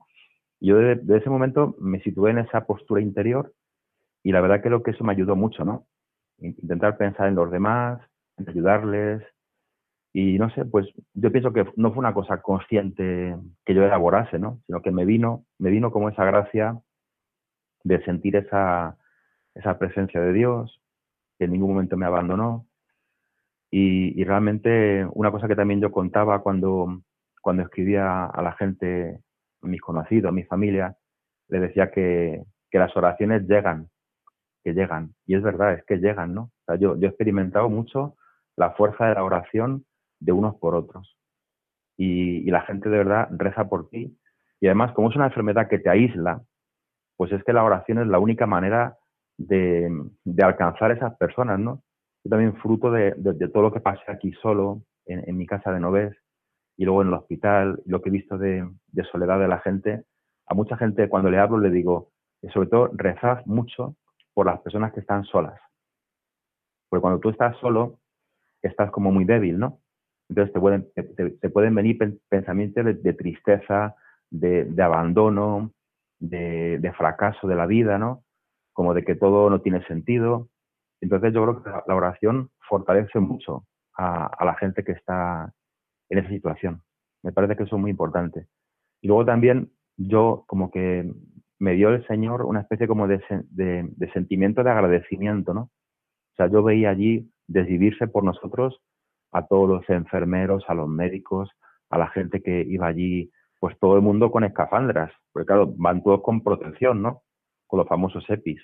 Yo 0.59 0.77
desde, 0.77 1.17
ese 1.17 1.29
momento 1.29 1.75
me 1.79 1.99
situé 2.01 2.31
en 2.31 2.39
esa 2.39 2.65
postura 2.65 3.01
interior 3.01 3.53
y 4.23 4.31
la 4.31 4.41
verdad 4.41 4.61
creo 4.61 4.81
que 4.83 4.91
eso 4.91 5.03
me 5.03 5.13
ayudó 5.13 5.35
mucho, 5.35 5.63
¿no? 5.63 5.85
Intentar 6.39 6.97
pensar 6.97 7.27
en 7.27 7.35
los 7.35 7.51
demás, 7.51 8.01
ayudarles, 8.45 9.23
y 10.13 10.39
no 10.39 10.49
sé, 10.51 10.65
pues 10.65 10.87
yo 11.13 11.31
pienso 11.31 11.53
que 11.53 11.65
no 11.75 11.91
fue 11.91 11.99
una 11.99 12.13
cosa 12.13 12.41
consciente 12.41 13.35
que 13.65 13.73
yo 13.73 13.83
elaborase, 13.83 14.39
¿no? 14.39 14.61
Sino 14.65 14.81
que 14.81 14.91
me 14.91 15.05
vino, 15.05 15.45
me 15.59 15.69
vino 15.69 15.91
como 15.91 16.09
esa 16.09 16.25
gracia 16.25 16.79
de 17.83 18.03
sentir 18.03 18.35
esa, 18.35 18.97
esa 19.53 19.77
presencia 19.77 20.21
de 20.21 20.33
Dios, 20.33 20.81
que 21.37 21.45
en 21.45 21.51
ningún 21.51 21.71
momento 21.71 21.97
me 21.97 22.05
abandonó. 22.05 22.67
Y, 23.69 24.23
realmente 24.23 25.05
una 25.13 25.29
cosa 25.29 25.47
que 25.47 25.55
también 25.55 25.81
yo 25.81 25.91
contaba 25.91 26.41
cuando, 26.41 27.01
cuando 27.41 27.63
escribía 27.63 28.25
a 28.25 28.41
la 28.41 28.53
gente, 28.53 29.21
a 29.61 29.67
mis 29.67 29.81
conocidos, 29.81 30.29
a 30.29 30.33
mi 30.33 30.43
familia, 30.43 30.97
le 31.49 31.59
decía 31.59 31.91
que, 31.91 32.43
que 32.71 32.79
las 32.79 32.95
oraciones 32.95 33.47
llegan, 33.47 33.89
que 34.63 34.73
llegan. 34.73 35.13
Y 35.25 35.35
es 35.35 35.43
verdad, 35.43 35.73
es 35.73 35.83
que 35.85 35.97
llegan, 35.97 36.33
¿no? 36.33 36.51
Yo, 36.79 36.97
yo 36.97 37.07
he 37.07 37.09
experimentado 37.09 37.69
mucho 37.69 38.15
la 38.55 38.71
fuerza 38.71 39.07
de 39.07 39.15
la 39.15 39.23
oración 39.23 39.85
de 40.19 40.31
unos 40.31 40.55
por 40.55 40.75
otros. 40.75 41.17
Y, 41.97 42.49
la 42.51 42.61
gente 42.61 42.89
de 42.89 42.97
verdad 42.97 43.27
reza 43.31 43.67
por 43.67 43.89
ti. 43.89 44.17
Y 44.59 44.67
además, 44.67 44.93
como 44.93 45.09
es 45.09 45.15
una 45.15 45.27
enfermedad 45.27 45.67
que 45.67 45.79
te 45.79 45.89
aísla, 45.89 46.41
pues 47.15 47.31
es 47.31 47.43
que 47.43 47.53
la 47.53 47.63
oración 47.63 47.99
es 47.99 48.07
la 48.07 48.19
única 48.19 48.45
manera 48.45 48.97
de, 49.37 49.89
alcanzar 50.41 50.91
esas 50.91 51.15
personas, 51.17 51.59
¿no? 51.59 51.83
Yo 52.23 52.29
también 52.29 52.55
fruto 52.57 52.91
de, 52.91 53.13
todo 53.53 53.63
lo 53.63 53.71
que 53.71 53.79
pasé 53.79 54.03
aquí 54.11 54.31
solo, 54.41 54.81
en, 55.05 55.37
mi 55.37 55.45
casa 55.45 55.71
de 55.71 55.79
Novés, 55.79 56.15
y 56.75 56.85
luego 56.85 57.01
en 57.01 57.07
el 57.07 57.13
hospital, 57.15 57.81
lo 57.85 58.01
que 58.01 58.09
he 58.09 58.11
visto 58.11 58.37
de, 58.37 58.67
soledad 59.11 59.39
de 59.39 59.47
la 59.47 59.59
gente, 59.59 60.03
a 60.47 60.53
mucha 60.53 60.77
gente 60.77 61.09
cuando 61.09 61.29
le 61.29 61.39
hablo 61.39 61.57
le 61.59 61.69
digo, 61.69 62.11
y 62.41 62.49
sobre 62.49 62.69
todo 62.69 62.91
rezad 62.93 63.45
mucho 63.45 63.95
por 64.33 64.45
las 64.45 64.59
personas 64.61 64.93
que 64.93 64.99
están 64.99 65.23
solas. 65.25 65.59
Porque 66.89 67.01
cuando 67.01 67.19
tú 67.19 67.29
estás 67.29 67.57
solo, 67.57 67.99
estás 68.61 68.91
como 68.91 69.11
muy 69.11 69.25
débil, 69.25 69.57
¿no? 69.57 69.79
Entonces 70.29 70.53
te 70.53 70.59
pueden, 70.59 70.87
te, 70.93 71.49
pueden 71.49 71.75
venir 71.75 71.97
pensamientos 72.29 72.85
de, 73.01 73.13
tristeza, 73.13 73.95
de, 74.29 74.81
abandono, 74.81 75.71
de, 76.19 76.93
fracaso 76.97 77.47
de 77.47 77.55
la 77.55 77.65
vida, 77.65 77.97
¿no? 77.97 78.23
Como 78.73 78.93
de 78.93 79.03
que 79.03 79.15
todo 79.15 79.49
no 79.49 79.61
tiene 79.61 79.85
sentido. 79.85 80.49
Entonces 81.01 81.33
yo 81.33 81.43
creo 81.43 81.63
que 81.63 81.69
la, 81.69 81.95
oración 81.95 82.49
fortalece 82.67 83.19
mucho 83.19 83.65
a, 83.97 84.43
la 84.43 84.55
gente 84.55 84.83
que 84.83 84.91
está 84.91 85.53
en 86.09 86.19
esa 86.19 86.29
situación. 86.29 86.81
Me 87.23 87.31
parece 87.31 87.55
que 87.55 87.63
eso 87.63 87.75
es 87.75 87.81
muy 87.81 87.91
importante. 87.91 88.47
Y 89.01 89.07
luego 89.07 89.25
también 89.25 89.71
yo 89.95 90.43
como 90.47 90.71
que 90.71 91.09
me 91.59 91.73
dio 91.73 91.89
el 91.89 92.05
Señor 92.07 92.43
una 92.43 92.61
especie 92.61 92.87
como 92.87 93.07
de, 93.07 93.21
de, 93.49 94.11
sentimiento 94.11 94.63
de 94.63 94.71
agradecimiento, 94.71 95.53
¿no? 95.53 95.61
O 95.61 96.35
sea, 96.35 96.47
yo 96.47 96.61
veía 96.61 96.91
allí 96.91 97.31
desvivirse 97.47 98.07
por 98.07 98.23
nosotros 98.23 98.79
a 99.31 99.45
todos 99.45 99.69
los 99.69 99.89
enfermeros, 99.89 100.63
a 100.67 100.73
los 100.73 100.87
médicos, 100.87 101.49
a 101.89 101.97
la 101.97 102.07
gente 102.07 102.41
que 102.41 102.61
iba 102.61 102.87
allí, 102.87 103.31
pues 103.59 103.77
todo 103.79 103.95
el 103.95 104.01
mundo 104.01 104.31
con 104.31 104.43
escafandras, 104.43 105.11
porque 105.31 105.47
claro, 105.47 105.73
van 105.77 106.03
todos 106.03 106.21
con 106.21 106.43
protección, 106.43 107.01
¿no? 107.01 107.23
Con 107.65 107.79
los 107.79 107.87
famosos 107.87 108.23
EPIs. 108.29 108.61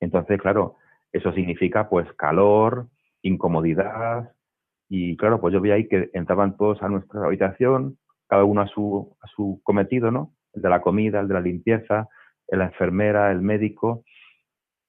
Entonces, 0.00 0.40
claro, 0.40 0.76
eso 1.12 1.32
significa 1.32 1.88
pues 1.88 2.10
calor, 2.14 2.88
incomodidad, 3.22 4.32
y 4.88 5.16
claro, 5.16 5.40
pues 5.40 5.52
yo 5.52 5.60
vi 5.60 5.70
ahí 5.70 5.88
que 5.88 6.10
entraban 6.12 6.56
todos 6.56 6.82
a 6.82 6.88
nuestra 6.88 7.24
habitación, 7.24 7.98
cada 8.28 8.44
uno 8.44 8.60
a 8.60 8.66
su, 8.68 9.16
a 9.20 9.26
su 9.28 9.60
cometido, 9.64 10.10
¿no? 10.10 10.34
El 10.52 10.62
de 10.62 10.68
la 10.68 10.80
comida, 10.80 11.20
el 11.20 11.28
de 11.28 11.34
la 11.34 11.40
limpieza, 11.40 12.08
la 12.48 12.66
enfermera, 12.66 13.32
el 13.32 13.40
médico, 13.40 14.04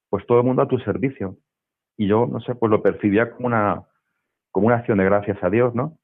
pues 0.09 0.25
todo 0.27 0.39
el 0.39 0.45
mundo 0.45 0.61
a 0.61 0.67
tu 0.67 0.79
servicio. 0.79 1.37
Y 1.97 2.07
yo, 2.07 2.27
no 2.27 2.39
sé, 2.39 2.55
pues 2.55 2.69
lo 2.69 2.81
percibía 2.81 3.31
como 3.31 3.47
una, 3.47 3.86
como 4.57 4.69
una 4.69 4.77
acción 4.77 4.97
de 4.97 5.05
gracias 5.05 5.37
a 5.43 5.51
Dios, 5.51 5.75
¿no? 5.75 5.99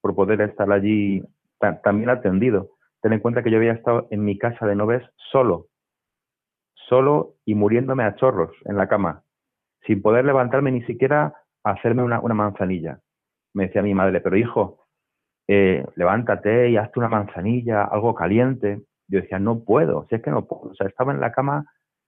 Por 0.00 0.14
poder 0.14 0.40
estar 0.40 0.72
allí 0.72 1.22
también 1.82 2.08
atendido. 2.08 2.70
Ten 3.02 3.12
en 3.12 3.20
cuenta 3.20 3.42
que 3.42 3.50
yo 3.50 3.58
había 3.58 3.74
estado 3.74 4.08
en 4.10 4.24
mi 4.24 4.38
casa 4.38 4.66
de 4.66 4.74
Noves 4.74 5.02
solo, 5.30 5.66
solo 6.72 7.34
y 7.44 7.54
muriéndome 7.54 8.04
a 8.04 8.14
chorros 8.14 8.50
en 8.64 8.78
la 8.78 8.88
cama, 8.88 9.24
sin 9.86 10.00
poder 10.00 10.24
levantarme 10.24 10.72
ni 10.72 10.82
siquiera 10.84 11.34
a 11.62 11.70
hacerme 11.70 12.02
una, 12.02 12.18
manzanilla. 12.22 12.98
Me 13.52 13.66
decía 13.66 13.82
mi 13.82 13.92
madre, 13.92 14.22
pero 14.22 14.38
hijo, 14.38 14.86
eh, 15.46 15.84
levántate 15.94 16.70
y 16.70 16.78
hazte 16.78 17.00
una 17.00 17.10
manzanilla, 17.10 17.84
algo 17.84 18.14
caliente. 18.14 18.80
Yo 19.06 19.20
decía, 19.20 19.38
no 19.38 19.64
puedo, 19.64 20.06
si 20.08 20.14
es 20.14 20.22
que 20.22 20.30
no 20.30 20.46
puedo. 20.46 20.70
O 20.70 20.74
sea, 20.74 20.86
estaba 20.86 21.12
en 21.12 21.20
la 21.20 21.32
cama 21.32 21.66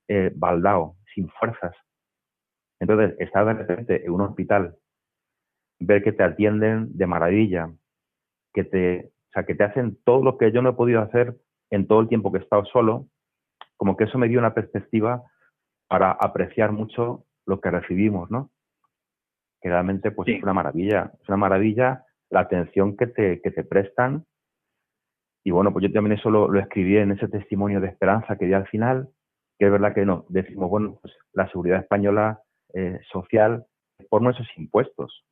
eh, 0.08 0.32
baldao, 0.34 0.96
sin 1.14 1.28
fuerzas. 1.28 1.76
Entonces, 2.80 3.16
estaba 3.18 3.52
de 3.52 3.64
repente 3.64 4.06
en 4.06 4.12
un 4.12 4.22
hospital 4.22 4.76
ver 5.80 6.02
que 6.02 6.12
te 6.12 6.22
atienden 6.22 6.96
de 6.96 7.06
maravilla, 7.06 7.72
que 8.52 8.64
te, 8.64 9.12
o 9.28 9.32
sea, 9.32 9.44
que 9.44 9.54
te 9.54 9.64
hacen 9.64 9.98
todo 10.04 10.22
lo 10.22 10.38
que 10.38 10.52
yo 10.52 10.62
no 10.62 10.70
he 10.70 10.74
podido 10.74 11.00
hacer 11.00 11.36
en 11.70 11.86
todo 11.86 12.00
el 12.00 12.08
tiempo 12.08 12.30
que 12.30 12.38
he 12.38 12.42
estado 12.42 12.64
solo, 12.66 13.08
como 13.76 13.96
que 13.96 14.04
eso 14.04 14.18
me 14.18 14.28
dio 14.28 14.38
una 14.38 14.54
perspectiva 14.54 15.22
para 15.88 16.12
apreciar 16.12 16.72
mucho 16.72 17.24
lo 17.46 17.60
que 17.60 17.70
recibimos, 17.70 18.30
¿no? 18.30 18.50
Que 19.60 19.70
realmente 19.70 20.10
pues 20.10 20.28
es 20.28 20.42
una 20.42 20.52
maravilla, 20.52 21.12
es 21.20 21.28
una 21.28 21.38
maravilla 21.38 22.04
la 22.30 22.40
atención 22.40 22.96
que 22.96 23.06
te, 23.06 23.40
que 23.40 23.50
te 23.50 23.64
prestan. 23.64 24.24
Y 25.44 25.50
bueno, 25.50 25.72
pues 25.72 25.84
yo 25.84 25.92
también 25.92 26.18
eso 26.18 26.30
lo, 26.30 26.54
escribí 26.58 26.96
en 26.96 27.12
ese 27.12 27.28
testimonio 27.28 27.80
de 27.80 27.88
esperanza 27.88 28.36
que 28.36 28.46
di 28.46 28.52
al 28.52 28.68
final, 28.68 29.08
que 29.58 29.66
es 29.66 29.72
verdad 29.72 29.94
que 29.94 30.04
no, 30.04 30.26
decimos, 30.28 30.70
bueno, 30.70 30.98
pues 31.00 31.14
la 31.32 31.48
seguridad 31.48 31.80
española 31.80 32.40
eh, 32.74 33.00
social 33.10 33.66
por 34.08 34.22
nuestros 34.22 34.48
impuestos. 34.56 35.24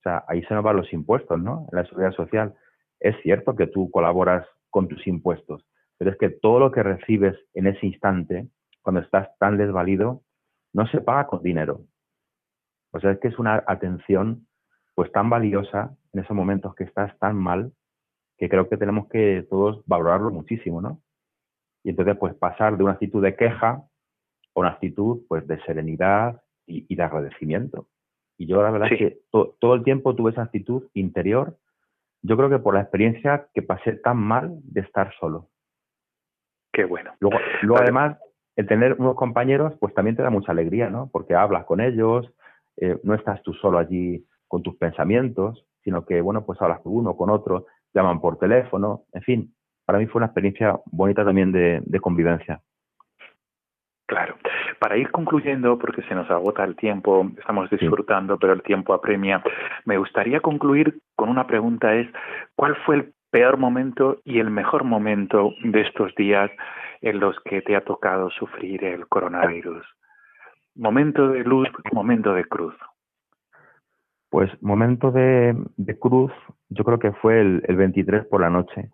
O 0.00 0.02
sea, 0.02 0.24
ahí 0.28 0.42
se 0.44 0.54
nos 0.54 0.64
van 0.64 0.78
los 0.78 0.90
impuestos, 0.94 1.38
¿no? 1.38 1.66
En 1.70 1.76
la 1.76 1.84
seguridad 1.84 2.12
social. 2.12 2.54
Es 3.00 3.14
cierto 3.22 3.54
que 3.54 3.66
tú 3.66 3.90
colaboras 3.90 4.46
con 4.70 4.88
tus 4.88 5.06
impuestos, 5.06 5.66
pero 5.98 6.10
es 6.10 6.16
que 6.16 6.30
todo 6.30 6.58
lo 6.58 6.72
que 6.72 6.82
recibes 6.82 7.36
en 7.52 7.66
ese 7.66 7.86
instante, 7.86 8.48
cuando 8.80 9.02
estás 9.02 9.28
tan 9.38 9.58
desvalido, 9.58 10.22
no 10.72 10.86
se 10.86 11.02
paga 11.02 11.26
con 11.26 11.42
dinero. 11.42 11.82
O 12.92 13.00
sea, 13.00 13.10
es 13.10 13.20
que 13.20 13.28
es 13.28 13.38
una 13.38 13.62
atención 13.66 14.46
pues 14.94 15.12
tan 15.12 15.28
valiosa 15.28 15.94
en 16.14 16.20
esos 16.20 16.34
momentos 16.34 16.74
que 16.74 16.84
estás 16.84 17.16
tan 17.18 17.36
mal, 17.36 17.72
que 18.38 18.48
creo 18.48 18.68
que 18.70 18.78
tenemos 18.78 19.06
que 19.08 19.46
todos 19.50 19.82
valorarlo 19.86 20.30
muchísimo, 20.30 20.80
¿no? 20.80 21.02
Y 21.84 21.90
entonces, 21.90 22.16
pues 22.18 22.34
pasar 22.34 22.76
de 22.78 22.84
una 22.84 22.94
actitud 22.94 23.22
de 23.22 23.36
queja 23.36 23.68
a 23.70 23.86
una 24.54 24.70
actitud 24.70 25.22
pues 25.28 25.46
de 25.46 25.60
serenidad 25.62 26.42
y 26.66 26.94
de 26.94 27.02
agradecimiento. 27.02 27.88
Y 28.40 28.46
yo 28.46 28.62
la 28.62 28.70
verdad 28.70 28.90
es 28.90 28.98
que 28.98 29.18
todo 29.30 29.74
el 29.74 29.84
tiempo 29.84 30.16
tuve 30.16 30.30
esa 30.30 30.44
actitud 30.44 30.88
interior, 30.94 31.58
yo 32.22 32.38
creo 32.38 32.48
que 32.48 32.58
por 32.58 32.72
la 32.72 32.80
experiencia 32.80 33.48
que 33.52 33.60
pasé 33.60 33.92
tan 33.92 34.16
mal 34.16 34.60
de 34.62 34.80
estar 34.80 35.12
solo. 35.20 35.50
Qué 36.72 36.86
bueno. 36.86 37.12
Luego, 37.20 37.36
luego 37.60 37.82
además, 37.82 38.16
el 38.56 38.66
tener 38.66 38.94
unos 38.94 39.14
compañeros, 39.16 39.74
pues 39.78 39.92
también 39.92 40.16
te 40.16 40.22
da 40.22 40.30
mucha 40.30 40.52
alegría, 40.52 40.88
¿no? 40.88 41.10
Porque 41.12 41.34
hablas 41.34 41.66
con 41.66 41.82
ellos, 41.82 42.32
eh, 42.78 42.98
no 43.02 43.12
estás 43.12 43.42
tú 43.42 43.52
solo 43.52 43.76
allí 43.76 44.24
con 44.48 44.62
tus 44.62 44.74
pensamientos, 44.76 45.66
sino 45.84 46.06
que, 46.06 46.22
bueno, 46.22 46.46
pues 46.46 46.62
hablas 46.62 46.80
con 46.80 46.94
uno, 46.94 47.18
con 47.18 47.28
otro, 47.28 47.66
llaman 47.92 48.22
por 48.22 48.38
teléfono, 48.38 49.04
en 49.12 49.22
fin, 49.22 49.54
para 49.84 49.98
mí 49.98 50.06
fue 50.06 50.20
una 50.20 50.26
experiencia 50.26 50.80
bonita 50.86 51.26
también 51.26 51.52
de 51.52 52.00
convivencia. 52.00 52.62
Claro. 54.10 54.34
Para 54.80 54.96
ir 54.96 55.12
concluyendo, 55.12 55.78
porque 55.78 56.02
se 56.02 56.16
nos 56.16 56.28
agota 56.32 56.64
el 56.64 56.74
tiempo, 56.74 57.30
estamos 57.38 57.70
disfrutando, 57.70 58.38
pero 58.40 58.54
el 58.54 58.62
tiempo 58.62 58.92
apremia, 58.92 59.40
me 59.84 59.98
gustaría 59.98 60.40
concluir 60.40 60.98
con 61.14 61.28
una 61.28 61.46
pregunta 61.46 61.94
es, 61.94 62.08
¿cuál 62.56 62.74
fue 62.84 62.96
el 62.96 63.14
peor 63.30 63.56
momento 63.56 64.18
y 64.24 64.40
el 64.40 64.50
mejor 64.50 64.82
momento 64.82 65.52
de 65.62 65.82
estos 65.82 66.12
días 66.16 66.50
en 67.02 67.20
los 67.20 67.38
que 67.44 67.62
te 67.62 67.76
ha 67.76 67.84
tocado 67.84 68.30
sufrir 68.30 68.82
el 68.82 69.06
coronavirus? 69.06 69.86
Momento 70.74 71.28
de 71.28 71.44
luz, 71.44 71.68
momento 71.92 72.34
de 72.34 72.44
cruz. 72.46 72.74
Pues 74.28 74.50
momento 74.60 75.12
de, 75.12 75.54
cruz, 76.00 76.32
yo 76.68 76.82
creo 76.82 76.98
que 76.98 77.12
fue 77.12 77.40
el, 77.40 77.62
el 77.68 77.76
23 77.76 78.26
por 78.26 78.40
la 78.40 78.50
noche. 78.50 78.90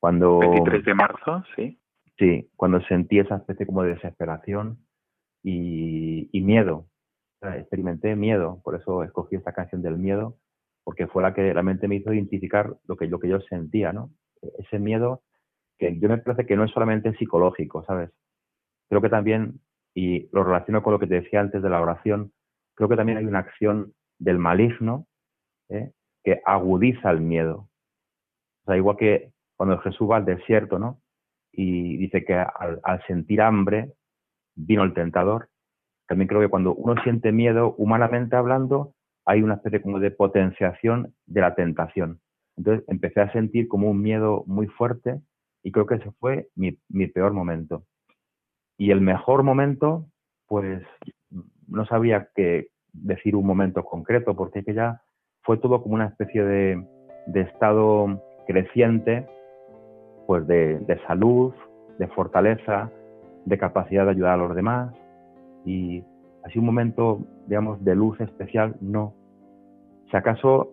Cuando, 0.00 0.40
23 0.40 0.84
de 0.84 0.94
marzo, 0.94 1.44
sí. 1.54 1.79
Sí, 2.20 2.50
cuando 2.54 2.82
sentí 2.82 3.18
esa 3.18 3.36
especie 3.36 3.64
como 3.64 3.82
de 3.82 3.94
desesperación 3.94 4.78
y, 5.42 6.28
miedo. 6.42 6.86
experimenté 7.40 8.14
miedo, 8.14 8.60
por 8.62 8.74
eso 8.76 9.02
escogí 9.04 9.36
esta 9.36 9.54
canción 9.54 9.80
del 9.80 9.96
miedo, 9.96 10.36
porque 10.84 11.06
fue 11.06 11.22
la 11.22 11.32
que 11.32 11.50
realmente 11.50 11.88
me 11.88 11.96
hizo 11.96 12.12
identificar 12.12 12.76
lo 12.86 12.96
que, 12.98 13.06
lo 13.06 13.18
que 13.18 13.28
yo 13.28 13.40
sentía, 13.40 13.94
¿no? 13.94 14.10
Ese 14.58 14.78
miedo 14.78 15.22
que 15.78 15.98
yo 15.98 16.10
me 16.10 16.18
parece 16.18 16.44
que 16.44 16.56
no 16.56 16.64
es 16.64 16.70
solamente 16.72 17.14
psicológico, 17.16 17.84
¿sabes? 17.84 18.10
Creo 18.90 19.00
que 19.00 19.08
también, 19.08 19.60
y 19.94 20.28
lo 20.30 20.44
relaciono 20.44 20.82
con 20.82 20.92
lo 20.92 20.98
que 20.98 21.06
te 21.06 21.22
decía 21.22 21.40
antes 21.40 21.62
de 21.62 21.70
la 21.70 21.80
oración, 21.80 22.32
creo 22.74 22.90
que 22.90 22.96
también 22.96 23.16
hay 23.16 23.24
una 23.24 23.38
acción 23.38 23.94
del 24.18 24.38
maligno 24.38 25.06
¿eh? 25.70 25.92
que 26.22 26.42
agudiza 26.44 27.10
el 27.10 27.22
miedo. 27.22 27.70
O 28.62 28.66
sea, 28.66 28.76
igual 28.76 28.98
que 28.98 29.32
cuando 29.56 29.78
Jesús 29.78 30.10
va 30.10 30.18
al 30.18 30.26
desierto, 30.26 30.78
¿no? 30.78 30.99
Y 31.52 31.96
dice 31.96 32.24
que 32.24 32.34
al, 32.34 33.02
sentir 33.06 33.40
hambre 33.40 33.92
vino 34.54 34.82
el 34.82 34.94
tentador. 34.94 35.48
También 36.06 36.28
creo 36.28 36.40
que 36.40 36.48
cuando 36.48 36.74
uno 36.74 37.00
siente 37.02 37.32
miedo, 37.32 37.74
humanamente 37.78 38.36
hablando, 38.36 38.94
hay 39.24 39.42
una 39.42 39.54
especie 39.54 39.80
como 39.80 40.00
de 40.00 40.10
potenciación 40.10 41.14
de 41.26 41.40
la 41.40 41.54
tentación. 41.54 42.20
Entonces 42.56 42.84
empecé 42.88 43.20
a 43.20 43.32
sentir 43.32 43.68
como 43.68 43.90
un 43.90 44.02
miedo 44.02 44.44
muy 44.46 44.66
fuerte 44.66 45.20
y 45.62 45.72
creo 45.72 45.86
que 45.86 45.96
ese 45.96 46.10
fue 46.18 46.48
mi, 46.54 47.06
peor 47.08 47.32
momento. 47.32 47.84
Y 48.76 48.90
el 48.90 49.00
mejor 49.00 49.42
momento, 49.42 50.06
pues 50.46 50.82
no 51.68 51.86
sabía 51.86 52.28
qué 52.34 52.68
decir 52.92 53.36
un 53.36 53.46
momento 53.46 53.84
concreto, 53.84 54.34
porque 54.34 54.64
que 54.64 54.74
ya 54.74 55.02
fue 55.42 55.58
todo 55.58 55.82
como 55.82 55.94
una 55.94 56.06
especie 56.06 56.42
de 56.42 56.84
estado 57.34 58.20
creciente, 58.46 59.26
pues 60.30 60.46
de, 60.46 60.78
de, 60.78 60.96
salud, 61.08 61.52
de 61.98 62.06
fortaleza, 62.06 62.88
de 63.46 63.58
capacidad 63.58 64.04
de 64.04 64.12
ayudar 64.12 64.34
a 64.34 64.36
los 64.36 64.54
demás. 64.54 64.94
Y 65.66 66.04
así 66.44 66.56
un 66.60 66.66
momento, 66.66 67.26
digamos, 67.48 67.82
de 67.84 67.96
luz 67.96 68.20
especial, 68.20 68.76
no. 68.80 69.12
Si 70.08 70.16
acaso 70.16 70.72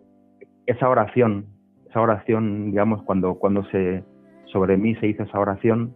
esa 0.68 0.88
oración, 0.88 1.48
esa 1.90 2.02
oración, 2.02 2.70
digamos, 2.70 3.02
cuando, 3.02 3.40
cuando 3.40 3.64
se, 3.72 4.04
sobre 4.46 4.78
mí 4.78 4.94
se 4.98 5.08
hizo 5.08 5.24
esa 5.24 5.40
oración, 5.40 5.96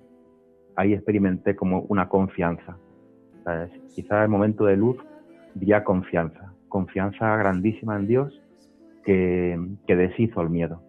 ahí 0.75 0.93
experimenté 0.93 1.55
como 1.55 1.81
una 1.81 2.09
confianza. 2.09 2.77
¿sabes? 3.43 3.69
Quizá 3.93 4.23
el 4.23 4.29
momento 4.29 4.65
de 4.65 4.75
luz 4.75 4.97
diría 5.53 5.83
confianza, 5.83 6.51
confianza 6.67 7.37
grandísima 7.37 7.95
en 7.95 8.07
Dios 8.07 8.41
que, 9.05 9.55
que 9.85 9.95
deshizo 9.95 10.41
el 10.41 10.49
miedo. 10.49 10.81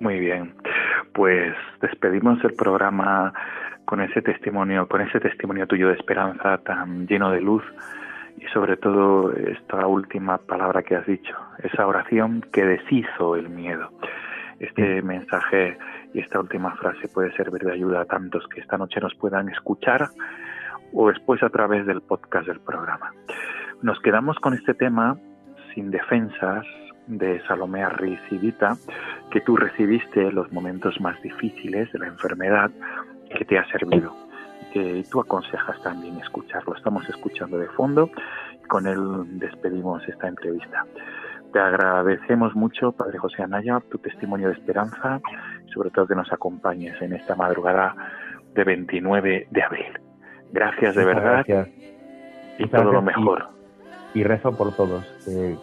Muy 0.00 0.18
bien, 0.18 0.52
pues 1.14 1.54
despedimos 1.80 2.42
el 2.44 2.54
programa 2.54 3.32
con 3.84 4.00
ese 4.00 4.20
testimonio, 4.20 4.88
con 4.88 5.00
ese 5.00 5.20
testimonio 5.20 5.66
tuyo 5.66 5.88
de 5.88 5.94
esperanza 5.94 6.58
tan 6.58 7.06
lleno 7.06 7.30
de 7.30 7.40
luz 7.40 7.62
y 8.36 8.44
sobre 8.52 8.76
todo 8.76 9.32
esta 9.32 9.86
última 9.86 10.38
palabra 10.38 10.82
que 10.82 10.96
has 10.96 11.06
dicho, 11.06 11.34
esa 11.62 11.86
oración 11.86 12.44
que 12.52 12.64
deshizo 12.64 13.36
el 13.36 13.48
miedo. 13.48 13.90
Este 14.58 15.02
mensaje 15.02 15.78
y 16.12 16.20
esta 16.20 16.40
última 16.40 16.74
frase 16.76 17.08
puede 17.08 17.32
servir 17.36 17.62
de 17.62 17.72
ayuda 17.72 18.02
a 18.02 18.04
tantos 18.06 18.46
que 18.48 18.60
esta 18.60 18.76
noche 18.76 19.00
nos 19.00 19.14
puedan 19.14 19.48
escuchar 19.48 20.08
o 20.92 21.08
después 21.08 21.42
a 21.42 21.48
través 21.48 21.86
del 21.86 22.02
podcast 22.02 22.46
del 22.48 22.60
programa. 22.60 23.12
Nos 23.82 24.00
quedamos 24.00 24.38
con 24.38 24.54
este 24.54 24.74
tema 24.74 25.16
sin 25.74 25.90
defensas 25.90 26.64
de 27.06 27.40
Salomé 27.46 27.88
Ricidita 27.88 28.76
que 29.30 29.40
tú 29.40 29.56
recibiste 29.56 30.32
los 30.32 30.50
momentos 30.52 31.00
más 31.00 31.20
difíciles 31.22 31.92
de 31.92 31.98
la 31.98 32.06
enfermedad 32.06 32.70
que 33.36 33.44
te 33.44 33.58
ha 33.58 33.66
servido 33.70 34.24
que 34.74 35.04
tú 35.08 35.20
aconsejas 35.20 35.80
también 35.82 36.18
escucharlo. 36.18 36.74
Estamos 36.74 37.08
escuchando 37.08 37.56
de 37.58 37.68
fondo 37.68 38.10
y 38.60 38.66
con 38.66 38.88
él 38.88 39.38
despedimos 39.38 40.06
esta 40.08 40.26
entrevista. 40.26 40.84
Te 41.52 41.60
agradecemos 41.60 42.56
mucho, 42.56 42.90
Padre 42.90 43.18
José 43.18 43.44
Anaya, 43.44 43.80
tu 43.88 43.98
testimonio 43.98 44.48
de 44.48 44.54
esperanza 44.54 45.20
y 45.64 45.70
sobre 45.72 45.90
todo 45.90 46.08
que 46.08 46.16
nos 46.16 46.32
acompañes 46.32 47.00
en 47.00 47.12
esta 47.12 47.36
madrugada 47.36 47.94
de 48.52 48.64
29 48.64 49.46
de 49.48 49.62
abril. 49.62 50.00
Gracias 50.50 50.96
de 50.96 51.04
Muchas 51.04 51.22
verdad 51.22 51.44
gracias. 51.46 51.68
y 52.58 52.62
Muchas 52.64 52.82
todo 52.82 52.92
lo 52.92 53.02
mejor. 53.02 53.53
Y, 54.14 54.22
rezo 54.22 54.56
por 54.56 54.74
todos, 54.76 55.04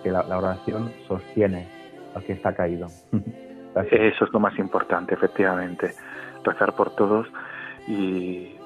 que, 0.04 0.12
la, 0.12 0.38
oración 0.38 0.92
sostiene 1.08 1.68
al 2.16 2.24
que 2.24 2.34
está 2.34 2.54
caído. 2.54 2.88
Eso 3.92 4.26
es 4.26 4.34
lo 4.34 4.40
más 4.40 4.58
importante, 4.60 5.14
efectivamente. 5.14 5.94
Rezar 6.44 6.74
por 6.76 6.94
todos 6.96 7.28
y, 7.88 8.58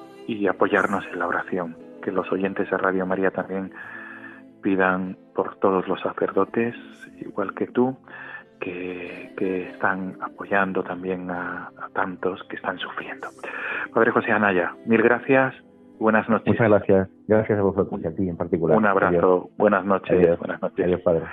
apoyarnos 0.49 1.05
en 1.11 1.19
la 1.19 1.27
oración. 1.27 1.77
Que 2.01 2.11
los 2.11 2.31
oyentes 2.31 2.69
de 2.69 2.77
Radio 2.77 3.05
María 3.05 3.31
también 3.31 3.71
pidan 4.61 5.17
por 5.35 5.57
todos 5.57 5.87
los 5.87 6.01
sacerdotes, 6.01 6.75
igual 7.19 7.53
que 7.53 7.67
tú, 7.67 7.97
que, 8.59 9.71
están 9.71 10.17
apoyando 10.21 10.83
también 10.83 11.29
a 11.29 11.69
tantos 11.93 12.41
que 12.49 12.55
están 12.55 12.79
sufriendo. 12.79 13.27
Padre 13.93 14.11
José 14.11 14.31
Anaya, 14.31 14.75
mil 14.85 15.01
gracias. 15.01 15.53
Buenas 15.99 16.27
noches. 16.29 16.47
Muchas 16.47 16.69
gracias. 16.69 17.09
Gracias 17.27 17.59
a 17.59 17.61
vosotros 17.61 18.01
y 18.03 18.07
a 18.07 18.15
ti 18.15 18.29
en 18.29 18.37
particular. 18.37 18.77
Un 18.77 18.85
abrazo. 18.85 19.17
Adiós. 19.17 19.57
Buenas 19.57 19.85
noches. 19.85 20.11
Adiós. 20.11 20.39
Buenas 20.39 20.61
noches. 20.61 20.85
Adiós, 20.85 21.01
Padre. 21.01 21.25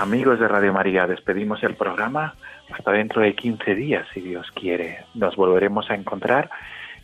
Amigos 0.00 0.38
de 0.38 0.46
Radio 0.46 0.72
María, 0.72 1.08
despedimos 1.08 1.60
el 1.64 1.74
programa 1.74 2.36
hasta 2.70 2.92
dentro 2.92 3.20
de 3.20 3.34
15 3.34 3.74
días, 3.74 4.06
si 4.14 4.20
Dios 4.20 4.48
quiere. 4.52 5.04
Nos 5.14 5.34
volveremos 5.34 5.90
a 5.90 5.96
encontrar 5.96 6.50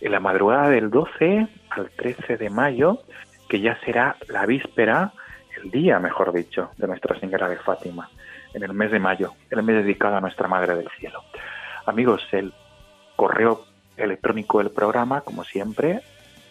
en 0.01 0.13
la 0.13 0.21
madrugada 0.21 0.69
del 0.69 0.91
12 0.91 1.49
al 1.71 1.91
13 1.91 2.37
de 2.37 2.51
mayo, 2.51 3.01
que 3.49 3.61
ya 3.61 3.77
será 3.85 4.15
la 4.29 4.47
víspera, 4.47 5.13
el 5.61 5.73
día, 5.73 5.99
mejor 5.99 6.33
dicho, 6.33 6.71
de 6.77 6.87
Nuestra 6.87 7.19
Señora 7.19 7.49
de 7.49 7.57
Fátima, 7.57 8.11
en 8.55 8.63
el 8.63 8.73
mes 8.75 8.93
de 8.93 9.01
mayo, 9.01 9.33
el 9.51 9.65
mes 9.65 9.83
dedicado 9.83 10.17
a 10.17 10.21
Nuestra 10.21 10.47
Madre 10.47 10.77
del 10.77 10.89
Cielo. 11.01 11.25
Amigos, 11.87 12.25
el 12.31 12.55
correo 13.17 13.65
electrónico 13.97 14.59
del 14.59 14.71
programa, 14.71 15.23
como 15.23 15.43
siempre, 15.43 16.01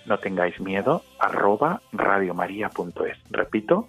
no 0.05 0.17
tengáis 0.17 0.59
miedo, 0.59 1.03
arroba 1.19 1.79
radiomaria.es. 1.93 3.17
Repito, 3.31 3.87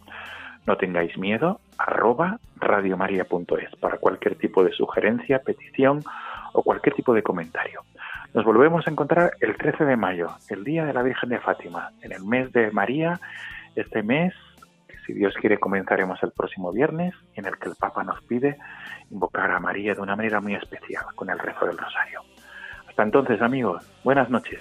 no 0.67 0.77
tengáis 0.77 1.19
miedo, 1.19 1.61
arroba 1.79 2.39
radiomaria.es 2.57 3.77
para 3.81 3.99
cualquier 3.99 4.37
tipo 4.37 4.65
de 4.65 4.73
sugerencia, 4.73 5.41
petición 5.41 6.03
o 6.53 6.63
cualquier 6.63 6.95
tipo 6.95 7.15
de 7.15 7.23
comentario. 7.23 7.83
Nos 8.33 8.45
volvemos 8.45 8.87
a 8.87 8.91
encontrar 8.91 9.33
el 9.41 9.57
13 9.57 9.85
de 9.85 9.97
mayo, 9.97 10.31
el 10.49 10.65
Día 10.65 10.85
de 10.85 10.93
la 10.93 11.03
Virgen 11.03 11.31
de 11.31 11.39
Fátima, 11.39 11.91
en 12.03 12.13
el 12.13 12.25
mes 12.25 12.53
de 12.53 12.71
María, 12.73 13.21
este 13.77 14.03
mes 14.03 14.35
que 14.89 14.99
si 15.07 15.13
Dios 15.13 15.35
quiere 15.41 15.59
comenzaremos 15.59 16.23
el 16.23 16.33
próximo 16.33 16.73
viernes, 16.73 17.15
en 17.35 17.45
el 17.45 17.57
que 17.59 17.69
el 17.69 17.77
Papa 17.77 18.03
nos 18.03 18.21
pide 18.25 18.57
invocar 19.11 19.51
a 19.51 19.61
María 19.61 19.95
de 19.95 20.01
una 20.01 20.17
manera 20.17 20.41
muy 20.41 20.55
especial, 20.55 21.05
con 21.15 21.31
el 21.31 21.39
rezo 21.39 21.67
del 21.67 21.79
rosario. 21.79 22.23
Hasta 22.89 23.03
entonces, 23.03 23.41
amigos, 23.41 23.85
buenas 24.03 24.31
noches. 24.31 24.61